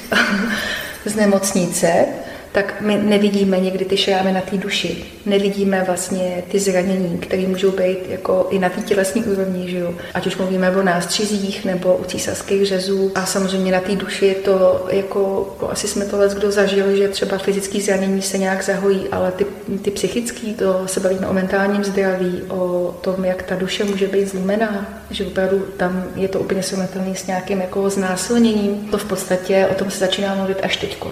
z 1.04 1.14
nemocnice, 1.14 2.06
tak 2.54 2.80
my 2.80 2.98
nevidíme 2.98 3.60
někdy 3.60 3.84
ty 3.84 3.96
šrámy 3.96 4.32
na 4.32 4.40
té 4.40 4.56
duši. 4.56 5.04
Nevidíme 5.26 5.82
vlastně 5.86 6.42
ty 6.48 6.58
zranění, 6.58 7.18
které 7.18 7.46
můžou 7.46 7.70
být 7.70 7.98
jako 8.08 8.46
i 8.50 8.58
na 8.58 8.68
té 8.68 8.80
tělesné 8.80 9.22
úrovni, 9.22 9.70
že 9.70 9.78
jo? 9.78 9.94
Ať 10.14 10.26
už 10.26 10.36
mluvíme 10.36 10.70
o 10.70 10.82
nástřizích 10.82 11.64
nebo 11.64 11.96
u 11.96 12.04
císařských 12.04 12.66
řezů. 12.66 13.12
A 13.14 13.26
samozřejmě 13.26 13.72
na 13.72 13.80
té 13.80 13.96
duši 13.96 14.26
je 14.26 14.34
to 14.34 14.86
jako, 14.90 15.54
jako 15.54 15.70
asi 15.70 15.88
jsme 15.88 16.04
to 16.04 16.18
kdo 16.34 16.50
zažil, 16.50 16.96
že 16.96 17.08
třeba 17.08 17.38
fyzické 17.38 17.80
zranění 17.80 18.22
se 18.22 18.38
nějak 18.38 18.64
zahojí, 18.64 19.08
ale 19.12 19.32
ty, 19.32 19.46
ty 19.82 19.90
psychické, 19.90 20.46
to 20.58 20.82
se 20.86 21.00
bavíme 21.00 21.26
o 21.26 21.32
mentálním 21.32 21.84
zdraví, 21.84 22.42
o 22.48 22.94
tom, 23.00 23.24
jak 23.24 23.42
ta 23.42 23.54
duše 23.54 23.84
může 23.84 24.06
být 24.06 24.28
zlomená, 24.28 25.02
že 25.10 25.26
opravdu 25.26 25.58
tam 25.76 26.04
je 26.16 26.28
to 26.28 26.40
úplně 26.40 26.62
srovnatelné 26.62 27.14
s 27.14 27.26
nějakým 27.26 27.60
jako 27.60 27.90
znásilněním. 27.90 28.88
To 28.90 28.98
v 28.98 29.04
podstatě 29.04 29.68
o 29.70 29.74
tom 29.74 29.90
se 29.90 29.98
začíná 29.98 30.34
mluvit 30.34 30.58
až 30.62 30.76
teď. 30.76 31.04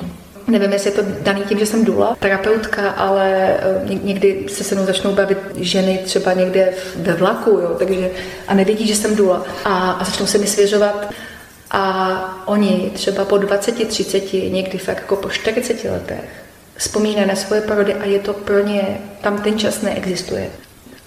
Nevím, 0.47 0.73
jestli 0.73 0.91
je 0.91 0.95
to 0.95 1.03
daný 1.21 1.43
tím, 1.43 1.59
že 1.59 1.67
jsem 1.67 1.85
důla, 1.85 2.17
terapeutka, 2.19 2.91
ale 2.91 3.57
eh, 3.61 3.95
někdy 4.03 4.45
se 4.49 4.65
se 4.65 4.75
mnou 4.75 4.87
začnou 4.87 5.13
bavit 5.13 5.39
ženy 5.57 6.01
třeba 6.05 6.33
někde 6.33 6.73
ve 6.97 7.15
vlaku, 7.15 7.51
jo, 7.51 7.77
takže, 7.79 8.11
a 8.49 8.55
nevědí, 8.55 8.87
že 8.87 8.97
jsem 8.97 9.17
důla. 9.17 9.47
A, 9.65 9.91
a 9.91 10.05
začnou 10.05 10.27
se 10.27 10.39
mi 10.39 10.47
svěřovat 10.47 11.11
a 11.71 12.43
oni 12.47 12.91
třeba 12.95 13.25
po 13.25 13.39
20, 13.39 13.89
30, 13.89 14.33
někdy 14.33 14.79
fakt 14.79 14.97
jako 14.97 15.17
po 15.17 15.29
40 15.29 15.85
letech 15.85 16.43
vzpomínají 16.77 17.29
na 17.29 17.37
svoje 17.37 17.61
porody 17.61 17.95
a 17.95 18.05
je 18.05 18.19
to 18.19 18.33
pro 18.33 18.59
ně, 18.67 18.99
tam 19.21 19.43
ten 19.43 19.59
čas 19.59 19.83
neexistuje. 19.83 20.51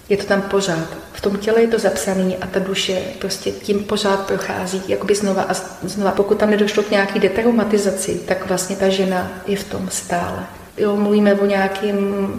Je 0.08 0.16
to 0.16 0.24
tam 0.24 0.42
pořád. 0.42 0.88
V 1.12 1.20
tom 1.20 1.36
těle 1.36 1.60
je 1.60 1.68
to 1.68 1.78
zapsané 1.78 2.36
a 2.40 2.46
ta 2.46 2.58
duše 2.58 3.02
prostě 3.18 3.50
tím 3.50 3.84
pořád 3.84 4.26
prochází, 4.26 4.82
jakoby 4.88 5.14
znova 5.14 5.42
a 5.42 5.54
znova. 5.82 6.10
Pokud 6.10 6.38
tam 6.38 6.50
nedošlo 6.50 6.82
k 6.82 6.90
nějaký 6.90 7.18
detraumatizaci, 7.18 8.20
tak 8.26 8.48
vlastně 8.48 8.76
ta 8.76 8.88
žena 8.88 9.32
je 9.46 9.56
v 9.56 9.64
tom 9.64 9.88
stále. 9.90 10.46
Jo, 10.78 10.96
mluvíme 10.96 11.34
o, 11.34 11.46
nějakým, 11.46 11.96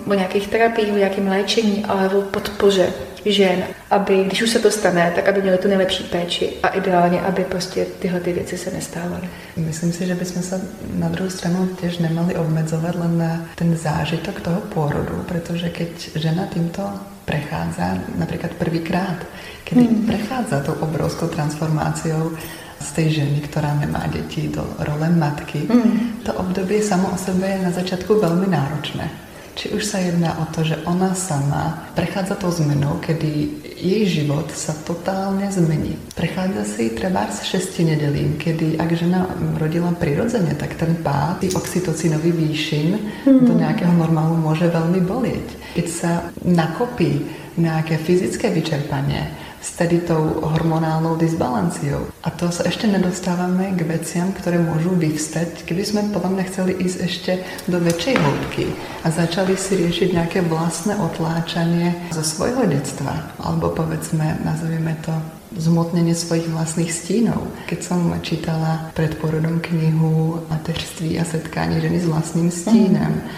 o 0.07 0.13
nějakých 0.13 0.47
terapiích, 0.47 0.93
o 0.93 0.97
nějakém 0.97 1.27
léčení, 1.27 1.85
ale 1.85 2.09
o 2.09 2.21
podpoře 2.21 2.93
žen, 3.25 3.63
aby, 3.91 4.23
když 4.23 4.41
už 4.41 4.49
se 4.49 4.59
to 4.59 4.71
stane, 4.71 5.11
tak 5.15 5.29
aby 5.29 5.41
měli 5.41 5.57
tu 5.57 5.67
nejlepší 5.67 6.03
péči 6.03 6.53
a 6.63 6.67
ideálně, 6.67 7.21
aby 7.21 7.43
prostě 7.43 7.85
tyhle 7.99 8.19
ty 8.19 8.33
věci 8.33 8.57
se 8.57 8.71
nestávaly. 8.71 9.29
Myslím 9.57 9.93
si, 9.93 10.05
že 10.07 10.15
bychom 10.15 10.41
se 10.41 10.61
na 10.93 11.09
druhou 11.09 11.29
stranu 11.29 11.69
těž 11.81 11.97
nemali 11.97 12.35
obmedzovat 12.35 12.95
len 12.95 13.17
na 13.17 13.45
ten 13.55 13.77
zážitok 13.77 14.41
toho 14.41 14.61
pôrodu, 14.75 15.23
protože 15.25 15.69
keď 15.69 15.89
žena 16.15 16.45
týmto 16.45 16.89
prechádza 17.27 17.99
napríklad 18.15 18.55
prvýkrát, 18.55 19.19
kedy 19.67 19.83
mm. 19.83 20.07
prechádza 20.07 20.63
tou 20.63 20.79
obrovskou 20.79 21.27
transformáciou 21.27 22.31
z 22.79 22.89
tej 22.95 23.07
ženy, 23.19 23.43
ktorá 23.51 23.75
nemá 23.75 24.07
deti, 24.07 24.47
do 24.47 24.63
role 24.79 25.11
matky. 25.11 25.67
Mm. 25.67 26.23
To 26.23 26.39
obdobie 26.39 26.79
samo 26.79 27.11
o 27.11 27.17
sebe 27.19 27.51
je 27.51 27.67
na 27.67 27.71
začiatku 27.75 28.15
veľmi 28.15 28.47
náročné. 28.47 29.26
Či 29.57 29.73
už 29.73 29.81
sa 29.89 29.97
jedná 29.97 30.37
o 30.37 30.45
to, 30.53 30.61
že 30.61 30.77
ona 30.85 31.17
sama 31.17 31.89
prechádza 31.97 32.37
tou 32.37 32.53
zmenou, 32.53 33.01
kedy 33.01 33.49
jej 33.81 34.05
život 34.05 34.53
sa 34.53 34.77
totálne 34.85 35.49
zmení. 35.49 35.97
Prechádza 36.13 36.61
si 36.61 36.93
treba 36.93 37.25
z 37.33 37.41
šesti 37.41 37.89
nedelím, 37.89 38.37
kedy 38.37 38.77
ak 38.77 38.89
žena 38.93 39.25
rodila 39.57 39.97
prirodzene, 39.97 40.53
tak 40.53 40.77
ten 40.77 40.93
pád, 41.01 41.41
oxytocinový 41.57 42.37
výšin 42.37 43.01
mm. 43.25 43.49
do 43.49 43.57
nejakého 43.57 43.97
normálu 43.97 44.37
môže 44.37 44.69
veľmi 44.69 45.01
bolieť. 45.01 45.73
Keď 45.73 45.87
sa 45.89 46.29
nakopí 46.45 47.25
nejaké 47.57 47.97
fyzické 47.97 48.53
vyčerpanie, 48.53 49.33
s 49.61 49.73
tedy 49.73 49.99
tou 50.05 50.41
hormonálnou 50.41 51.17
disbalanciou. 51.17 52.07
A 52.23 52.29
to 52.29 52.53
sa 52.53 52.65
ešte 52.69 52.85
nedostávame 52.85 53.73
k 53.73 53.81
veciam, 53.83 54.29
ktoré 54.31 54.61
môžu 54.61 54.93
vyvstať, 54.93 55.65
keby 55.65 55.83
sme 55.83 56.01
potom 56.13 56.37
nechceli 56.37 56.77
ísť 56.77 56.97
ešte 57.01 57.31
do 57.65 57.81
väčšej 57.81 58.15
hĺbky 58.15 58.65
a 59.03 59.07
začali 59.09 59.57
si 59.57 59.81
riešiť 59.81 60.09
nejaké 60.13 60.39
vlastné 60.45 60.95
otláčanie 60.97 62.13
zo 62.13 62.21
svojho 62.21 62.69
detstva, 62.69 63.33
alebo 63.41 63.73
povedzme, 63.73 64.39
nazveme 64.45 64.93
to 65.01 65.13
zmotnenie 65.55 66.11
svojich 66.11 66.51
vlastných 66.51 66.91
stínov. 66.91 67.47
Keď 67.71 67.79
som 67.79 68.11
čítala 68.19 68.91
pred 68.91 69.15
porodom 69.15 69.63
knihu 69.63 70.43
Mateřství 70.51 71.19
a 71.19 71.23
setkání 71.23 71.81
ženy 71.81 71.99
s 71.99 72.05
vlastným 72.05 72.51
stínem, 72.51 73.23
mm. 73.23 73.29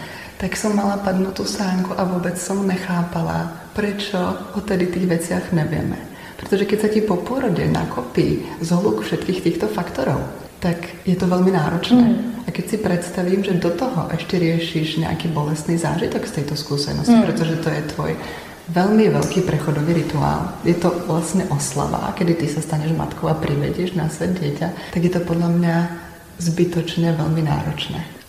tak 0.41 0.58
som 0.58 0.73
mala 0.73 0.97
padnutú 0.97 1.45
sánku 1.45 1.93
a 1.93 2.03
vôbec 2.03 2.34
som 2.41 2.65
nechápala, 2.65 3.69
prečo 3.77 4.17
o 4.58 4.60
tedy 4.65 4.89
tých 4.89 5.05
veciach 5.05 5.53
nevieme. 5.53 6.09
Protože 6.39 6.65
keď 6.65 6.80
sa 6.82 6.88
ti 6.88 7.02
po 7.02 7.15
porode 7.15 7.67
nakopí 7.67 8.47
zhluk 8.63 9.04
všetkých 9.04 9.41
týchto 9.41 9.67
faktorov, 9.67 10.23
tak 10.60 10.91
je 11.08 11.15
to 11.15 11.28
veľmi 11.28 11.52
náročné. 11.52 12.04
Mm. 12.04 12.47
A 12.47 12.49
keď 12.52 12.65
si 12.69 12.78
predstavím, 12.78 13.43
že 13.43 13.60
do 13.60 13.71
toho 13.71 14.12
ešte 14.12 14.39
riešiš 14.39 14.99
nejaký 14.99 15.32
bolestný 15.32 15.80
zážitok 15.80 16.28
z 16.28 16.43
tejto 16.43 16.56
skúsenosti, 16.60 17.15
mm. 17.15 17.23
pretože 17.23 17.56
to 17.63 17.69
je 17.71 17.82
tvoj 17.95 18.12
veľmi 18.69 19.10
veľký 19.10 19.41
prechodový 19.49 20.04
rituál. 20.04 20.54
Je 20.67 20.78
to 20.78 20.93
vlastne 21.10 21.47
oslava, 21.49 22.13
kedy 22.13 22.34
ty 22.38 22.47
sa 22.47 22.62
staneš 22.62 22.93
matkou 22.93 23.28
a 23.28 23.39
privedieš 23.39 23.97
na 23.97 24.10
svet 24.10 24.38
dieťa, 24.38 24.93
tak 24.93 25.02
je 25.02 25.12
to 25.12 25.21
podľa 25.25 25.49
mňa 25.49 25.75
zbytočne 26.39 27.17
veľmi 27.17 27.41
náročné. 27.43 28.19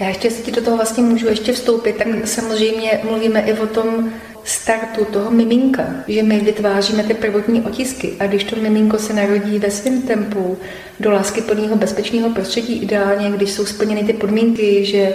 Já 0.00 0.08
ještě 0.08 0.30
si 0.30 0.52
do 0.52 0.62
toho 0.62 0.76
vlastně 0.76 1.02
můžu 1.02 1.26
ještě 1.26 1.52
vstoupit, 1.52 1.96
tak 1.96 2.06
samozřejmě 2.24 3.00
mluvíme 3.04 3.40
i 3.40 3.52
o 3.52 3.66
tom 3.66 4.12
startu 4.46 5.04
toho 5.04 5.30
miminka, 5.30 5.86
že 6.08 6.22
my 6.22 6.40
vytváříme 6.40 7.02
ty 7.02 7.14
prvotní 7.14 7.62
otisky 7.62 8.12
a 8.20 8.26
když 8.26 8.44
to 8.44 8.56
miminko 8.56 8.98
se 8.98 9.14
narodí 9.14 9.58
ve 9.58 9.70
svém 9.70 10.02
tempu 10.02 10.58
do 11.00 11.10
lásky 11.10 11.40
plného 11.40 11.76
bezpečného 11.76 12.30
prostředí, 12.30 12.82
ideálně, 12.82 13.30
když 13.30 13.50
jsou 13.50 13.66
splněny 13.66 14.04
ty 14.04 14.12
podmínky, 14.12 14.84
že 14.84 15.14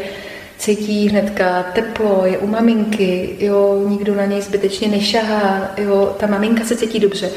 cítí 0.57 1.09
hnedka 1.09 1.63
teplo, 1.63 2.21
je 2.25 2.37
u 2.37 2.47
maminky, 2.47 3.35
jo, 3.39 3.85
nikdo 3.87 4.15
na 4.15 4.25
něj 4.25 4.41
zbytečně 4.41 4.87
nešahá, 4.87 5.71
jo, 5.77 6.15
ta 6.19 6.27
maminka 6.27 6.63
se 6.63 6.75
cítí 6.75 6.99
dobře, 6.99 7.29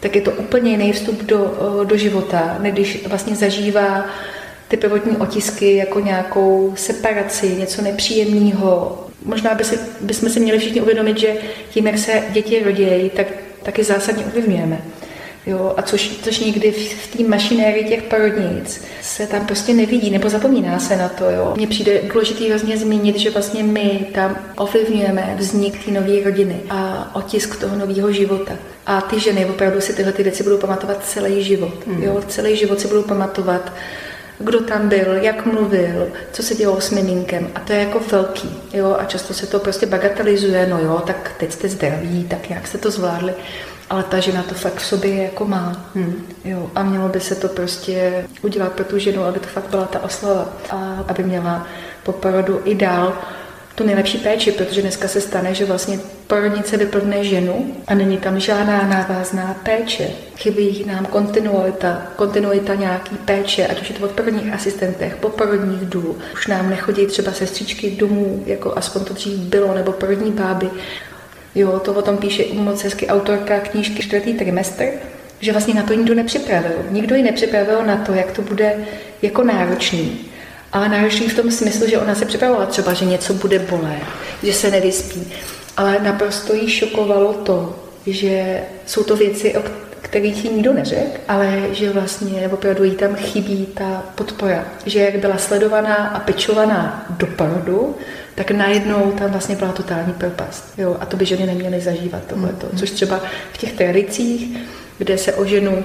tak 0.00 0.16
je 0.16 0.22
to 0.22 0.30
úplně 0.30 0.70
jiný 0.70 0.92
vstup 0.92 1.22
do, 1.22 1.54
do 1.84 1.96
života, 1.96 2.58
když 2.60 3.06
vlastně 3.06 3.36
zažívá 3.36 4.06
ty 4.68 4.76
prvotní 4.76 5.16
otisky 5.16 5.76
jako 5.76 6.00
nějakou 6.00 6.72
separaci, 6.76 7.56
něco 7.58 7.82
nepříjemného. 7.82 9.07
Možná 9.24 9.54
by 9.54 9.64
si, 9.64 9.78
bychom 10.00 10.28
si 10.28 10.40
měli 10.40 10.58
všichni 10.58 10.80
uvědomit, 10.80 11.18
že 11.18 11.34
tím, 11.70 11.86
jak 11.86 11.98
se 11.98 12.22
děti 12.30 12.62
rodějí, 12.62 13.10
tak 13.10 13.26
taky 13.62 13.84
zásadně 13.84 14.24
ovlivňujeme. 14.24 14.80
Jo, 15.46 15.74
a 15.76 15.82
což, 15.82 16.10
což 16.22 16.38
někdy 16.38 16.72
v, 16.72 16.92
v 16.92 17.16
té 17.16 17.24
mašinérii 17.24 17.84
těch 17.84 18.02
porodnic 18.02 18.84
se 19.02 19.26
tam 19.26 19.46
prostě 19.46 19.74
nevidí, 19.74 20.10
nebo 20.10 20.28
zapomíná 20.28 20.78
se 20.78 20.96
na 20.96 21.08
to. 21.08 21.24
Jo. 21.24 21.52
Mně 21.56 21.66
přijde 21.66 22.00
důležité 22.12 22.48
vlastně 22.48 22.76
zmínit, 22.76 23.18
že 23.18 23.30
vlastně 23.30 23.62
my 23.62 24.06
tam 24.14 24.38
ovlivňujeme 24.56 25.34
vznik 25.38 25.84
té 25.84 25.90
nové 25.90 26.24
rodiny 26.24 26.60
a 26.70 27.10
otisk 27.16 27.60
toho 27.60 27.76
nového 27.76 28.12
života. 28.12 28.52
A 28.86 29.00
ty 29.00 29.20
ženy 29.20 29.46
opravdu 29.46 29.80
si 29.80 29.92
tyhle 29.92 30.12
ty 30.12 30.22
věci 30.22 30.42
budou 30.42 30.58
pamatovat 30.58 31.04
celý 31.04 31.44
život. 31.44 31.86
Mm. 31.86 32.02
Jo, 32.02 32.22
celý 32.28 32.56
život 32.56 32.80
si 32.80 32.88
budou 32.88 33.02
pamatovat, 33.02 33.72
kdo 34.38 34.60
tam 34.60 34.88
byl, 34.88 35.12
jak 35.14 35.46
mluvil, 35.46 36.08
co 36.32 36.42
se 36.42 36.54
dělo 36.54 36.80
s 36.80 36.90
miminkem. 36.90 37.48
A 37.54 37.60
to 37.60 37.72
je 37.72 37.78
jako 37.78 38.00
velký. 38.10 38.60
Jo? 38.72 38.96
A 38.98 39.04
často 39.04 39.34
se 39.34 39.46
to 39.46 39.58
prostě 39.58 39.86
bagatelizuje, 39.86 40.66
no 40.66 40.78
jo, 40.78 41.02
tak 41.06 41.32
teď 41.38 41.52
jste 41.52 41.68
zdraví, 41.68 42.24
tak 42.24 42.50
jak 42.50 42.66
jste 42.66 42.78
to 42.78 42.90
zvládli. 42.90 43.34
Ale 43.90 44.02
ta 44.02 44.20
žena 44.20 44.42
to 44.42 44.54
fakt 44.54 44.76
v 44.76 44.86
sobě 44.86 45.22
jako 45.22 45.44
má. 45.44 45.90
Hmm. 45.94 46.26
Jo, 46.44 46.70
a 46.74 46.82
mělo 46.82 47.08
by 47.08 47.20
se 47.20 47.34
to 47.34 47.48
prostě 47.48 48.24
udělat 48.42 48.72
pro 48.72 48.84
tu 48.84 48.98
ženu, 48.98 49.24
aby 49.24 49.40
to 49.40 49.48
fakt 49.48 49.70
byla 49.70 49.84
ta 49.84 50.02
oslava. 50.02 50.48
A 50.70 51.04
aby 51.08 51.22
měla 51.22 51.66
po 52.02 52.12
porodu 52.12 52.62
i 52.64 52.74
dál 52.74 53.12
tu 53.78 53.86
nejlepší 53.86 54.18
péči, 54.18 54.52
protože 54.52 54.82
dneska 54.82 55.08
se 55.08 55.20
stane, 55.20 55.54
že 55.54 55.64
vlastně 55.64 55.98
porodnice 56.26 56.76
vyplne 56.76 57.24
ženu 57.24 57.74
a 57.86 57.94
není 57.94 58.18
tam 58.18 58.40
žádná 58.40 58.82
návazná 58.82 59.56
péče. 59.62 60.10
Chybí 60.36 60.84
nám 60.86 61.06
kontinuita, 61.06 62.02
kontinuita 62.16 62.74
nějaký 62.74 63.16
péče, 63.16 63.66
ať 63.66 63.80
už 63.82 63.90
je 63.90 63.94
to 63.94 64.04
od 64.04 64.10
porodních 64.10 64.52
asistentech, 64.52 65.16
po 65.16 65.28
porodních 65.28 65.80
důl. 65.80 66.16
Už 66.34 66.46
nám 66.46 66.70
nechodí 66.70 67.06
třeba 67.06 67.32
sestřičky 67.32 67.90
domů, 67.90 68.42
jako 68.46 68.72
aspoň 68.76 69.04
to 69.04 69.14
dřív 69.14 69.38
bylo, 69.38 69.74
nebo 69.74 69.92
porodní 69.92 70.32
báby. 70.32 70.70
Jo, 71.54 71.78
to 71.78 71.94
o 71.94 72.02
tom 72.02 72.16
píše 72.16 72.44
moc 72.52 72.84
hezky 72.84 73.06
autorka 73.06 73.60
knížky 73.60 74.02
čtvrtý 74.02 74.34
trimestr, 74.34 74.84
že 75.40 75.52
vlastně 75.52 75.74
na 75.74 75.82
to 75.82 75.94
nikdo 75.94 76.14
nepřipravil. 76.14 76.76
Nikdo 76.90 77.14
ji 77.14 77.22
nepřipravil 77.22 77.86
na 77.86 77.96
to, 77.96 78.14
jak 78.14 78.32
to 78.32 78.42
bude 78.42 78.76
jako 79.22 79.44
náročný. 79.44 80.27
Ale 80.72 80.88
náročný 80.88 81.28
v 81.28 81.36
tom 81.36 81.50
smyslu, 81.50 81.86
že 81.90 81.98
ona 81.98 82.14
se 82.14 82.24
připravovala 82.24 82.66
třeba, 82.66 82.92
že 82.92 83.04
něco 83.04 83.34
bude 83.34 83.58
bolet, 83.58 84.02
že 84.42 84.52
se 84.52 84.70
nevyspí. 84.70 85.32
Ale 85.76 85.98
naprosto 86.02 86.54
jí 86.54 86.70
šokovalo 86.70 87.32
to, 87.32 87.76
že 88.06 88.60
jsou 88.86 89.04
to 89.04 89.16
věci, 89.16 89.56
o 89.56 89.62
kterých 90.02 90.44
jí 90.44 90.50
nikdo 90.50 90.72
neřekl, 90.72 91.20
ale 91.28 91.62
že 91.72 91.90
vlastně 91.90 92.48
opravdu 92.48 92.84
jí 92.84 92.90
tam 92.90 93.14
chybí 93.14 93.66
ta 93.66 94.02
podpora. 94.14 94.64
Že 94.86 95.00
jak 95.00 95.16
byla 95.16 95.38
sledovaná 95.38 95.94
a 95.94 96.20
pečovaná 96.20 97.06
do 97.10 97.26
porodu, 97.26 97.96
tak 98.34 98.50
najednou 98.50 99.12
tam 99.12 99.30
vlastně 99.30 99.56
byla 99.56 99.72
totální 99.72 100.12
propast. 100.12 100.64
Jo, 100.78 100.96
a 101.00 101.06
to 101.06 101.16
by 101.16 101.26
ženy 101.26 101.46
neměly 101.46 101.80
zažívat 101.80 102.24
tohleto. 102.24 102.66
Mm. 102.72 102.78
Což 102.78 102.90
třeba 102.90 103.20
v 103.52 103.58
těch 103.58 103.72
tradicích, 103.72 104.58
kde 104.98 105.18
se 105.18 105.34
o 105.34 105.44
ženu 105.44 105.84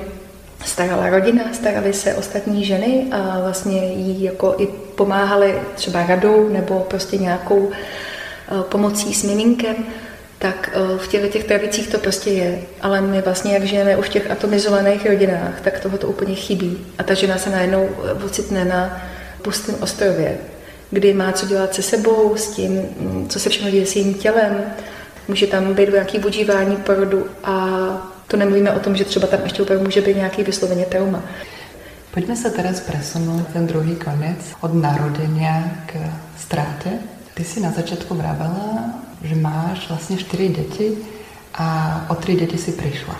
starala 0.65 1.09
rodina, 1.09 1.43
starali 1.53 1.93
se 1.93 2.15
ostatní 2.15 2.65
ženy 2.65 3.05
a 3.11 3.39
vlastně 3.39 3.85
jí 3.85 4.23
jako 4.23 4.55
i 4.57 4.67
pomáhali 4.95 5.61
třeba 5.75 6.05
radou 6.05 6.49
nebo 6.49 6.79
prostě 6.79 7.17
nějakou 7.17 7.71
eh, 7.71 8.63
pomocí 8.63 9.13
s 9.13 9.23
miminkem, 9.23 9.75
tak 10.39 10.69
eh, 10.73 10.97
v 10.97 11.07
těchto 11.07 11.27
těch 11.27 11.43
tradicích 11.43 11.87
to 11.87 11.97
prostě 11.97 12.29
je. 12.29 12.59
Ale 12.81 13.01
my 13.01 13.21
vlastně, 13.21 13.53
jak 13.53 13.63
žijeme 13.63 13.97
už 13.97 14.05
v 14.05 14.09
těch 14.09 14.31
atomizovaných 14.31 15.05
rodinách, 15.05 15.61
tak 15.61 15.79
toho 15.79 15.97
to 15.97 16.07
úplně 16.07 16.35
chybí. 16.35 16.85
A 16.97 17.03
ta 17.03 17.13
žena 17.13 17.37
se 17.37 17.49
najednou 17.49 17.89
ocitne 18.25 18.65
na 18.65 19.01
pustém 19.41 19.75
ostrově, 19.81 20.37
kdy 20.91 21.13
má 21.13 21.31
co 21.31 21.45
dělat 21.45 21.75
se 21.75 21.81
sebou, 21.81 22.35
s 22.35 22.47
tím, 22.47 22.71
mm, 22.99 23.27
co 23.29 23.39
se 23.39 23.49
všechno 23.49 23.71
děje 23.71 23.85
s 23.85 23.95
jejím 23.95 24.13
tělem. 24.13 24.63
Může 25.27 25.47
tam 25.47 25.73
být 25.73 25.89
nějaký 25.91 26.19
budívání 26.19 26.75
porodu 26.75 27.25
a 27.43 28.12
to 28.27 28.37
nemluvíme 28.37 28.71
o 28.71 28.79
tom, 28.79 28.95
že 28.95 29.05
třeba 29.05 29.27
tam 29.27 29.39
ještě 29.43 29.61
úplně 29.61 29.79
může 29.79 30.01
být 30.01 30.15
nějaký 30.15 30.43
vysloveně 30.43 30.85
trauma. 30.85 31.21
Pojďme 32.13 32.35
se 32.35 32.49
teraz 32.49 32.79
presunout 32.79 33.47
ten 33.53 33.67
druhý 33.67 33.95
konec 33.95 34.37
od 34.61 34.73
narodenia 34.73 35.63
k 35.85 35.93
ztráte. 36.37 36.89
Ty 37.33 37.43
si 37.43 37.59
na 37.59 37.71
začátku 37.71 38.15
vravela, 38.15 38.93
že 39.23 39.35
máš 39.35 39.89
vlastně 39.89 40.17
čtyři 40.17 40.47
děti 40.47 40.97
a 41.53 42.05
o 42.09 42.15
tři 42.15 42.35
děti 42.35 42.57
si 42.57 42.71
přišla. 42.71 43.15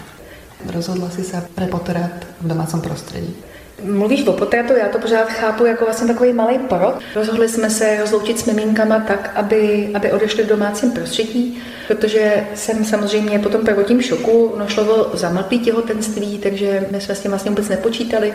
Rozhodla 0.74 1.10
si 1.10 1.24
se 1.24 1.48
pre 1.56 1.68
potrat 1.68 2.12
v 2.42 2.48
domácím 2.48 2.82
prostředí. 2.82 3.36
Mluvíš 3.82 4.28
o 4.28 4.34
potratu, 4.34 4.74
já 4.74 4.90
to 4.90 5.00
pořád 5.00 5.30
chápu 5.30 5.66
jako 5.66 5.86
vlastně 5.86 6.08
takový 6.08 6.34
malý 6.34 6.60
porod. 6.60 6.96
Rozhodli 7.16 7.50
jsme 7.50 7.70
se 7.70 7.98
rozloučit 8.02 8.40
s 8.40 8.46
miminkama 8.46 9.00
tak, 9.00 9.32
aby, 9.36 9.90
aby 9.94 10.12
odešli 10.12 10.44
v 10.44 10.48
domácím 10.48 10.92
prostředí, 10.92 11.62
protože 11.88 12.48
jsem 12.56 12.86
samozřejmě 12.86 13.40
po 13.40 13.50
tom 13.50 13.62
prvotním 13.62 14.02
šoku 14.02 14.54
našlo 14.58 15.06
o 15.06 15.18
zamlklý 15.18 15.60
těhotenství, 15.60 16.38
takže 16.38 16.88
my 16.92 17.02
jsme 17.02 17.16
s 17.16 17.20
tím 17.20 17.32
vlastně 17.32 17.52
vůbec 17.52 17.70
nepočítali. 17.70 18.34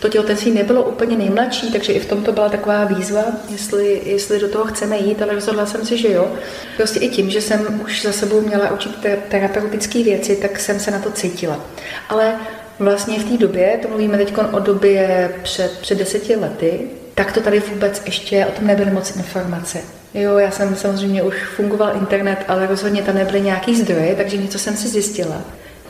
To 0.00 0.08
těhotenství 0.08 0.50
nebylo 0.50 0.82
úplně 0.82 1.16
nejmladší, 1.16 1.72
takže 1.72 1.92
i 1.92 2.00
v 2.00 2.06
tom 2.06 2.22
to 2.24 2.32
byla 2.32 2.48
taková 2.48 2.84
výzva, 2.84 3.24
jestli, 3.48 4.02
jestli 4.04 4.40
do 4.40 4.48
toho 4.48 4.64
chceme 4.64 4.98
jít, 4.98 5.22
ale 5.22 5.34
rozhodla 5.34 5.66
jsem 5.66 5.86
si, 5.86 5.96
že 5.96 6.12
jo. 6.12 6.32
Prostě 6.76 7.00
i 7.00 7.08
tím, 7.08 7.30
že 7.30 7.40
jsem 7.40 7.80
už 7.84 8.02
za 8.02 8.12
sebou 8.12 8.40
měla 8.40 8.70
určité 8.70 9.18
terapeutické 9.28 10.02
věci, 10.02 10.36
tak 10.36 10.60
jsem 10.60 10.80
se 10.80 10.90
na 10.90 10.98
to 10.98 11.10
cítila. 11.10 11.60
Ale 12.08 12.34
Vlastně 12.80 13.18
v 13.18 13.24
té 13.24 13.36
době, 13.36 13.78
to 13.82 13.88
mluvíme 13.88 14.18
teď 14.18 14.34
o 14.52 14.58
době 14.58 15.30
před, 15.42 15.78
před 15.80 15.98
deseti 15.98 16.36
lety, 16.36 16.80
tak 17.14 17.32
to 17.32 17.40
tady 17.40 17.60
vůbec 17.60 18.02
ještě 18.06 18.46
o 18.46 18.50
tom 18.50 18.66
nebyly 18.66 18.90
moc 18.90 19.16
informace. 19.16 19.78
Jo, 20.14 20.38
já 20.38 20.50
jsem 20.50 20.76
samozřejmě 20.76 21.22
už 21.22 21.34
fungoval 21.56 21.96
internet, 21.96 22.38
ale 22.48 22.66
rozhodně 22.66 23.02
tam 23.02 23.14
nebyly 23.14 23.40
nějaký 23.40 23.76
zdroje, 23.76 24.14
takže 24.14 24.36
něco 24.36 24.58
jsem 24.58 24.76
si 24.76 24.88
zjistila. 24.88 25.40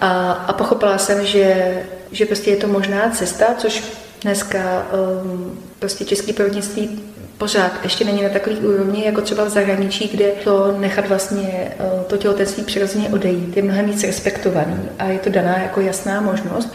A, 0.00 0.32
a 0.32 0.52
pochopila 0.52 0.98
jsem, 0.98 1.26
že, 1.26 1.74
že 2.12 2.26
prostě 2.26 2.50
je 2.50 2.56
to 2.56 2.66
možná 2.66 3.10
cesta, 3.10 3.54
což 3.58 3.84
dneska 4.22 4.86
um, 5.22 5.58
prostě 5.78 6.04
český 6.04 6.32
porodnictví 6.32 7.02
pořád 7.40 7.72
ještě 7.82 8.04
není 8.04 8.22
na 8.22 8.28
takový 8.28 8.56
úrovni, 8.56 9.04
jako 9.04 9.20
třeba 9.20 9.44
v 9.44 9.48
zahraničí, 9.48 10.08
kde 10.08 10.26
to 10.44 10.74
nechat 10.78 11.08
vlastně 11.08 11.72
uh, 11.80 12.02
to 12.02 12.16
těhotenství 12.16 12.64
přirozeně 12.64 13.08
odejít 13.08 13.56
je 13.56 13.62
mnohem 13.62 13.86
víc 13.86 14.04
respektovaný 14.04 14.88
a 14.98 15.04
je 15.04 15.18
to 15.18 15.30
daná 15.30 15.58
jako 15.58 15.80
jasná 15.80 16.20
možnost. 16.20 16.74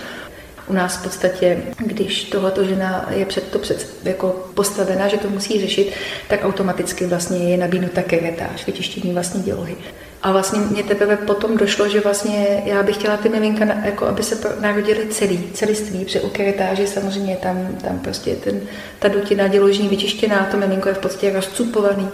U 0.67 0.73
nás 0.73 0.97
v 0.97 1.03
podstatě, 1.03 1.57
když 1.77 2.23
tohoto 2.23 2.63
žena 2.63 3.09
je 3.15 3.25
před 3.25 3.43
to 3.51 3.59
před, 3.59 3.87
jako 4.03 4.49
postavena, 4.53 5.07
že 5.07 5.17
to 5.17 5.29
musí 5.29 5.61
řešit, 5.61 5.93
tak 6.27 6.45
automaticky 6.45 7.05
vlastně 7.05 7.37
je 7.37 7.57
nabídnuta 7.57 8.01
keretáž, 8.01 8.65
vytištění 8.65 9.13
vlastní 9.13 9.43
dělohy. 9.43 9.75
A 10.23 10.31
vlastně 10.31 10.59
mě 10.59 10.83
teprve 10.83 11.17
potom 11.17 11.57
došlo, 11.57 11.89
že 11.89 12.01
vlastně 12.01 12.63
já 12.65 12.83
bych 12.83 12.95
chtěla 12.95 13.17
ty 13.17 13.29
miminka, 13.29 13.65
jako 13.65 14.05
aby 14.05 14.23
se 14.23 14.55
narodili 14.59 15.07
celý, 15.07 15.49
celiství, 15.53 16.05
protože 16.05 16.21
u 16.21 16.29
keretáže 16.29 16.87
samozřejmě 16.87 17.35
tam, 17.35 17.67
tam 17.83 17.99
prostě 17.99 18.35
ten, 18.35 18.61
ta 18.99 19.07
dutina 19.07 19.47
děložní 19.47 19.87
vyčištěná, 19.87 20.47
to 20.51 20.57
miminko 20.57 20.89
je 20.89 20.95
v 20.95 20.99
podstatě 20.99 21.33
rozcupovaný. 21.33 22.09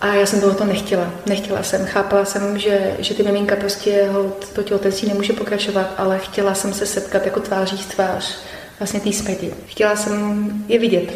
A 0.00 0.14
já 0.14 0.26
jsem 0.26 0.40
to 0.40 0.64
nechtěla. 0.64 1.12
Nechtěla 1.26 1.62
jsem. 1.62 1.86
Chápala 1.86 2.24
jsem, 2.24 2.58
že, 2.58 2.96
že 2.98 3.14
ty 3.14 3.22
miminka 3.22 3.56
prostě 3.56 4.08
ho, 4.12 4.32
to 4.54 4.62
těhotenství 4.62 5.08
nemůže 5.08 5.32
pokračovat, 5.32 5.94
ale 5.96 6.18
chtěla 6.18 6.54
jsem 6.54 6.72
se 6.72 6.86
setkat 6.86 7.24
jako 7.24 7.40
tváří 7.40 7.76
v 7.76 7.94
tvář 7.94 8.38
vlastně 8.78 9.00
té 9.00 9.12
smrti. 9.12 9.54
Chtěla 9.66 9.96
jsem 9.96 10.48
je 10.68 10.78
vidět. 10.78 11.12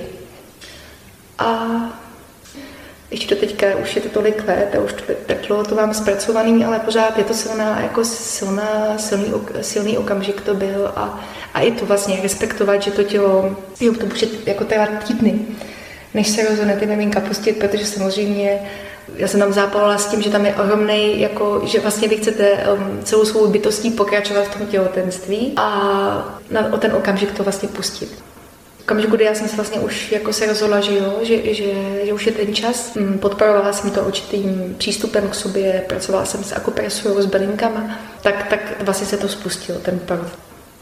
A 1.39 1.67
ještě 3.11 3.35
do 3.35 3.41
teďka 3.41 3.67
už 3.77 3.97
je 3.97 4.03
to 4.03 4.09
tolik 4.09 4.49
let 4.49 4.75
a 4.79 4.81
už 4.81 4.93
to, 4.93 5.03
dlouho 5.47 5.65
to 5.65 5.75
mám 5.75 5.95
zpracovaný, 5.95 6.65
ale 6.65 6.79
pořád 6.79 7.19
je 7.19 7.25
to 7.25 7.35
silná, 7.35 7.81
jako 7.81 8.05
silná, 8.05 8.99
silný, 8.99 9.33
silný 9.61 9.99
okamžik 9.99 10.41
to 10.41 10.55
byl 10.55 10.93
a, 10.97 11.21
a 11.55 11.61
i 11.61 11.73
to 11.73 11.87
vlastně 11.87 12.19
respektovat, 12.23 12.83
že 12.83 12.91
to 12.91 13.03
tělo, 13.03 13.57
jo, 13.81 13.95
to 13.95 14.07
může 14.07 14.27
jako 14.47 14.65
trvat 14.65 14.89
týdny, 15.07 15.41
než 16.15 16.29
se 16.29 16.49
rozhodne 16.49 16.77
ty 16.77 16.87
miminka 16.87 17.21
pustit, 17.21 17.53
protože 17.53 17.87
samozřejmě 17.87 18.61
já 19.17 19.29
jsem 19.29 19.41
tam 19.41 19.53
zápalila 19.53 19.99
s 19.99 20.07
tím, 20.07 20.23
že 20.23 20.31
tam 20.31 20.47
je 20.47 20.55
ohromný, 20.55 21.21
jako, 21.21 21.63
že 21.65 21.81
vlastně 21.81 22.09
vy 22.09 22.17
chcete 22.17 22.53
um, 22.53 23.01
celou 23.05 23.25
svou 23.25 23.47
bytostí 23.47 23.91
pokračovat 23.91 24.45
v 24.45 24.59
tom 24.59 24.67
těhotenství 24.67 25.53
a 25.57 26.41
na, 26.51 26.73
o 26.73 26.79
ten 26.79 26.95
okamžik 26.95 27.33
to 27.33 27.43
vlastně 27.43 27.69
pustit 27.69 28.23
okamžiku, 28.91 29.17
kdy 29.17 29.25
já 29.25 29.35
jsem 29.35 29.49
se 29.49 29.57
vlastně 29.57 29.81
už 29.81 30.13
jako 30.13 30.33
se 30.33 30.47
rozhodla, 30.47 30.81
že 30.81 30.99
jo, 30.99 31.19
že, 31.23 31.55
že, 31.55 31.65
že 32.05 32.13
už 32.13 32.27
je 32.27 32.33
ten 32.33 32.55
čas, 32.55 32.95
mm, 32.95 33.19
podporovala 33.19 33.73
jsem 33.73 33.91
to 33.91 34.01
určitým 34.01 34.75
přístupem 34.79 35.29
k 35.29 35.35
sobě, 35.35 35.85
pracovala 35.89 36.25
jsem 36.25 36.45
s 36.45 36.53
akupresurou, 36.53 37.23
s 37.23 37.27
bylinkama, 37.27 37.99
tak, 38.23 38.47
tak 38.49 38.83
vlastně 38.83 39.07
se 39.07 39.17
to 39.17 39.29
spustilo, 39.29 39.79
ten 39.79 39.99
porod 39.99 40.29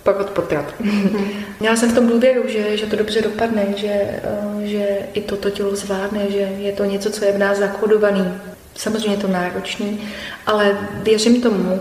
porod 0.03 0.31
potrat. 0.31 0.75
Měla 1.61 1.77
jsem 1.77 1.91
v 1.91 1.95
tom 1.95 2.09
důvěru, 2.09 2.43
že, 2.49 2.77
že 2.77 2.87
to 2.87 2.97
dobře 2.97 3.23
dopadne, 3.23 3.65
že, 3.77 3.93
eh, 3.93 4.67
že 4.67 4.99
i 5.15 5.21
toto 5.21 5.51
tělo 5.51 5.77
zvládne, 5.77 6.31
že 6.31 6.39
je 6.39 6.73
to 6.73 6.85
něco, 6.85 7.11
co 7.11 7.25
je 7.25 7.33
v 7.33 7.39
nás 7.39 7.59
zakodovaný. 7.59 8.35
Samozřejmě 8.75 9.11
je 9.11 9.17
to 9.17 9.29
náročný, 9.29 10.01
ale 10.47 10.79
věřím 11.03 11.43
tomu, 11.43 11.81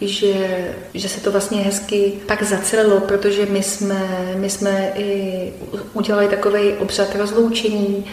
že, 0.00 0.74
že 0.94 1.08
se 1.08 1.20
to 1.20 1.32
vlastně 1.32 1.60
hezky 1.60 2.12
pak 2.26 2.42
zacelilo, 2.42 3.00
protože 3.00 3.46
my 3.46 3.62
jsme, 3.62 4.34
my 4.36 4.50
jsme 4.50 4.92
i 4.96 5.52
udělali 5.92 6.28
takový 6.28 6.72
obřad 6.72 7.16
rozloučení, 7.16 8.04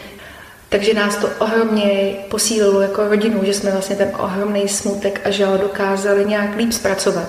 takže 0.70 0.94
nás 0.94 1.16
to 1.16 1.30
ohromně 1.40 2.16
posílilo 2.30 2.82
jako 2.82 3.08
rodinu, 3.08 3.42
že 3.46 3.54
jsme 3.54 3.72
vlastně 3.72 3.96
ten 3.96 4.12
ohromný 4.20 4.68
smutek 4.68 5.22
a 5.24 5.30
žal 5.30 5.58
dokázali 5.58 6.26
nějak 6.26 6.56
líp 6.58 6.72
zpracovat, 6.72 7.28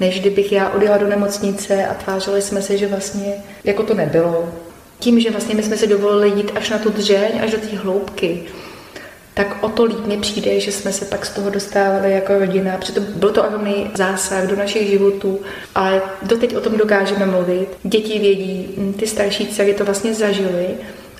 než 0.00 0.20
kdybych 0.20 0.52
já 0.52 0.68
odjela 0.70 0.98
do 0.98 1.06
nemocnice 1.06 1.86
a 1.86 1.94
tvářili 1.94 2.42
jsme 2.42 2.62
se, 2.62 2.76
že 2.78 2.86
vlastně 2.86 3.34
jako 3.64 3.82
to 3.82 3.94
nebylo. 3.94 4.48
Tím, 4.98 5.20
že 5.20 5.30
vlastně 5.30 5.54
my 5.54 5.62
jsme 5.62 5.76
si 5.76 5.86
dovolili 5.86 6.28
jít 6.38 6.52
až 6.54 6.70
na 6.70 6.78
tu 6.78 6.90
dřeň, 6.90 7.30
až 7.42 7.50
do 7.50 7.58
té 7.58 7.76
hloubky, 7.76 8.42
tak 9.40 9.64
o 9.64 9.68
to 9.68 9.84
líp 9.84 10.06
mi 10.06 10.16
přijde, 10.16 10.60
že 10.60 10.72
jsme 10.72 10.92
se 10.92 11.04
pak 11.04 11.26
z 11.26 11.30
toho 11.30 11.50
dostávali 11.50 12.12
jako 12.12 12.38
rodina. 12.38 12.76
Přitom 12.76 13.04
byl 13.16 13.30
to 13.30 13.44
ohromný 13.44 13.90
zásah 13.94 14.46
do 14.46 14.56
našich 14.56 14.88
životů, 14.88 15.40
ale 15.74 16.02
doteď 16.22 16.56
o 16.56 16.60
tom 16.60 16.76
dokážeme 16.76 17.26
mluvit. 17.26 17.68
Děti 17.82 18.18
vědí, 18.18 18.68
hm, 18.76 18.92
ty 18.92 19.06
starší 19.06 19.46
dcery 19.46 19.74
to 19.74 19.84
vlastně 19.84 20.14
zažily 20.14 20.66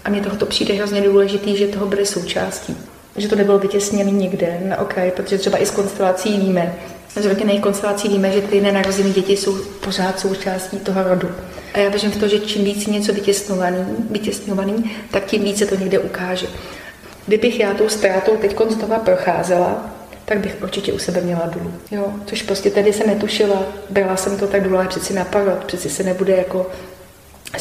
a 0.05 0.11
mně 0.11 0.21
tohoto 0.21 0.47
přijde 0.47 0.75
hrozně 0.75 1.01
důležitý, 1.01 1.57
že 1.57 1.67
toho 1.67 1.87
byly 1.87 2.07
součástí. 2.07 2.77
Že 3.17 3.29
to 3.29 3.37
nebylo 3.37 3.59
vytěsněné 3.59 4.11
někde 4.11 4.61
na 4.65 4.79
okraji, 4.79 5.11
protože 5.11 5.39
třeba 5.39 5.63
i 5.63 5.67
z 5.67 5.71
konstelací 5.71 6.39
víme, 6.39 6.75
z 7.17 7.27
rodinných 7.27 7.61
konstelací 7.61 8.09
víme, 8.09 8.33
že 8.33 8.41
ty 8.41 8.61
nenarozené 8.61 9.11
děti 9.11 9.37
jsou 9.37 9.59
pořád 9.85 10.21
součástí 10.21 10.79
toho 10.79 11.03
rodu. 11.03 11.29
A 11.75 11.79
já 11.79 11.89
věřím 11.89 12.11
v 12.11 12.17
to, 12.17 12.29
že 12.29 12.39
čím 12.39 12.65
víc 12.65 12.87
něco 12.87 13.13
vytěsňovaný, 13.13 13.85
vytěsňovaný, 14.11 14.91
tak 15.11 15.27
tím 15.27 15.45
více 15.45 15.67
to 15.67 15.75
někde 15.75 15.99
ukáže. 15.99 16.47
Kdybych 17.31 17.61
já 17.61 17.75
tou 17.75 17.89
ztrátou 17.89 18.37
teď 18.37 18.57
znova 18.69 18.99
procházela, 18.99 19.91
tak 20.25 20.39
bych 20.39 20.57
určitě 20.63 20.93
u 20.93 20.99
sebe 20.99 21.21
měla 21.21 21.47
důl. 21.47 21.73
Jo, 21.91 22.13
což 22.27 22.43
prostě 22.43 22.71
tady 22.71 22.93
se 22.93 23.07
netušila. 23.07 23.63
Byla 23.91 24.17
jsem 24.17 24.39
to 24.39 24.47
tak 24.47 24.63
důl, 24.63 24.79
ale 24.79 24.89
přeci 24.89 25.15
na 25.15 25.27
rok, 25.33 25.65
přeci 25.65 25.91
se 25.91 26.03
nebude 26.03 26.37
jako 26.37 26.71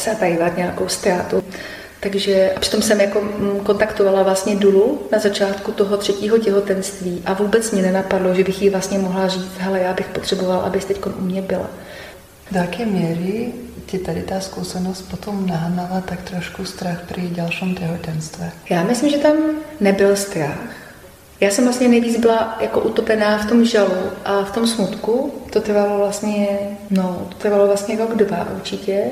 zatajovat 0.04 0.56
nějakou 0.56 0.88
ztrátu. 0.88 1.44
Takže 2.00 2.52
a 2.56 2.60
přitom 2.60 2.82
jsem 2.82 3.00
jako 3.00 3.20
mm, 3.20 3.60
kontaktovala 3.60 4.22
vlastně 4.22 4.56
Dulu 4.56 5.02
na 5.12 5.18
začátku 5.18 5.72
toho 5.72 5.96
třetího 5.96 6.38
těhotenství 6.38 7.22
a 7.26 7.32
vůbec 7.32 7.70
mě 7.70 7.82
nenapadlo, 7.82 8.34
že 8.34 8.44
bych 8.44 8.62
jí 8.62 8.70
vlastně 8.70 8.98
mohla 8.98 9.28
říct, 9.28 9.58
hele, 9.58 9.80
já 9.80 9.92
bych 9.92 10.06
potřebovala, 10.06 10.62
abys 10.62 10.84
teď 10.84 11.06
u 11.06 11.20
mě 11.20 11.42
byla. 11.42 11.70
Do 12.52 12.58
jaké 12.58 12.86
míry 12.86 13.52
ti 13.90 13.98
tady 13.98 14.22
ta 14.22 14.40
zkušenost 14.40 15.02
potom 15.02 15.46
nahnala 15.46 16.00
tak 16.00 16.22
trošku 16.22 16.64
strach 16.64 17.02
při 17.12 17.20
dalším 17.20 17.74
těhotenství? 17.74 18.44
Já 18.70 18.82
myslím, 18.82 19.10
že 19.10 19.18
tam 19.18 19.36
nebyl 19.80 20.16
strach. 20.16 20.60
Já 21.40 21.50
jsem 21.50 21.64
vlastně 21.64 21.88
nejvíc 21.88 22.20
byla 22.20 22.56
jako 22.60 22.80
utopená 22.80 23.38
v 23.38 23.48
tom 23.48 23.64
žalu 23.64 24.10
a 24.24 24.44
v 24.44 24.50
tom 24.50 24.66
smutku. 24.66 25.34
To 25.52 25.60
trvalo 25.60 25.98
vlastně, 25.98 26.48
no, 26.90 27.26
to 27.28 27.34
trvalo 27.34 27.66
vlastně 27.66 27.96
rok, 27.96 28.16
dva 28.16 28.48
určitě. 28.56 29.04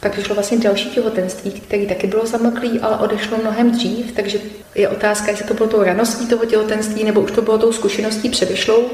Pak 0.00 0.12
přišlo 0.12 0.34
vlastně 0.34 0.58
další 0.58 0.90
těhotenství, 0.90 1.50
který 1.50 1.86
taky 1.86 2.06
bylo 2.06 2.26
zamlklý, 2.26 2.80
ale 2.80 2.98
odešlo 2.98 3.38
mnohem 3.38 3.70
dřív, 3.70 4.12
takže 4.12 4.38
je 4.74 4.88
otázka, 4.88 5.30
jestli 5.30 5.44
to 5.44 5.54
bylo 5.54 5.68
tou 5.68 5.82
raností 5.82 6.26
toho 6.26 6.44
těhotenství, 6.44 7.04
nebo 7.04 7.20
už 7.20 7.30
to 7.30 7.42
bylo 7.42 7.58
tou 7.58 7.72
zkušeností 7.72 8.28
předešlou 8.28 8.90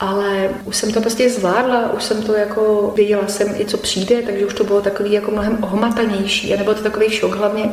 ale 0.00 0.50
už 0.64 0.76
jsem 0.76 0.92
to 0.92 1.00
prostě 1.00 1.30
zvládla, 1.30 1.92
už 1.92 2.04
jsem 2.04 2.22
to 2.22 2.34
jako, 2.34 2.92
věděla 2.96 3.28
jsem 3.28 3.54
i 3.58 3.64
co 3.64 3.76
přijde, 3.76 4.22
takže 4.22 4.46
už 4.46 4.54
to 4.54 4.64
bylo 4.64 4.80
takový 4.80 5.12
jako 5.12 5.30
mnohem 5.30 5.58
ohmatanější 5.60 6.54
a 6.54 6.56
nebyl 6.56 6.74
to 6.74 6.82
takový 6.82 7.10
šok 7.10 7.34
hlavně. 7.34 7.70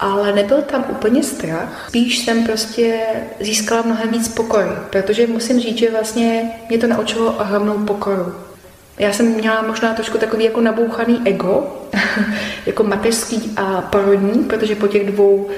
Ale 0.00 0.32
nebyl 0.32 0.62
tam 0.62 0.84
úplně 0.88 1.22
strach, 1.22 1.84
spíš 1.88 2.18
jsem 2.18 2.44
prostě 2.44 3.00
získala 3.40 3.82
mnohem 3.82 4.10
víc 4.10 4.28
pokory, 4.28 4.68
protože 4.90 5.26
musím 5.26 5.60
říct, 5.60 5.78
že 5.78 5.90
vlastně 5.90 6.50
mě 6.68 6.78
to 6.78 6.86
naučilo 6.86 7.32
ohromnou 7.32 7.78
pokoru. 7.78 8.32
Já 8.98 9.12
jsem 9.12 9.26
měla 9.26 9.62
možná 9.62 9.94
trošku 9.94 10.18
takový 10.18 10.44
jako 10.44 10.60
nabouchaný 10.60 11.20
ego, 11.24 11.76
jako 12.66 12.84
mateřský 12.84 13.52
a 13.56 13.80
porodní, 13.80 14.44
protože 14.44 14.74
po 14.74 14.88
těch 14.88 15.12
dvou 15.12 15.48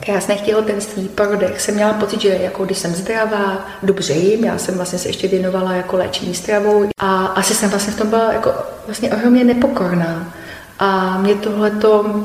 krásných 0.00 0.40
těhotenství, 0.40 1.08
porodech 1.08 1.60
jsem 1.60 1.74
měla 1.74 1.92
pocit, 1.92 2.20
že 2.20 2.28
jako 2.28 2.64
když 2.64 2.78
jsem 2.78 2.94
zdravá, 2.94 3.66
dobře 3.82 4.12
jim, 4.12 4.44
já 4.44 4.58
jsem 4.58 4.74
vlastně 4.74 4.98
se 4.98 5.08
ještě 5.08 5.28
věnovala 5.28 5.72
jako 5.72 5.96
léčení 5.96 6.34
stravou 6.34 6.84
a 6.98 7.26
asi 7.26 7.54
jsem 7.54 7.70
vlastně 7.70 7.92
v 7.92 7.98
tom 7.98 8.08
byla 8.08 8.32
jako 8.32 8.52
vlastně 8.86 9.12
ohromně 9.12 9.44
nepokorná. 9.44 10.32
A 10.78 11.18
mě 11.18 11.34
tohleto, 11.34 12.24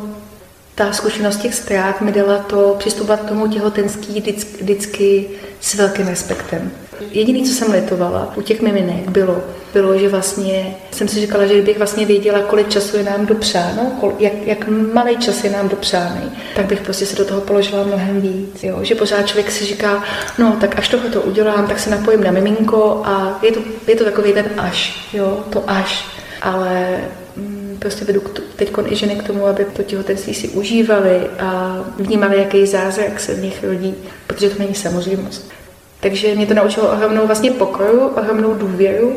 ta 0.76 0.94
zkušenost 0.94 1.38
těch 1.38 1.56
ztrát 1.56 2.02
mi 2.02 2.12
dala 2.12 2.38
to 2.38 2.76
přistupovat 2.80 3.20
k 3.20 3.30
tomu 3.30 3.48
těhotenství 3.48 4.20
vždycky, 4.20 4.64
vždycky 4.64 5.30
s 5.62 5.74
velkým 5.74 6.08
respektem. 6.08 6.72
Jediné, 7.12 7.48
co 7.48 7.54
jsem 7.54 7.72
letovala 7.72 8.34
u 8.36 8.42
těch 8.42 8.62
miminek, 8.62 9.10
bylo, 9.10 9.44
bylo, 9.74 9.98
že 9.98 10.10
vlastně 10.10 10.76
jsem 10.92 11.08
si 11.08 11.22
říkala, 11.22 11.46
že 11.46 11.54
kdybych 11.54 11.78
vlastně 11.78 12.06
věděla, 12.06 12.40
kolik 12.42 12.70
času 12.70 12.98
je 12.98 13.04
nám 13.04 13.26
dopřáno, 13.26 13.92
kol, 14.00 14.14
jak, 14.20 14.34
jak 14.46 14.68
malý 14.94 15.18
čas 15.18 15.44
je 15.44 15.52
nám 15.52 15.70
dopřáný, 15.70 16.32
tak 16.56 16.66
bych 16.66 16.82
prostě 16.82 17.06
se 17.06 17.16
do 17.16 17.26
toho 17.26 17.42
položila 17.42 17.84
mnohem 17.84 18.22
víc. 18.22 18.64
Jo? 18.64 18.80
Že 18.82 18.96
pořád 18.96 19.28
člověk 19.28 19.52
si 19.52 19.66
říká, 19.66 20.04
no 20.38 20.58
tak 20.62 20.80
až 20.80 20.88
tohle 20.88 21.10
to 21.10 21.22
udělám, 21.22 21.68
tak 21.68 21.80
se 21.80 21.90
napojím 21.90 22.24
na 22.24 22.32
miminko 22.32 23.02
a 23.06 23.40
je 23.42 23.52
to, 23.52 23.60
je 23.88 23.96
to 23.96 24.04
takový 24.04 24.34
ten 24.34 24.46
až, 24.58 25.10
jo, 25.14 25.44
to 25.50 25.64
až. 25.68 26.06
Ale 26.42 26.98
mm, 27.36 27.78
prostě 27.80 28.06
vedu 28.06 28.22
teď 28.56 28.72
i 28.86 28.96
ženy 28.96 29.16
k 29.16 29.24
tomu, 29.24 29.48
aby 29.48 29.66
to 29.66 29.84
těhotenství 29.84 30.34
si 30.34 30.50
užívali 30.50 31.22
a 31.40 31.80
vnímali, 31.98 32.38
jaký 32.38 32.68
zázrak 32.68 33.20
se 33.20 33.34
v 33.34 33.44
nich 33.44 33.64
rodí, 33.64 33.96
protože 34.28 34.50
to 34.50 34.60
není 34.60 34.76
samozřejmost. 34.76 35.63
Takže 36.04 36.36
mě 36.36 36.46
to 36.46 36.54
naučilo 36.54 36.92
ohromnou 36.92 37.28
vlastně 37.28 37.52
pokoru, 37.52 38.08
ohromnou 38.08 38.54
důvěru, 38.54 39.16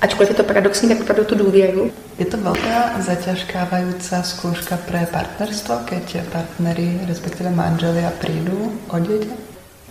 ačkoliv 0.00 0.28
je 0.28 0.34
to 0.34 0.44
paradoxní, 0.44 0.88
tak 0.88 1.00
opravdu 1.00 1.24
tu 1.24 1.34
důvěru. 1.34 1.90
Je 2.18 2.24
to 2.24 2.36
velká 2.36 3.00
zaťažkávající 3.00 4.14
zkouška 4.22 4.76
pro 4.76 4.98
partnerstvo, 5.12 5.74
keď 5.84 6.16
partnery, 6.32 7.00
respektive 7.08 7.50
manželi 7.50 8.04
a 8.06 8.10
přijdu 8.20 8.72
o 8.88 8.98
děti? 8.98 9.47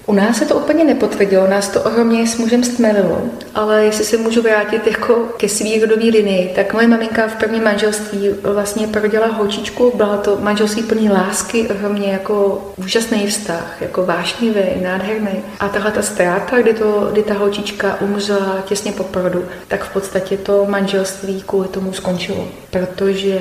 U 0.07 0.13
nás 0.13 0.37
se 0.37 0.45
to 0.45 0.55
úplně 0.55 0.83
nepotvrdilo, 0.83 1.47
nás 1.47 1.69
to 1.69 1.81
ohromně 1.81 2.27
s 2.27 2.37
mužem 2.37 2.63
stmelilo, 2.63 3.21
ale 3.55 3.85
jestli 3.85 4.05
se 4.05 4.17
můžu 4.17 4.41
vrátit 4.41 4.87
jako 4.87 5.15
ke 5.37 5.49
svý 5.49 5.79
rodové 5.79 6.03
linii, 6.03 6.53
tak 6.55 6.73
moje 6.73 6.87
maminka 6.87 7.27
v 7.27 7.35
prvním 7.35 7.63
manželství 7.63 8.29
vlastně 8.43 8.87
porodila 8.87 9.27
holčičku, 9.27 9.91
byla 9.95 10.17
to 10.17 10.37
manželství 10.41 10.83
plný 10.83 11.09
lásky, 11.09 11.67
ohromně 11.67 12.11
jako 12.11 12.65
úžasný 12.77 13.27
vztah, 13.27 13.77
jako 13.81 14.05
vášnivý, 14.05 14.61
nádherný. 14.81 15.43
A 15.59 15.67
tahle 15.67 15.91
ta 15.91 16.01
ztráta, 16.01 16.61
kdy, 16.61 16.73
to, 16.73 17.09
kdy 17.11 17.23
ta 17.23 17.33
holčička 17.33 18.01
umřela 18.01 18.63
těsně 18.65 18.91
po 18.91 19.03
porodu, 19.03 19.45
tak 19.67 19.83
v 19.83 19.93
podstatě 19.93 20.37
to 20.37 20.65
manželství 20.69 21.43
kvůli 21.47 21.67
tomu 21.67 21.93
skončilo, 21.93 22.47
protože 22.77 23.39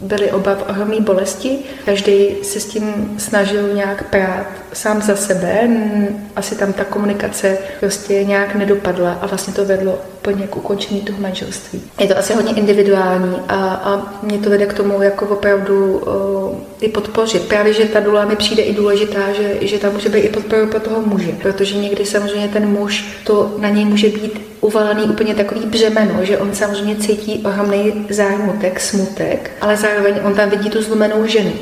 byly 0.00 0.30
oba 0.30 0.54
v 0.54 0.70
ohromné 0.70 1.00
bolesti, 1.00 1.58
každý 1.84 2.28
se 2.42 2.60
s 2.60 2.66
tím 2.66 3.14
snažil 3.18 3.74
nějak 3.74 4.10
prát 4.10 4.46
sám 4.72 5.02
za 5.02 5.16
sebe, 5.16 5.68
asi 6.36 6.54
tam 6.54 6.72
ta 6.72 6.84
komunikace 6.84 7.58
prostě 7.80 8.24
nějak 8.24 8.54
nedopadla 8.54 9.12
a 9.12 9.26
vlastně 9.26 9.54
to 9.54 9.64
vedlo 9.64 9.98
plně 10.22 10.46
k 10.46 10.56
ukončení 10.56 11.00
toho 11.00 11.20
manželství. 11.20 11.82
Je 12.00 12.06
to 12.06 12.18
asi 12.18 12.34
hodně 12.34 12.54
individuální 12.54 13.36
a, 13.48 13.54
a 13.56 14.18
mě 14.22 14.38
to 14.38 14.50
vede 14.50 14.66
k 14.66 14.74
tomu 14.74 15.02
jako 15.02 15.26
opravdu 15.26 15.98
uh, 15.98 16.58
i 16.80 16.88
podpořit. 16.88 17.48
Právě, 17.48 17.72
že 17.72 17.84
ta 17.84 18.00
dula 18.00 18.24
mi 18.24 18.36
přijde 18.36 18.62
i 18.62 18.74
důležitá, 18.74 19.32
že, 19.32 19.66
že 19.66 19.78
tam 19.78 19.92
může 19.92 20.08
být 20.08 20.20
i 20.20 20.28
podpora 20.28 20.66
pro 20.66 20.80
toho 20.80 21.02
muže, 21.02 21.32
protože 21.42 21.78
někdy 21.78 22.06
samozřejmě 22.06 22.48
ten 22.48 22.66
muž, 22.68 23.04
to 23.24 23.54
na 23.58 23.68
něj 23.68 23.84
může 23.84 24.08
být 24.08 24.40
uvalený 24.60 25.02
úplně 25.02 25.34
takový 25.34 25.60
břemeno, 25.66 26.24
že 26.24 26.38
on 26.38 26.54
samozřejmě 26.54 26.96
cítí 26.96 27.42
ohromný 27.44 28.06
zármutek, 28.10 28.80
smutek, 28.80 29.50
ale 29.60 29.76
zároveň 29.76 30.14
on 30.24 30.34
tam 30.34 30.50
vidí 30.50 30.70
tu 30.70 30.82
zlomenou 30.82 31.26
ženu. 31.26 31.52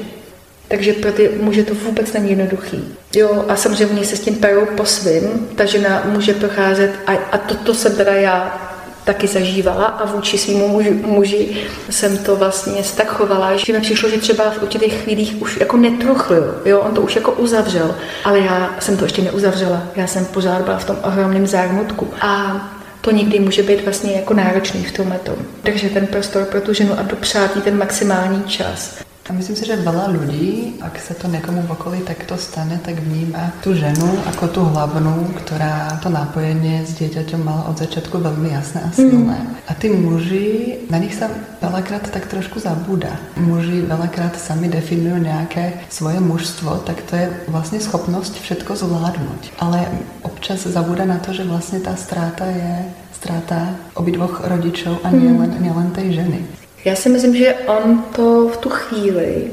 Takže 0.69 0.93
pro 0.93 1.13
ty 1.13 1.31
muže 1.41 1.65
to 1.65 1.75
vůbec 1.75 2.13
není 2.13 2.31
jednoduchý. 2.31 2.85
Jo, 3.15 3.45
a 3.49 3.57
samozřejmě 3.57 4.05
se 4.05 4.17
s 4.17 4.21
tím 4.21 4.35
perou 4.35 4.67
po 4.77 4.85
svým. 4.85 5.49
Ta 5.55 5.65
žena 5.65 6.03
může 6.05 6.35
procházet, 6.35 6.91
a, 7.07 7.13
a 7.13 7.39
to, 7.39 7.55
to 7.55 7.75
jsem 7.75 7.97
teda 7.97 8.13
já 8.13 8.69
taky 9.09 9.27
zažívala 9.27 9.85
a 9.85 10.07
vůči 10.07 10.39
svým 10.39 10.59
muži, 10.59 10.91
muži 10.91 11.57
jsem 11.91 12.19
to 12.19 12.37
vlastně 12.37 12.83
tak 12.97 13.09
chovala, 13.09 13.57
že 13.57 13.73
mi 13.73 13.81
přišlo, 13.81 14.11
že 14.11 14.19
třeba 14.19 14.51
v 14.51 14.63
určitých 14.63 14.95
chvílích 14.95 15.43
už 15.43 15.57
jako 15.61 15.77
netruchlil, 15.77 16.63
jo, 16.65 16.81
on 16.81 16.95
to 16.95 17.01
už 17.01 17.17
jako 17.17 17.33
uzavřel, 17.33 17.95
ale 18.25 18.39
já 18.39 18.77
jsem 18.81 18.97
to 18.97 19.05
ještě 19.05 19.23
neuzavřela, 19.23 19.83
já 19.97 20.07
jsem 20.07 20.25
pořád 20.25 20.63
byla 20.63 20.79
v 20.79 20.85
tom 20.85 20.97
ohromném 21.03 21.47
zármutku 21.47 22.09
a 22.21 22.61
to 23.01 23.11
někdy 23.11 23.41
může 23.41 23.63
být 23.63 23.85
vlastně 23.85 24.13
jako 24.13 24.35
náročný 24.35 24.85
v 24.85 24.93
tomhle 24.93 25.19
tom. 25.19 25.37
Takže 25.63 25.89
ten 25.89 26.07
prostor 26.07 26.45
pro 26.45 26.61
tu 26.61 26.73
ženu 26.73 26.99
a 26.99 27.03
dopřát 27.03 27.63
ten 27.65 27.79
maximální 27.79 28.43
čas 28.43 29.08
A 29.29 29.37
myslím 29.37 29.61
si, 29.61 29.69
že 29.69 29.77
veľa 29.85 30.09
ľudí, 30.09 30.81
ak 30.81 30.97
sa 30.97 31.13
to 31.13 31.29
niekomu 31.29 31.61
v 31.69 31.77
okolí 31.77 32.01
takto 32.01 32.41
stane, 32.41 32.81
tak 32.81 32.97
vníma 32.97 33.61
tú 33.61 33.77
ženu 33.77 34.09
ako 34.25 34.45
tú 34.49 34.61
hlavnú, 34.65 35.37
ktorá 35.45 36.01
to 36.01 36.09
nápojenie 36.09 36.81
s 36.89 36.97
dieťaťom 36.97 37.45
mala 37.45 37.69
od 37.69 37.77
začiatku 37.77 38.17
veľmi 38.17 38.57
jasné 38.57 38.81
a 38.81 38.89
silné. 38.89 39.37
Mm. 39.37 39.53
A 39.69 39.73
tí 39.77 39.93
muži, 39.93 40.49
na 40.89 40.97
nich 40.97 41.13
sa 41.13 41.29
veľakrát 41.61 42.09
tak 42.09 42.25
trošku 42.25 42.57
zabúda. 42.57 43.21
Muži 43.37 43.85
veľakrát 43.85 44.33
sami 44.41 44.73
definujú 44.73 45.21
nejaké 45.21 45.77
svoje 45.93 46.25
mužstvo, 46.25 46.89
tak 46.89 47.05
to 47.05 47.21
je 47.21 47.29
vlastne 47.53 47.85
schopnosť 47.85 48.41
všetko 48.41 48.81
zvládnuť. 48.81 49.61
Ale 49.61 49.93
občas 50.25 50.65
zabúda 50.65 51.05
na 51.05 51.21
to, 51.21 51.37
že 51.37 51.45
vlastne 51.45 51.85
tá 51.85 51.93
stráta 52.01 52.49
je 52.49 52.73
stráta 53.13 53.77
obidvoch 53.99 54.47
rodičov 54.47 55.05
a 55.05 55.13
nielen, 55.13 55.53
mm. 55.53 55.61
nielen 55.61 55.89
tej 55.93 56.17
ženy. 56.17 56.41
Já 56.85 56.95
si 56.95 57.09
myslím, 57.09 57.37
že 57.37 57.55
on 57.55 58.05
to 58.17 58.49
v 58.49 58.57
tu 58.57 58.69
chvíli 58.69 59.51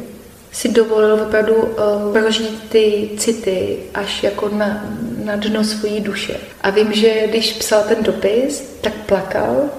si 0.51 0.69
dovolil 0.69 1.13
opravdu 1.13 1.55
uh, 1.55 2.13
prožít 2.13 2.69
ty 2.69 3.09
city 3.17 3.77
až 3.93 4.23
jako 4.23 4.49
na, 4.49 4.85
na 5.23 5.35
dno 5.35 5.63
svojí 5.63 5.99
duše. 5.99 6.37
A 6.61 6.69
vím, 6.69 6.93
že 6.93 7.27
když 7.27 7.53
psal 7.53 7.83
ten 7.83 8.03
dopis, 8.03 8.77
tak 8.81 8.93
plakal 8.93 9.69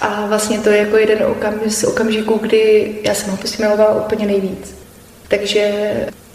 a 0.00 0.26
vlastně 0.26 0.58
to 0.58 0.68
je 0.70 0.76
jako 0.78 0.96
jeden 0.96 1.22
okam, 1.22 1.54
z 1.66 1.84
okamžiků, 1.84 2.38
kdy 2.38 2.94
já 3.02 3.14
jsem 3.14 3.30
ho 3.30 3.36
prostě 3.36 3.62
milovala 3.62 4.04
úplně 4.04 4.26
nejvíc. 4.26 4.74
Takže 5.28 5.72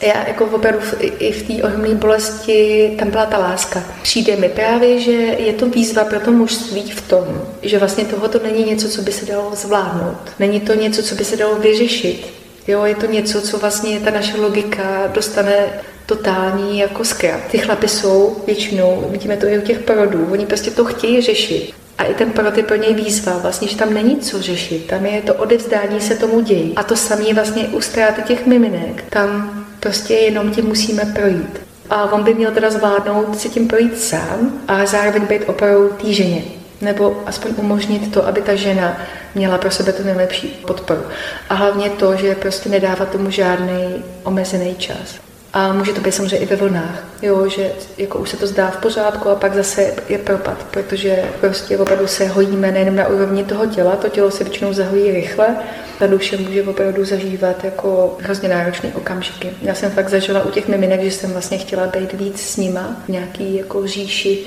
já 0.01 0.27
jako 0.27 0.45
opravdu 0.45 0.79
i 1.01 1.31
v 1.31 1.47
té 1.47 1.63
ohromné 1.63 1.95
bolesti 1.95 2.91
tam 2.99 3.09
byla 3.09 3.25
ta 3.25 3.37
láska. 3.37 3.83
Přijde 4.01 4.35
mi 4.35 4.49
právě, 4.49 4.99
že 4.99 5.11
je 5.11 5.53
to 5.53 5.69
výzva 5.69 6.03
pro 6.03 6.19
to 6.19 6.31
mužství 6.31 6.91
v 6.91 7.01
tom, 7.01 7.41
že 7.61 7.79
vlastně 7.79 8.05
tohoto 8.05 8.39
není 8.43 8.63
něco, 8.63 8.89
co 8.89 9.01
by 9.01 9.11
se 9.11 9.25
dalo 9.25 9.51
zvládnout. 9.55 10.17
Není 10.39 10.59
to 10.59 10.73
něco, 10.73 11.03
co 11.03 11.15
by 11.15 11.25
se 11.25 11.37
dalo 11.37 11.55
vyřešit. 11.55 12.27
Jo, 12.67 12.83
je 12.83 12.95
to 12.95 13.05
něco, 13.05 13.41
co 13.41 13.57
vlastně 13.57 13.99
ta 13.99 14.11
naše 14.11 14.37
logika 14.37 15.07
dostane 15.07 15.65
totální 16.05 16.79
jako 16.79 17.05
zkrat. 17.05 17.39
Ty 17.51 17.57
chlapy 17.57 17.87
jsou 17.87 18.37
většinou, 18.45 19.07
vidíme 19.09 19.37
to 19.37 19.47
i 19.47 19.57
u 19.57 19.61
těch 19.61 19.79
porodů, 19.79 20.27
oni 20.31 20.45
prostě 20.45 20.71
to 20.71 20.85
chtějí 20.85 21.21
řešit. 21.21 21.73
A 22.01 22.03
i 22.03 22.13
ten 22.13 22.33
je 22.55 22.63
pro 22.63 22.75
něj 22.75 22.93
výzva, 22.93 23.37
vlastně, 23.37 23.67
že 23.67 23.77
tam 23.77 23.93
není 23.93 24.17
co 24.17 24.41
řešit, 24.41 24.87
tam 24.87 25.05
je 25.05 25.21
to 25.21 25.33
odevzdání 25.33 26.01
se 26.01 26.15
tomu 26.15 26.39
ději. 26.39 26.73
A 26.75 26.83
to 26.83 26.95
samé 26.95 27.33
vlastně 27.33 27.63
u 27.63 27.81
ztráty 27.81 28.21
těch 28.21 28.45
miminek. 28.45 29.03
Tam 29.09 29.63
prostě 29.79 30.13
jenom 30.13 30.51
tím 30.51 30.65
musíme 30.65 31.05
projít. 31.05 31.61
A 31.89 32.13
on 32.13 32.23
by 32.23 32.33
měl 32.33 32.51
teda 32.51 32.69
zvládnout 32.69 33.39
si 33.39 33.49
tím 33.49 33.67
projít 33.67 33.99
sám 33.99 34.61
a 34.67 34.85
zároveň 34.85 35.25
být 35.25 35.49
oporou 35.49 35.87
té 35.87 36.13
ženě. 36.13 36.41
Nebo 36.81 37.23
aspoň 37.25 37.51
umožnit 37.57 38.13
to, 38.13 38.27
aby 38.27 38.41
ta 38.41 38.55
žena 38.55 38.97
měla 39.35 39.57
pro 39.57 39.71
sebe 39.71 39.93
tu 39.93 40.03
nejlepší 40.03 40.47
podporu. 40.47 41.01
A 41.49 41.53
hlavně 41.53 41.89
to, 41.89 42.15
že 42.15 42.35
prostě 42.35 42.69
nedává 42.69 43.05
tomu 43.05 43.29
žádný 43.29 44.03
omezený 44.23 44.75
čas. 44.75 45.30
A 45.53 45.73
může 45.73 45.93
to 45.93 46.01
být 46.01 46.11
samozřejmě 46.11 46.37
i 46.37 46.45
ve 46.45 46.55
vlnách, 46.55 47.03
jo, 47.21 47.49
že 47.49 47.71
jako 47.97 48.19
už 48.19 48.29
se 48.29 48.37
to 48.37 48.47
zdá 48.47 48.71
v 48.71 48.77
pořádku 48.77 49.29
a 49.29 49.35
pak 49.35 49.53
zase 49.55 49.93
je 50.09 50.17
propad, 50.17 50.65
protože 50.71 51.23
prostě 51.39 51.77
opravdu 51.77 52.07
se 52.07 52.27
hojíme 52.27 52.71
nejen 52.71 52.95
na 52.95 53.07
úrovni 53.07 53.43
toho 53.43 53.65
těla, 53.65 53.95
to 53.95 54.09
tělo 54.09 54.31
se 54.31 54.43
většinou 54.43 54.73
zahojí 54.73 55.11
rychle, 55.11 55.55
ta 55.99 56.07
duše 56.07 56.37
může 56.37 56.63
opravdu 56.63 57.05
zažívat 57.05 57.63
jako 57.63 58.17
hrozně 58.21 58.49
náročné 58.49 58.91
okamžiky. 58.95 59.49
Já 59.61 59.75
jsem 59.75 59.91
fakt 59.91 60.09
zažila 60.09 60.43
u 60.43 60.51
těch 60.51 60.67
miminek, 60.67 61.03
že 61.03 61.11
jsem 61.11 61.31
vlastně 61.31 61.57
chtěla 61.57 61.87
být 61.87 62.13
víc 62.13 62.41
s 62.41 62.57
nima, 62.57 62.95
nějaký 63.07 63.55
jako 63.55 63.87
říši 63.87 64.39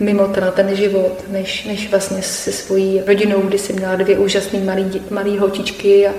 mimo 0.00 0.28
ten, 0.28 0.52
ten 0.54 0.76
život, 0.76 1.24
než, 1.28 1.64
než 1.64 1.90
vlastně 1.90 2.22
se 2.22 2.52
svojí 2.52 3.02
rodinou, 3.06 3.40
kdy 3.40 3.58
jsem 3.58 3.76
měla 3.76 3.96
dvě 3.96 4.18
úžasné 4.18 4.60
malé 5.10 5.38
holčičky 5.40 6.08
a, 6.08 6.12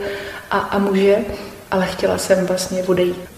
a, 0.51 0.57
a 0.57 0.79
muže, 0.79 1.17
ale 1.71 1.85
chtěla 1.85 2.17
jsem 2.17 2.45
vlastně 2.45 2.83
odejít. 2.83 3.36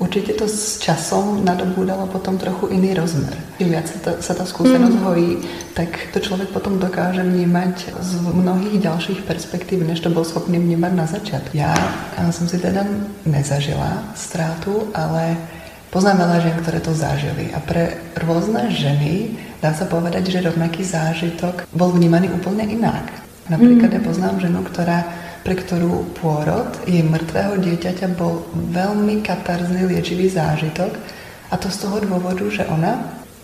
Určitě 0.00 0.32
to 0.32 0.48
s 0.48 0.80
časom 0.80 1.44
nadobúdalo 1.44 2.06
potom 2.08 2.38
trochu 2.38 2.72
jiný 2.72 2.94
rozmer. 2.94 3.36
Čím 3.58 3.68
viac 3.68 3.86
se 3.88 3.98
ta, 4.00 4.12
sa 4.20 4.32
ta 4.34 4.48
skúsenosť 4.48 4.96
mm. 4.96 5.04
hojí, 5.04 5.30
tak 5.76 6.08
to 6.12 6.24
člověk 6.24 6.48
potom 6.48 6.80
dokáže 6.80 7.22
vnímať 7.22 7.92
z 8.00 8.12
mnohých 8.32 8.80
dalších 8.80 9.20
perspektív, 9.28 9.84
než 9.84 10.00
to 10.00 10.08
byl 10.08 10.24
schopný 10.24 10.58
vnímat 10.58 10.92
na 10.96 11.06
začátku. 11.06 11.52
Já, 11.52 11.76
já 12.18 12.32
jsem 12.32 12.48
si 12.48 12.58
teda 12.58 12.84
nezažila 13.26 14.02
ztrátu, 14.16 14.88
ale 14.94 15.36
poznám 15.92 16.18
veľa 16.18 16.38
žen, 16.48 16.56
které 16.64 16.80
to 16.80 16.94
zažili. 16.96 17.52
A 17.52 17.60
pre 17.60 18.00
rôzne 18.24 18.72
ženy 18.72 19.36
dá 19.60 19.76
sa 19.76 19.84
povedať, 19.84 20.32
že 20.32 20.40
rovnaký 20.40 20.80
zážitok 20.80 21.68
bol 21.76 21.92
vnímaný 21.92 22.32
úplne 22.32 22.64
inak. 22.64 23.12
Napríklad 23.52 23.92
mm. 23.92 23.96
ja 23.96 24.00
poznám 24.00 24.40
ženu, 24.40 24.64
ktorá 24.64 25.04
pre 25.40 25.56
ktorú 25.56 26.16
pôrod 26.20 26.68
jej 26.84 27.00
mŕtvého 27.00 27.60
dieťaťa 27.60 28.06
bol 28.16 28.44
veľmi 28.52 29.24
katarzný 29.24 29.88
liečivý 29.88 30.28
zážitok. 30.28 30.92
A 31.50 31.54
to 31.58 31.72
z 31.72 31.82
toho 31.82 31.98
dôvodu, 32.04 32.44
že 32.46 32.68
ona, 32.68 33.00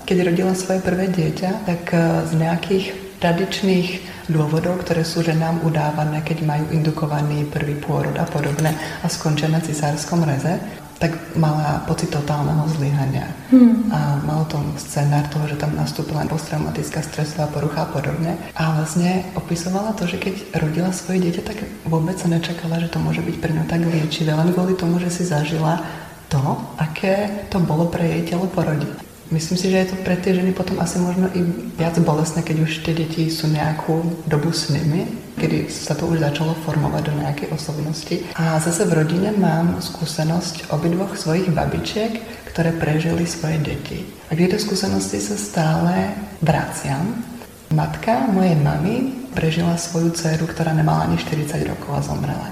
keď 0.06 0.30
rodila 0.30 0.52
svoje 0.54 0.84
prvé 0.84 1.10
dieťa, 1.10 1.66
tak 1.66 1.82
eh, 1.90 2.00
z 2.28 2.32
nejakých 2.36 2.86
tradičných 3.16 3.88
dôvodov, 4.28 4.84
ktoré 4.84 5.02
sú 5.02 5.24
ženám 5.24 5.64
udávané, 5.64 6.20
keď 6.20 6.44
majú 6.44 6.64
indukovaný 6.68 7.48
prvý 7.48 7.80
pôrod 7.80 8.12
a 8.20 8.28
podobné 8.28 8.76
a 9.00 9.06
skončia 9.08 9.48
na 9.48 9.62
cisárskom 9.62 10.20
reze, 10.20 10.60
tak 10.96 11.12
mala 11.36 11.84
pocit 11.84 12.08
totálneho 12.08 12.64
zlyhania. 12.72 13.28
Hmm. 13.52 13.92
A 13.92 14.16
malo 14.24 14.48
to 14.48 14.56
scénár 14.80 15.28
toho, 15.28 15.44
že 15.44 15.60
tam 15.60 15.76
nastúpila 15.76 16.24
posttraumatická 16.24 17.04
stresová 17.04 17.52
porucha 17.52 17.84
a 17.84 17.92
podobne. 17.92 18.40
A 18.56 18.80
vlastne 18.80 19.28
opisovala 19.36 19.92
to, 19.92 20.08
že 20.08 20.16
keď 20.16 20.34
rodila 20.56 20.90
svoje 20.96 21.28
dieťa, 21.28 21.42
tak 21.44 21.58
vôbec 21.84 22.16
sa 22.16 22.32
nečakala, 22.32 22.80
že 22.80 22.88
to 22.88 22.98
môže 22.98 23.20
byť 23.20 23.36
pre 23.38 23.52
ňu 23.52 23.64
tak 23.68 23.84
liečivé, 23.84 24.32
len 24.32 24.56
kvôli 24.56 24.72
tomu, 24.72 24.96
že 24.96 25.12
si 25.12 25.28
zažila 25.28 25.84
to, 26.32 26.42
aké 26.80 27.46
to 27.52 27.60
bolo 27.62 27.86
pre 27.86 28.02
jej 28.02 28.22
telo 28.34 28.50
porodiť. 28.50 29.05
Myslím 29.26 29.58
si, 29.58 29.74
že 29.74 29.82
je 29.82 29.90
to 29.90 29.96
pre 30.06 30.14
tie 30.14 30.38
ženy 30.38 30.54
potom 30.54 30.78
asi 30.78 31.02
možno 31.02 31.26
i 31.34 31.42
viac 31.74 31.98
bolestné, 31.98 32.46
keď 32.46 32.62
už 32.62 32.86
tie 32.86 32.94
deti 32.94 33.26
sú 33.26 33.50
nejakú 33.50 34.22
dobu 34.30 34.54
s 34.54 34.70
nimi, 34.70 35.02
kedy 35.34 35.66
sa 35.66 35.98
to 35.98 36.06
už 36.06 36.22
začalo 36.22 36.54
formovať 36.62 37.02
do 37.10 37.14
nejakej 37.18 37.48
osobnosti. 37.50 38.22
A 38.38 38.62
zase 38.62 38.86
v 38.86 38.94
rodine 39.02 39.34
mám 39.34 39.82
skúsenosť 39.82 40.70
obidvoch 40.70 41.18
svojich 41.18 41.50
babičiek, 41.50 42.22
ktoré 42.54 42.70
prežili 42.78 43.26
svoje 43.26 43.58
deti. 43.66 44.06
A 44.30 44.38
k 44.38 44.46
tejto 44.46 44.62
skúsenosti 44.62 45.18
sa 45.18 45.34
stále 45.34 46.14
vraciam. 46.38 47.18
Matka 47.74 48.30
mojej 48.30 48.54
mamy 48.54 49.26
prežila 49.34 49.74
svoju 49.74 50.14
dceru, 50.14 50.46
ktorá 50.46 50.70
nemala 50.70 51.10
ani 51.10 51.18
40 51.18 51.66
rokov 51.66 51.98
a 51.98 52.00
zomrela. 52.00 52.48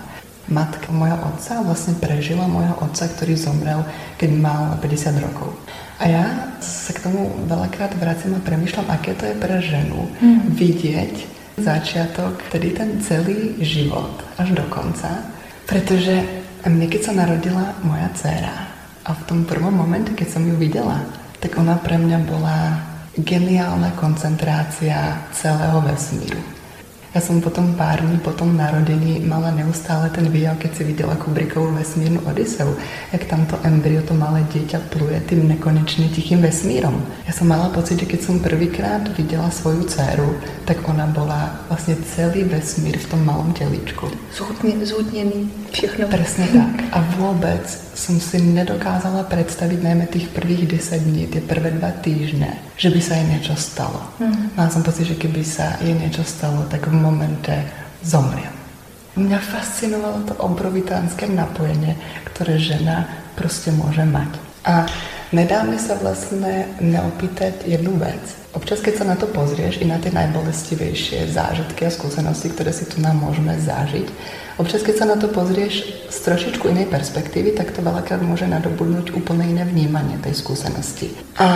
Matka 0.50 0.92
mojho 0.92 1.16
otca 1.22 1.64
vlastne 1.64 1.96
prežila 1.96 2.44
mojho 2.44 2.76
otca, 2.82 3.08
ktorý 3.08 3.38
zomrel, 3.38 3.80
keď 4.18 4.30
mal 4.36 4.62
50 4.82 5.24
rokov. 5.24 5.56
A 5.98 6.08
já 6.08 6.26
se 6.60 6.92
k 6.92 7.02
tomu 7.02 7.32
veľakrát 7.46 7.94
vracím 7.94 8.34
a 8.34 8.44
premýšľam, 8.44 8.90
aké 8.90 9.14
to 9.14 9.24
je 9.30 9.34
pre 9.34 9.62
ženu 9.62 10.10
mm. 10.20 10.40
vidieť 10.58 11.14
začiatok, 11.56 12.42
tedy 12.50 12.74
ten 12.74 12.98
celý 13.00 13.54
život 13.62 14.10
až 14.38 14.50
do 14.58 14.62
konca. 14.66 15.22
Protože 15.66 16.26
mne, 16.66 16.86
keď 16.90 17.00
sa 17.02 17.12
narodila 17.12 17.78
moja 17.86 18.10
dcera 18.14 18.56
a 19.04 19.10
v 19.14 19.22
tom 19.28 19.44
prvom 19.44 19.74
momente, 19.74 20.12
keď 20.12 20.28
som 20.28 20.42
ju 20.42 20.56
videla, 20.56 21.04
tak 21.40 21.54
ona 21.60 21.78
pre 21.78 22.00
mňa 22.00 22.18
bola 22.24 22.58
geniálna 23.14 23.94
koncentrácia 23.94 25.22
celého 25.30 25.78
vesmíru. 25.84 26.53
Ja 27.14 27.22
som 27.22 27.38
potom 27.38 27.78
pár 27.78 28.02
dní 28.02 28.18
po 28.18 28.34
tom 28.34 28.58
narodení 28.58 29.22
mala 29.22 29.54
neustále 29.54 30.10
ten 30.10 30.26
výjav, 30.34 30.58
keď 30.58 30.70
si 30.74 30.82
videla 30.82 31.14
Kubrickovú 31.14 31.70
vesmírnu 31.70 32.18
Odiseu, 32.26 32.74
jak 33.14 33.30
tamto 33.30 33.54
embryo, 33.62 34.02
to 34.02 34.18
malé 34.18 34.42
dieťa 34.50 34.90
pluje 34.90 35.22
tým 35.30 35.46
nekonečne 35.46 36.10
tichým 36.10 36.42
vesmírom. 36.42 36.98
Ja 37.22 37.30
som 37.30 37.46
mala 37.46 37.70
pocit, 37.70 38.02
že 38.02 38.10
keď 38.10 38.18
som 38.18 38.42
prvýkrát 38.42 39.06
videla 39.14 39.46
svoju 39.54 39.86
dceru, 39.86 40.26
tak 40.66 40.82
ona 40.90 41.06
bola 41.06 41.54
vlastne 41.70 41.94
celý 42.02 42.50
vesmír 42.50 42.98
v 42.98 43.06
tom 43.06 43.22
malom 43.22 43.54
telíčku. 43.54 44.10
Zhutnený, 44.34 45.46
všechno. 45.70 46.10
Presne 46.10 46.50
tak. 46.50 46.82
A 46.90 46.98
vôbec 47.14 47.62
som 47.94 48.18
si 48.18 48.42
nedokázala 48.42 49.24
predstaviť 49.30 49.78
najmä 49.80 50.06
tých 50.10 50.28
prvých 50.34 50.66
10 50.66 51.06
dní, 51.06 51.22
tie 51.30 51.42
prvé 51.42 51.70
dva 51.70 51.94
týždne, 51.94 52.58
že 52.74 52.90
by 52.90 53.00
sa 53.00 53.16
jej 53.16 53.26
niečo 53.30 53.54
stalo. 53.54 54.02
Mm. 54.18 54.58
Mala 54.58 54.70
som 54.70 54.82
pocit, 54.82 55.06
že 55.06 55.16
keby 55.16 55.42
sa 55.46 55.78
jej 55.78 55.94
niečo 55.94 56.26
stalo, 56.26 56.66
tak 56.66 56.90
v 56.90 56.94
momente 56.98 57.54
zomriem. 58.02 58.52
Mňa 59.14 59.38
fascinovalo 59.38 60.26
to 60.26 60.34
obrovitánske 60.42 61.30
napojenie, 61.30 61.94
ktoré 62.26 62.58
žena 62.58 63.06
prostě 63.34 63.70
môže 63.70 64.04
mať. 64.04 64.28
A 64.64 64.86
nedá 65.34 65.66
mi 65.66 65.76
sa 65.76 65.98
vlastne 65.98 66.70
neopýtať 66.78 67.66
jednu 67.66 67.98
vec. 67.98 68.22
Občas, 68.54 68.78
keď 68.78 68.94
sa 69.02 69.04
na 69.10 69.18
to 69.18 69.26
pozrieš, 69.26 69.82
i 69.82 69.86
na 69.90 69.98
tie 69.98 70.14
najbolestivejšie 70.14 71.26
zážitky 71.34 71.84
a 71.84 71.90
skúsenosti, 71.90 72.54
ktoré 72.54 72.70
si 72.70 72.86
tu 72.86 73.02
nám 73.02 73.18
môžeme 73.18 73.58
zažiť, 73.58 74.06
občas, 74.62 74.86
keď 74.86 74.94
sa 74.94 75.06
na 75.10 75.18
to 75.18 75.26
pozrieš 75.26 76.06
z 76.06 76.18
trošičku 76.22 76.70
inej 76.70 76.86
perspektívy, 76.86 77.58
tak 77.58 77.74
to 77.74 77.82
veľakrát 77.82 78.22
môže 78.22 78.46
nadobudnúť 78.46 79.10
úplne 79.18 79.50
iné 79.50 79.66
vnímanie 79.66 80.22
tej 80.22 80.38
skúsenosti. 80.38 81.10
A 81.34 81.48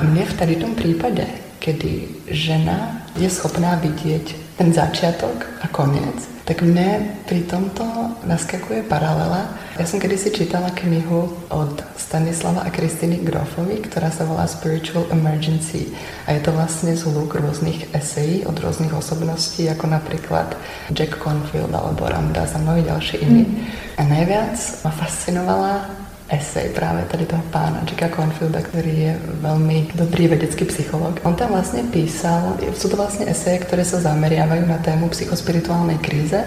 mne 0.00 0.24
v 0.24 0.36
tady 0.40 0.54
tom 0.56 0.72
prípade, 0.72 1.28
kedy 1.60 2.24
žena 2.32 3.04
je 3.20 3.28
schopná 3.28 3.76
vidieť 3.76 4.56
ten 4.56 4.72
začiatok 4.72 5.44
a 5.60 5.68
koniec, 5.68 6.35
tak 6.46 6.62
mne 6.62 7.18
pri 7.26 7.42
tomto 7.42 7.82
naskakuje 8.22 8.86
paralela 8.86 9.50
Já 9.78 9.86
jsem 9.86 10.00
kdysi 10.00 10.30
čítala 10.30 10.70
knihu 10.70 11.32
od 11.48 11.84
Stanislava 11.96 12.60
a 12.60 12.70
Kristiny 12.70 13.16
Grofovi, 13.16 13.76
která 13.76 14.10
se 14.10 14.24
volá 14.24 14.46
Spiritual 14.46 15.04
Emergency. 15.10 15.86
A 16.26 16.32
je 16.32 16.40
to 16.40 16.52
vlastně 16.52 16.96
zhluk 16.96 17.34
různých 17.34 17.88
esejí 17.92 18.46
od 18.46 18.60
různých 18.60 18.94
osobností, 18.94 19.64
jako 19.64 19.86
například 19.86 20.56
Jack 20.90 21.22
Confield 21.22 21.74
alebo 21.74 22.08
Ramdas 22.08 22.54
a 22.54 22.58
mnohí 22.58 22.82
další 22.82 23.18
jiní. 23.20 23.42
Mm. 23.42 23.66
A 23.96 24.04
nejvíc 24.04 24.82
ma 24.84 24.90
fascinovala 24.90 25.90
esej 26.28 26.68
právě 26.68 27.04
tady 27.04 27.26
toho 27.26 27.42
pána 27.50 27.80
Jacka 27.90 28.16
Confielda, 28.16 28.60
který 28.60 29.00
je 29.00 29.18
velmi 29.24 29.86
dobrý 29.94 30.28
vědecký 30.28 30.64
psycholog. 30.64 31.20
On 31.22 31.34
tam 31.34 31.48
vlastně 31.48 31.82
písal, 31.82 32.56
jsou 32.74 32.88
to 32.88 32.96
vlastně 32.96 33.30
eseje, 33.30 33.58
které 33.58 33.84
se 33.84 34.00
zameriavají 34.00 34.62
na 34.66 34.78
tému 34.78 35.08
psychospirituální 35.08 35.98
krize 35.98 36.44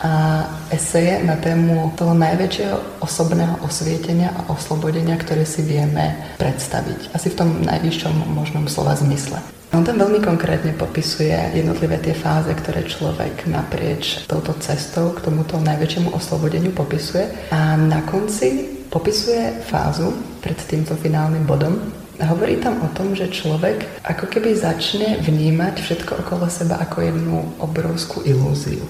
a 0.00 0.44
eseje 0.70 1.20
na 1.24 1.36
tému 1.36 1.92
toho 1.94 2.14
největšího 2.14 2.80
osobného 2.98 3.56
osvětění 3.60 4.26
a 4.26 4.44
oslobodenia, 4.48 5.16
které 5.16 5.46
si 5.46 5.62
vieme 5.62 6.16
představit. 6.38 7.10
Asi 7.14 7.30
v 7.30 7.34
tom 7.34 7.66
nejvyšším 7.66 8.24
možnom 8.26 8.68
slova 8.68 8.94
zmysle. 8.94 9.38
On 9.72 9.84
tam 9.84 9.98
velmi 9.98 10.18
konkrétně 10.18 10.72
popisuje 10.72 11.50
jednotlivé 11.54 11.98
ty 11.98 12.12
fáze, 12.12 12.54
které 12.54 12.82
člověk 12.82 13.46
naprieč 13.46 14.18
touto 14.26 14.52
cestou 14.52 15.08
k 15.08 15.20
tomuto 15.20 15.60
největšímu 15.60 16.10
oslobodení 16.10 16.68
popisuje. 16.68 17.26
A 17.50 17.76
na 17.76 18.00
konci 18.00 18.68
popisuje 18.90 19.52
fázu 19.66 20.14
před 20.40 20.66
tímto 20.66 20.96
finálním 20.96 21.46
bodem, 21.46 21.92
a 22.20 22.24
hovorí 22.24 22.56
tam 22.56 22.76
o 22.84 22.88
tom, 22.92 23.16
že 23.16 23.32
člověk 23.32 23.88
ako 24.04 24.26
keby 24.28 24.52
začne 24.52 25.16
vnímať 25.24 25.80
všetko 25.80 26.16
okolo 26.20 26.52
seba 26.52 26.76
jako 26.84 27.00
jednu 27.00 27.52
obrovskou 27.58 28.20
ilúziu. 28.28 28.84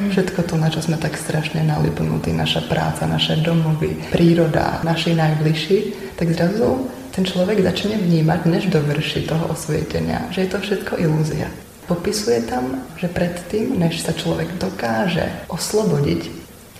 Hmm. 0.00 0.10
Všetko 0.10 0.42
to, 0.42 0.56
na 0.56 0.72
čo 0.72 0.80
sme 0.80 0.96
tak 0.96 1.20
strašne 1.20 1.60
nalipnutí, 1.60 2.32
naša 2.32 2.64
práca, 2.72 3.04
naše 3.04 3.36
domovy, 3.44 4.00
príroda, 4.08 4.80
naši 4.80 5.12
najbližší, 5.12 5.78
tak 6.16 6.32
zrazu 6.32 6.88
ten 7.12 7.24
člověk 7.24 7.60
začne 7.60 8.00
vnímat, 8.00 8.46
než 8.46 8.72
dovrší 8.72 9.28
toho 9.28 9.46
osvětění, 9.46 10.32
že 10.32 10.40
je 10.40 10.46
to 10.48 10.58
všetko 10.58 10.96
ilúzia. 10.96 11.52
Popisuje 11.84 12.40
tam, 12.48 12.80
že 12.96 13.08
předtím, 13.08 13.76
než 13.76 14.00
se 14.00 14.12
člověk 14.12 14.48
dokáže 14.56 15.32
oslobodit, 15.48 16.30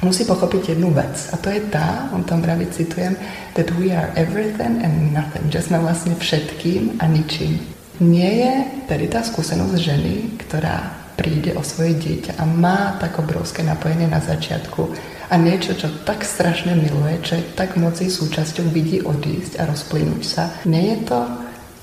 musí 0.02 0.24
pochopit 0.24 0.68
jednu 0.68 0.90
věc. 0.90 1.30
A 1.32 1.36
to 1.36 1.50
je 1.50 1.60
ta, 1.60 2.08
on 2.12 2.24
tam 2.24 2.42
právě 2.42 2.66
citujem, 2.66 3.16
that 3.52 3.70
we 3.70 3.96
are 3.96 4.12
everything 4.14 4.84
and 4.84 5.12
nothing, 5.12 5.52
že 5.52 5.62
jsme 5.62 5.78
vlastně 5.78 6.14
všetkým 6.18 6.90
a 6.98 7.06
ničím. 7.06 7.60
Nie 8.00 8.32
je 8.32 8.52
tedy 8.88 9.08
ta 9.08 9.22
zkušenost 9.22 9.74
ženy, 9.74 10.14
která 10.36 10.96
přijde 11.16 11.52
o 11.52 11.62
svoje 11.62 11.94
dítě 11.94 12.32
a 12.38 12.44
má 12.44 12.96
tak 13.00 13.18
obrovské 13.18 13.62
napojení 13.62 14.06
na 14.10 14.20
začátku 14.20 14.88
a 15.30 15.36
niečo, 15.38 15.78
čo 15.78 15.86
tak 16.02 16.26
strašne 16.26 16.74
miluje, 16.74 17.22
čo 17.22 17.38
je 17.38 17.44
tak 17.54 17.78
moci 17.78 18.10
súčasťou, 18.10 18.66
vidí 18.74 18.98
odísť 18.98 19.62
a 19.62 19.70
rozplynúť 19.70 20.22
sa. 20.26 20.50
Nie 20.66 20.98
je 20.98 21.06
to 21.06 21.18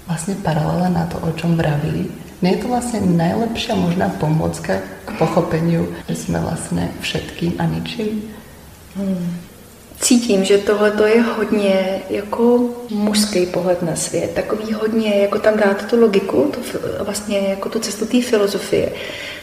vlastne 0.03 0.35
paralela 0.43 0.91
na 0.91 1.07
to, 1.07 1.15
o 1.23 1.31
čom 1.31 1.55
vraví. 1.55 2.11
Nie 2.41 2.51
je 2.51 2.57
to 2.57 2.67
vlastně 2.67 3.01
najlepšia 3.01 3.75
možná 3.75 4.09
pomocka 4.09 4.73
k 5.05 5.17
pochopeniu, 5.17 5.87
že 6.09 6.15
jsme 6.15 6.39
vlastně 6.39 6.89
všetkým 7.01 7.53
a 7.57 7.65
ničím? 7.65 8.23
Hmm. 8.95 9.37
Cítím, 9.99 10.45
že 10.45 10.57
tohle 10.57 11.09
je 11.09 11.21
hodně 11.21 12.01
jako 12.09 12.69
mužský 12.89 13.45
pohled 13.45 13.81
na 13.81 13.95
svět, 13.95 14.31
takový 14.33 14.73
hodně, 14.73 15.15
jako 15.15 15.39
tam 15.39 15.57
dát 15.57 15.85
tu 15.85 15.99
logiku, 15.99 16.51
tu, 16.53 16.59
vlastně 17.05 17.39
jako 17.39 17.69
tu 17.69 17.79
cestu 17.79 18.05
té 18.05 18.21
filozofie. 18.21 18.91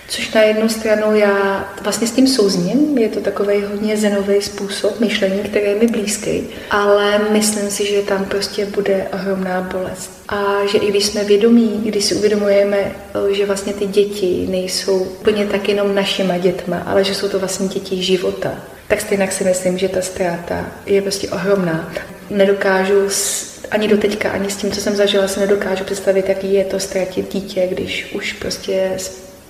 Což 0.09 0.33
na 0.33 0.43
jednu 0.43 0.69
stranu 0.69 1.17
já 1.17 1.69
vlastně 1.83 2.07
s 2.07 2.11
tím 2.11 2.27
souzním, 2.27 2.99
je 2.99 3.09
to 3.09 3.21
takový 3.21 3.63
hodně 3.63 3.97
zenový 3.97 4.43
způsob 4.43 5.01
myšlení, 5.01 5.39
který 5.39 5.65
je 5.65 5.75
mi 5.75 5.87
blízký, 5.87 6.49
ale 6.71 7.21
myslím 7.31 7.71
si, 7.71 7.87
že 7.87 8.03
tam 8.03 8.25
prostě 8.25 8.67
bude 8.67 9.07
ohromná 9.13 9.61
bolest. 9.61 10.11
A 10.29 10.67
že 10.73 10.79
i 10.79 10.91
když 10.91 11.07
jsme 11.07 11.25
vědomí, 11.25 11.81
když 11.85 12.05
si 12.05 12.15
uvědomujeme, 12.15 12.93
že 13.31 13.47
vlastně 13.47 13.73
ty 13.73 13.87
děti 13.87 14.47
nejsou 14.51 14.99
úplně 14.99 15.47
tak 15.47 15.69
jenom 15.69 15.95
našima 15.95 16.39
dětma, 16.39 16.83
ale 16.87 17.05
že 17.05 17.15
jsou 17.15 17.29
to 17.29 17.39
vlastně 17.39 17.69
děti 17.69 18.03
života, 18.03 18.55
tak 18.89 19.01
stejně 19.01 19.31
si 19.31 19.45
myslím, 19.45 19.79
že 19.79 19.89
ta 19.89 20.03
ztráta 20.03 20.67
je 20.87 21.03
prostě 21.03 21.29
ohromná. 21.29 21.93
Nedokážu 22.31 23.05
s, 23.09 23.55
ani 23.71 23.89
do 23.89 23.97
teďka, 23.97 24.31
ani 24.31 24.51
s 24.51 24.57
tím, 24.57 24.73
co 24.73 24.81
jsem 24.81 24.97
zažila, 24.97 25.29
se 25.29 25.41
nedokážu 25.41 25.85
představit, 25.85 26.29
jaký 26.29 26.55
je 26.55 26.65
to 26.65 26.81
ztratit 26.81 27.33
dítě, 27.33 27.67
když 27.71 28.13
už 28.15 28.33
prostě 28.33 28.91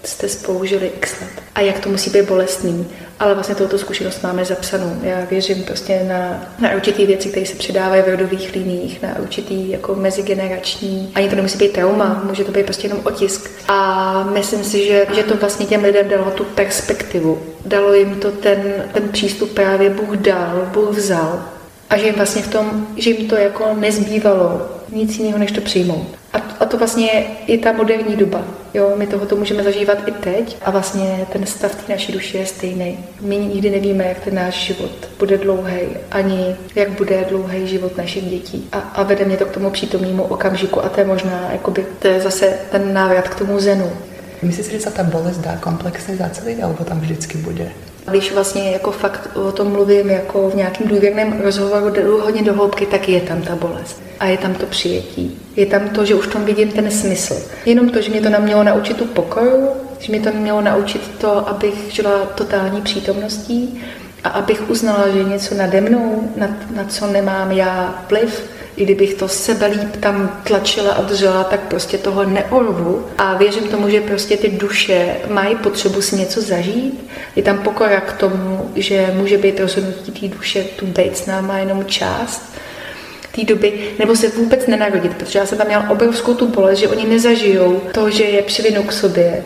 jste 0.06 0.28
spolu 0.28 0.64
žili 0.64 0.92
x 0.96 1.20
let. 1.20 1.30
A 1.54 1.60
jak 1.60 1.78
to 1.78 1.88
musí 1.88 2.10
být 2.10 2.28
bolestný. 2.28 2.86
Ale 3.20 3.34
vlastně 3.34 3.54
touto 3.54 3.78
zkušenost 3.78 4.22
máme 4.22 4.44
zapsanou. 4.44 5.00
Já 5.02 5.24
věřím 5.30 5.62
prostě 5.62 6.02
na, 6.08 6.44
na 6.58 6.74
určitý 6.74 7.06
věci, 7.06 7.28
které 7.28 7.46
se 7.46 7.54
předávají 7.54 8.02
v 8.02 8.08
rodových 8.08 8.54
liních, 8.54 9.02
na 9.02 9.18
určitý 9.18 9.70
jako 9.70 9.94
mezigenerační. 9.94 11.12
Ani 11.14 11.28
to 11.28 11.36
nemusí 11.36 11.58
být 11.58 11.72
trauma, 11.72 12.22
může 12.24 12.44
to 12.44 12.52
být 12.52 12.64
prostě 12.64 12.86
jenom 12.86 13.00
otisk. 13.04 13.50
A 13.68 14.28
myslím 14.32 14.64
si, 14.64 14.86
že, 14.86 15.06
že 15.14 15.22
to 15.22 15.36
vlastně 15.36 15.66
těm 15.66 15.82
lidem 15.82 16.08
dalo 16.08 16.30
tu 16.30 16.44
perspektivu. 16.44 17.42
Dalo 17.66 17.94
jim 17.94 18.14
to 18.14 18.30
ten, 18.30 18.62
ten 18.92 19.08
přístup 19.08 19.52
právě 19.52 19.90
Bůh 19.90 20.16
dal, 20.16 20.68
Bůh 20.72 20.96
vzal. 20.96 21.44
A 21.90 21.96
že 21.96 22.06
jim 22.06 22.14
vlastně 22.14 22.42
v 22.42 22.48
tom, 22.48 22.86
že 22.96 23.10
jim 23.10 23.28
to 23.28 23.36
jako 23.36 23.74
nezbývalo 23.74 24.73
nic 24.94 25.18
jiného, 25.18 25.38
než 25.38 25.52
to 25.52 25.60
přijmout. 25.60 26.06
A, 26.32 26.38
a 26.60 26.64
to 26.64 26.78
vlastně 26.78 27.06
je 27.06 27.24
i 27.46 27.58
ta 27.58 27.72
moderní 27.72 28.16
doba. 28.16 28.44
Jo, 28.74 28.92
my 28.96 29.06
tohoto 29.06 29.36
můžeme 29.36 29.62
zažívat 29.62 29.98
i 30.08 30.12
teď 30.12 30.56
a 30.62 30.70
vlastně 30.70 31.26
ten 31.32 31.46
stav 31.46 31.74
té 31.74 31.92
naší 31.92 32.12
duše 32.12 32.38
je 32.38 32.46
stejný. 32.46 32.98
My 33.20 33.36
nikdy 33.36 33.70
nevíme, 33.70 34.04
jak 34.04 34.20
ten 34.20 34.34
náš 34.34 34.54
život 34.54 34.90
bude 35.18 35.38
dlouhý, 35.38 35.80
ani 36.10 36.56
jak 36.74 36.90
bude 36.90 37.24
dlouhý 37.28 37.66
život 37.66 37.96
našich 37.96 38.24
dětí. 38.24 38.68
A, 38.72 38.78
a 38.78 39.02
vede 39.02 39.24
mě 39.24 39.36
to 39.36 39.44
k 39.44 39.50
tomu 39.50 39.70
přítomnému 39.70 40.22
okamžiku 40.22 40.84
a 40.84 40.88
to 40.88 41.00
je 41.00 41.06
možná, 41.06 41.48
jakoby, 41.52 41.86
to 41.98 42.08
je 42.08 42.20
zase 42.20 42.58
ten 42.70 42.92
návrat 42.94 43.28
k 43.28 43.38
tomu 43.38 43.60
zenu. 43.60 43.92
Myslíš, 44.42 44.66
že 44.66 44.80
se 44.80 44.90
ta 44.90 45.02
bolest 45.02 45.38
dá 45.38 45.56
komplexně 45.56 46.16
zacelit, 46.16 46.62
alebo 46.62 46.84
tam 46.84 47.00
vždycky 47.00 47.38
bude? 47.38 47.72
Když 48.10 48.32
vlastně 48.32 48.70
jako 48.70 48.90
fakt 48.90 49.30
o 49.34 49.52
tom 49.52 49.68
mluvím 49.68 50.10
jako 50.10 50.50
v 50.50 50.54
nějakém 50.54 50.88
důvěrném 50.88 51.40
rozhovoru 51.40 51.90
jdu 51.90 52.20
hodně 52.20 52.42
do 52.42 52.54
hloubky, 52.54 52.86
tak 52.86 53.08
je 53.08 53.20
tam 53.20 53.42
ta 53.42 53.56
bolest. 53.56 54.02
A 54.20 54.26
je 54.26 54.38
tam 54.38 54.54
to 54.54 54.66
přijetí. 54.66 55.38
Je 55.56 55.66
tam 55.66 55.88
to, 55.88 56.04
že 56.04 56.14
už 56.14 56.26
tom 56.26 56.44
vidím 56.44 56.72
ten 56.72 56.90
smysl. 56.90 57.34
Jenom 57.66 57.88
to, 57.88 58.00
že 58.00 58.10
mě 58.10 58.20
to 58.20 58.28
nám 58.28 58.42
mělo 58.42 58.64
naučit 58.64 58.96
tu 58.96 59.04
pokoru, 59.04 59.68
že 59.98 60.12
mě 60.12 60.20
to 60.20 60.32
mělo 60.32 60.60
naučit 60.60 61.10
to, 61.18 61.48
abych 61.48 61.74
žila 61.88 62.18
totální 62.34 62.82
přítomností 62.82 63.80
a 64.24 64.28
abych 64.28 64.70
uznala, 64.70 65.08
že 65.08 65.24
něco 65.24 65.54
nade 65.54 65.80
mnou, 65.80 66.30
na, 66.36 66.48
na 66.76 66.84
co 66.84 67.06
nemám 67.06 67.52
já 67.52 68.04
vliv, 68.10 68.42
i 68.76 68.84
kdybych 68.84 69.14
to 69.14 69.28
sebelíp 69.28 69.96
tam 69.96 70.40
tlačila 70.44 70.92
a 70.92 71.02
držela, 71.02 71.44
tak 71.44 71.60
prostě 71.60 71.98
toho 71.98 72.24
neorvu. 72.24 73.06
A 73.18 73.34
věřím 73.34 73.68
tomu, 73.68 73.88
že 73.88 74.00
prostě 74.00 74.36
ty 74.36 74.48
duše 74.48 75.16
mají 75.28 75.56
potřebu 75.56 76.02
si 76.02 76.16
něco 76.16 76.40
zažít. 76.40 77.06
Je 77.36 77.42
tam 77.42 77.58
pokora 77.58 78.00
k 78.00 78.12
tomu, 78.12 78.70
že 78.74 79.10
může 79.14 79.38
být 79.38 79.60
rozhodnutí 79.60 80.12
té 80.12 80.36
duše 80.36 80.64
tu 80.64 80.86
být 80.86 81.16
s 81.16 81.26
náma 81.26 81.58
jenom 81.58 81.84
část 81.84 82.54
té 83.34 83.44
doby, 83.44 83.72
nebo 83.98 84.16
se 84.16 84.28
vůbec 84.28 84.66
nenarodit, 84.66 85.16
protože 85.16 85.38
já 85.38 85.46
jsem 85.46 85.58
tam 85.58 85.66
měla 85.66 85.90
obrovskou 85.90 86.34
tu 86.34 86.46
bolest, 86.46 86.78
že 86.78 86.88
oni 86.88 87.06
nezažijou 87.06 87.80
to, 87.92 88.10
že 88.10 88.24
je 88.24 88.42
přivinu 88.42 88.82
k 88.82 88.92
sobě, 88.92 89.44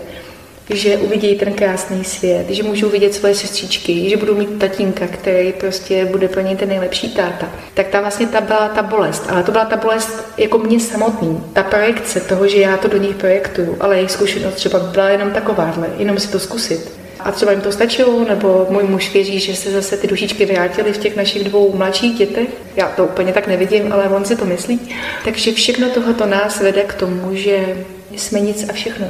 že 0.71 0.97
uvidí 0.97 1.35
ten 1.35 1.53
krásný 1.53 2.05
svět, 2.05 2.51
že 2.51 2.63
můžou 2.63 2.89
vidět 2.89 3.15
svoje 3.15 3.35
sestřičky, 3.35 4.11
že 4.11 4.17
budou 4.17 4.35
mít 4.35 4.59
tatínka, 4.59 5.07
který 5.07 5.53
prostě 5.53 6.05
bude 6.05 6.29
pro 6.29 6.41
ně 6.41 6.57
ten 6.57 6.69
nejlepší 6.69 7.09
táta. 7.09 7.49
Tak 7.75 7.89
ta 7.89 8.01
vlastně 8.01 8.27
ta 8.27 8.41
byla 8.41 8.69
ta 8.69 8.83
bolest, 8.83 9.25
ale 9.29 9.43
to 9.43 9.53
byla 9.53 9.65
ta 9.65 9.77
bolest 9.77 10.25
jako 10.37 10.59
mě 10.59 10.81
samotný, 10.81 11.45
ta 11.53 11.63
projekce 11.63 12.21
toho, 12.21 12.49
že 12.49 12.61
já 12.61 12.77
to 12.77 12.89
do 12.89 12.97
nich 12.97 13.17
projektuju, 13.17 13.77
ale 13.81 13.97
jejich 13.97 14.11
zkušenost 14.11 14.55
třeba 14.55 14.79
byla 14.79 15.09
jenom 15.09 15.31
takováhle, 15.31 15.89
jenom 15.99 16.19
si 16.19 16.29
to 16.29 16.39
zkusit. 16.39 16.99
A 17.21 17.33
třeba 17.33 17.53
jim 17.53 17.61
to 17.61 17.73
stačilo, 17.73 18.25
nebo 18.29 18.67
můj 18.71 18.83
muž 18.83 19.13
věří, 19.13 19.41
že 19.41 19.57
se 19.57 19.71
zase 19.71 19.97
ty 19.97 20.07
dušičky 20.07 20.47
vrátily 20.47 20.93
v 20.93 20.99
těch 20.99 21.17
našich 21.17 21.45
dvou 21.45 21.77
mladších 21.77 22.19
dětech. 22.19 22.49
Já 22.77 22.89
to 22.89 23.05
úplně 23.05 23.33
tak 23.33 23.47
nevidím, 23.47 23.93
ale 23.93 24.09
on 24.09 24.25
si 24.25 24.37
to 24.37 24.45
myslí. 24.45 24.81
Takže 25.25 25.53
všechno 25.53 25.89
tohoto 25.89 26.27
nás 26.27 26.61
vede 26.61 26.83
k 26.83 26.95
tomu, 26.95 27.35
že 27.35 27.77
jsme 28.17 28.41
nic 28.41 28.69
a 28.69 28.73
všechno 28.73 29.07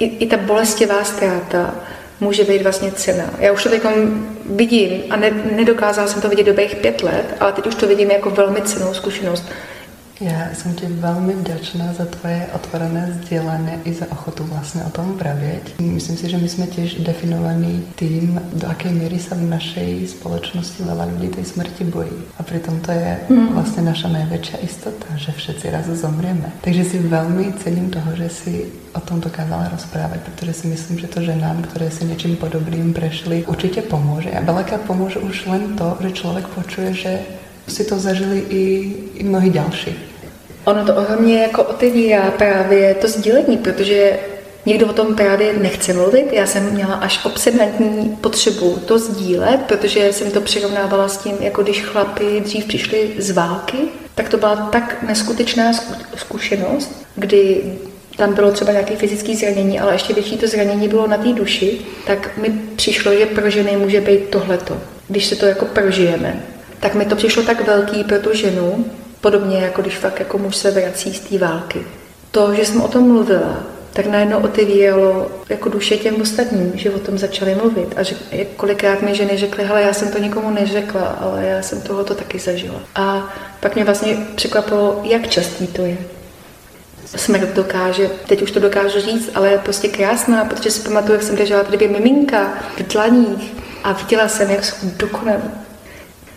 i, 0.00 0.04
i 0.04 0.26
ta 0.26 0.36
bolestivá 0.36 1.04
ztráta 1.04 1.74
může 2.20 2.44
být 2.44 2.62
vlastně 2.62 2.92
cena. 2.92 3.30
Já 3.38 3.52
už 3.52 3.62
to 3.62 3.68
teď 3.68 3.82
vidím 4.46 5.02
a 5.10 5.16
ne, 5.16 5.30
nedokázala 5.56 6.08
jsem 6.08 6.22
to 6.22 6.28
vidět 6.28 6.46
dobých 6.46 6.76
pět 6.76 7.02
let, 7.02 7.36
ale 7.40 7.52
teď 7.52 7.66
už 7.66 7.74
to 7.74 7.86
vidím 7.86 8.10
jako 8.10 8.30
velmi 8.30 8.62
cenou 8.62 8.94
zkušenost, 8.94 9.44
Já 10.20 10.48
jsem 10.54 10.74
ti 10.74 10.86
velmi 10.86 11.32
vděčná 11.32 11.92
za 11.92 12.04
tvoje 12.04 12.46
otvorené 12.54 13.18
sdělení 13.22 13.70
i 13.84 13.94
za 13.94 14.06
ochotu 14.12 14.44
vlastně 14.44 14.82
o 14.84 14.90
tom 14.90 15.18
pravět. 15.18 15.80
Myslím 15.80 16.16
si, 16.16 16.30
že 16.30 16.38
my 16.38 16.48
jsme 16.48 16.66
těž 16.66 16.94
definovaný 16.94 17.84
tým, 17.94 18.40
do 18.52 18.68
jaké 18.68 18.88
míry 18.88 19.18
se 19.18 19.34
v 19.34 19.50
naší 19.50 20.06
společnosti 20.06 20.82
veľa 20.82 21.06
lidí 21.14 21.28
té 21.28 21.44
smrti 21.44 21.84
bojí. 21.84 22.18
A 22.38 22.42
přitom 22.42 22.80
to 22.80 22.90
je 22.90 23.18
mm. 23.28 23.54
vlastně 23.54 23.82
naša 23.82 24.08
největší 24.08 24.56
jistota, 24.62 25.06
že 25.16 25.32
všetci 25.32 25.70
raz 25.70 25.86
zomřeme. 25.86 26.52
Takže 26.60 26.84
si 26.84 26.98
velmi 26.98 27.52
cením 27.52 27.90
toho, 27.90 28.16
že 28.16 28.28
si 28.28 28.66
o 28.94 29.00
tom 29.00 29.20
dokázala 29.20 29.68
rozprávat, 29.68 30.20
protože 30.20 30.52
si 30.52 30.66
myslím, 30.66 30.98
že 30.98 31.06
to 31.06 31.22
ženám, 31.22 31.62
které 31.62 31.90
si 31.90 32.04
něčím 32.04 32.36
podobným 32.36 32.94
prešli, 32.94 33.44
určitě 33.46 33.82
pomůže. 33.82 34.30
A 34.30 34.42
veľakrát 34.42 34.80
pomůže 34.86 35.18
už 35.18 35.46
len 35.46 35.76
to, 35.76 35.96
že 36.00 36.10
člověk 36.10 36.46
počuje, 36.46 36.94
že 36.94 37.18
si 37.68 37.84
to 37.84 37.98
zažili 37.98 38.44
i, 38.48 38.92
i 39.14 39.24
mnohí 39.24 39.50
další. 39.50 39.98
Ono 40.64 40.84
to 40.84 40.94
ohromně 40.94 41.42
jako 41.42 41.62
otevírá 41.64 42.30
právě 42.30 42.94
to 42.94 43.08
sdílení, 43.08 43.56
protože 43.56 44.18
někdo 44.66 44.86
o 44.86 44.92
tom 44.92 45.14
právě 45.14 45.52
nechce 45.58 45.92
mluvit. 45.92 46.32
Já 46.32 46.46
jsem 46.46 46.70
měla 46.70 46.94
až 46.94 47.24
obsedantní 47.24 48.16
potřebu 48.20 48.78
to 48.86 48.98
sdílet, 48.98 49.60
protože 49.68 50.12
jsem 50.12 50.30
to 50.30 50.40
přirovnávala 50.40 51.08
s 51.08 51.16
tím, 51.16 51.36
jako 51.40 51.62
když 51.62 51.82
chlapi 51.82 52.40
dřív 52.40 52.64
přišli 52.64 53.10
z 53.18 53.30
války, 53.30 53.76
tak 54.14 54.28
to 54.28 54.36
byla 54.36 54.56
tak 54.56 55.02
neskutečná 55.08 55.72
zkušenost, 56.16 57.06
kdy 57.14 57.62
tam 58.16 58.34
bylo 58.34 58.52
třeba 58.52 58.72
nějaké 58.72 58.96
fyzické 58.96 59.36
zranění, 59.36 59.80
ale 59.80 59.92
ještě 59.92 60.14
větší 60.14 60.36
to 60.36 60.48
zranění 60.48 60.88
bylo 60.88 61.06
na 61.06 61.16
té 61.16 61.32
duši, 61.32 61.78
tak 62.06 62.38
mi 62.38 62.52
přišlo, 62.76 63.14
že 63.14 63.26
pro 63.26 63.50
ženy 63.50 63.76
může 63.76 64.00
být 64.00 64.28
tohleto, 64.28 64.80
když 65.08 65.26
se 65.26 65.36
to 65.36 65.46
jako 65.46 65.64
prožijeme. 65.64 66.42
Tak 66.80 66.94
mi 66.94 67.04
to 67.04 67.16
přišlo 67.16 67.42
tak 67.42 67.66
velký 67.66 68.04
pro 68.04 68.18
tu 68.18 68.34
ženu, 68.34 68.84
podobně 69.20 69.58
jako 69.58 69.82
když 69.82 69.96
fakt 69.98 70.18
jako 70.18 70.38
muž 70.38 70.56
se 70.56 70.70
vrací 70.70 71.14
z 71.14 71.20
té 71.20 71.38
války. 71.38 71.86
To, 72.30 72.54
že 72.54 72.64
jsem 72.64 72.80
o 72.80 72.88
tom 72.88 73.08
mluvila, 73.08 73.56
tak 73.92 74.06
najednou 74.06 74.38
otevíralo 74.38 75.30
jako 75.48 75.68
duše 75.68 75.96
těm 75.96 76.20
ostatním, 76.20 76.72
že 76.74 76.90
o 76.90 76.98
tom 76.98 77.18
začali 77.18 77.54
mluvit. 77.54 77.94
A 77.96 78.02
že, 78.02 78.14
kolikrát 78.56 79.02
mi 79.02 79.14
ženy 79.14 79.36
řekly, 79.36 79.64
hele, 79.64 79.82
já 79.82 79.92
jsem 79.92 80.12
to 80.12 80.18
nikomu 80.18 80.50
neřekla, 80.50 81.06
ale 81.20 81.46
já 81.46 81.62
jsem 81.62 81.80
tohoto 81.80 82.14
taky 82.14 82.38
zažila. 82.38 82.80
A 82.94 83.34
pak 83.60 83.74
mě 83.74 83.84
vlastně 83.84 84.16
překvapilo, 84.34 85.00
jak 85.04 85.28
častý 85.28 85.66
to 85.66 85.82
je 85.82 85.96
smrt 87.16 87.54
dokáže, 87.54 88.10
teď 88.28 88.42
už 88.42 88.50
to 88.50 88.60
dokážu 88.60 89.00
říct, 89.00 89.30
ale 89.34 89.50
je 89.50 89.58
prostě 89.58 89.88
krásná, 89.88 90.44
protože 90.44 90.70
si 90.70 90.80
pamatuju, 90.80 91.12
jak 91.12 91.22
jsem 91.22 91.36
držela 91.36 91.62
dvě 91.62 91.88
miminka 91.88 92.52
v 92.76 92.82
dlaních 92.82 93.54
a 93.84 93.92
viděla 93.92 94.28
jsem, 94.28 94.50
jak 94.50 94.64
jsou 94.64 94.76
dokonalí. 94.96 95.42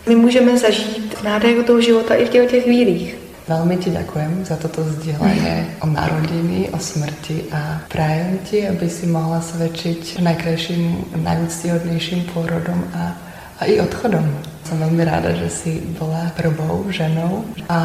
My 0.08 0.14
můžeme 0.14 0.58
zažít 0.58 1.22
nádheru 1.22 1.62
toho 1.62 1.80
života 1.80 2.14
i 2.14 2.24
v 2.24 2.28
těch, 2.28 2.50
těch 2.50 2.64
chvílích. 2.64 3.16
Velmi 3.48 3.76
ti 3.76 3.90
děkujem 3.90 4.44
za 4.44 4.56
toto 4.56 4.84
sdělení 4.84 5.66
o 5.80 5.86
narodení, 5.86 6.68
o 6.68 6.78
smrti 6.78 7.44
a 7.52 7.80
prajem 7.88 8.38
ti, 8.44 8.68
aby 8.68 8.90
si 8.90 9.06
mohla 9.06 9.40
svědčit 9.40 10.18
nejkrajším, 10.18 11.04
nejúctyhodnějším 11.16 12.22
pôrodom 12.34 12.84
a, 12.94 13.16
a 13.60 13.64
i 13.64 13.80
odchodom. 13.80 14.38
Jsem 14.64 14.78
velmi 14.78 15.04
ráda, 15.04 15.32
že 15.32 15.50
jsi 15.50 15.82
byla 15.98 16.32
probou 16.36 16.86
ženou 16.88 17.44
a 17.68 17.78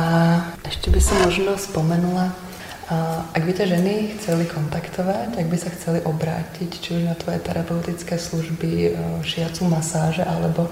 ještě 0.66 0.92
by 0.92 1.02
si 1.02 1.14
možno 1.26 1.56
vzpomenula 1.56 2.34
ak 3.34 3.44
by 3.44 3.54
to 3.54 3.68
ženy 3.68 4.16
chceli 4.16 4.48
kontaktovať, 4.48 5.36
ak 5.36 5.48
by 5.52 5.58
sa 5.60 5.68
chceli 5.76 6.00
obrátiť 6.08 6.70
či 6.72 6.90
už 6.96 7.04
na 7.04 7.20
tvoje 7.20 7.44
terapeutické 7.44 8.16
služby, 8.16 8.96
šiacu 9.28 9.68
masáže 9.68 10.24
alebo 10.24 10.72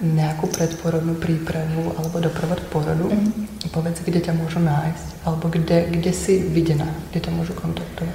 nejakú 0.00 0.46
predporodnú 0.52 1.16
prípravu 1.16 1.96
alebo 1.96 2.20
doprovod 2.20 2.60
porodu, 2.68 3.08
mm. 3.08 3.72
povedz, 3.72 4.04
kde 4.04 4.20
ťa 4.20 4.36
môžu 4.36 4.60
nájsť 4.60 5.06
alebo 5.24 5.48
kde, 5.48 5.88
kde 5.88 6.12
si 6.12 6.44
viděna, 6.52 6.84
kde 7.10 7.20
ťa 7.20 7.30
můžu 7.30 7.52
kontaktovat. 7.52 8.14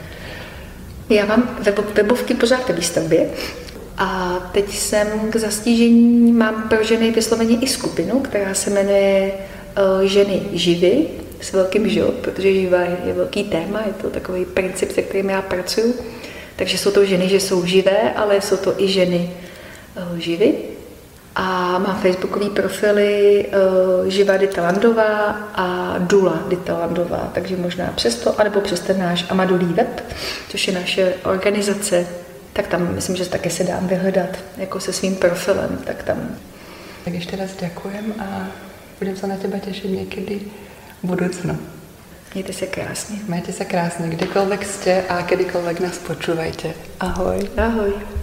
Já 1.10 1.26
mám 1.26 1.58
webovky 1.94 2.34
pořád 2.34 2.70
ve 2.70 2.76
výstavbě 2.76 3.30
a 3.98 4.40
teď 4.52 4.78
jsem 4.78 5.08
k 5.30 5.36
zastížení, 5.36 6.32
mám 6.32 6.70
pro 6.70 6.84
ženy 6.84 7.12
vysloveně 7.12 7.58
i 7.58 7.68
skupinu, 7.68 8.20
která 8.20 8.54
se 8.54 8.70
jmenuje 8.70 9.32
uh, 9.32 10.02
Ženy 10.02 10.42
živy 10.54 11.08
s 11.42 11.54
velkým 11.54 11.90
Ž, 11.90 12.02
protože 12.22 12.54
živa 12.54 12.80
je, 12.82 13.14
velký 13.14 13.44
téma, 13.44 13.82
je 13.88 13.94
to 13.94 14.10
takový 14.10 14.46
princip, 14.46 14.92
se 14.92 15.02
kterým 15.02 15.30
já 15.30 15.42
pracuji. 15.42 15.94
Takže 16.56 16.78
jsou 16.78 16.92
to 16.92 17.06
ženy, 17.06 17.30
že 17.30 17.40
jsou 17.40 17.66
živé, 17.66 18.14
ale 18.14 18.42
jsou 18.42 18.58
to 18.58 18.82
i 18.82 18.88
ženy 18.88 19.30
uh, 20.12 20.18
živy. 20.18 20.54
A 21.36 21.80
má 21.80 22.00
facebookový 22.02 22.50
profily 22.50 23.46
uh, 23.48 24.10
Živa 24.10 24.38
Dita 24.38 24.62
Landová 24.62 25.28
a 25.56 25.96
Dula 25.98 26.44
Dita 26.48 26.78
Landová, 26.78 27.30
takže 27.34 27.58
možná 27.58 27.92
přes 27.96 28.16
to, 28.16 28.40
anebo 28.40 28.62
přes 28.62 28.80
ten 28.80 29.00
náš 29.00 29.26
Amadulí 29.30 29.66
web, 29.66 30.04
což 30.50 30.68
je 30.68 30.74
naše 30.74 31.14
organizace, 31.24 32.08
tak 32.54 32.68
tam 32.68 32.96
myslím, 32.96 33.16
že 33.16 33.30
také 33.30 33.50
se 33.50 33.64
dám 33.64 33.88
vyhledat 33.88 34.30
jako 34.58 34.80
se 34.80 34.94
svým 34.94 35.16
profilem, 35.16 35.80
tak 35.86 36.04
tam. 36.04 36.36
Tak 37.06 37.14
ještě 37.14 37.36
raz 37.36 37.50
děkujem 37.60 38.14
a 38.20 38.48
budeme 39.00 39.18
se 39.18 39.28
na 39.28 39.38
tebe 39.38 39.60
těšit 39.60 39.92
někdy 39.92 40.40
budoucnu. 41.04 41.58
Mějte 42.34 42.54
se 42.54 42.66
krásně. 42.66 43.18
Majte 43.28 43.52
se 43.52 43.66
krásně, 43.66 44.08
kdekoľvek 44.08 44.64
jste 44.64 45.04
a 45.10 45.24
kedykoľvek 45.24 45.80
nás 45.80 45.98
počúvajte. 45.98 46.74
Ahoj. 47.00 47.50
Ahoj. 47.58 48.21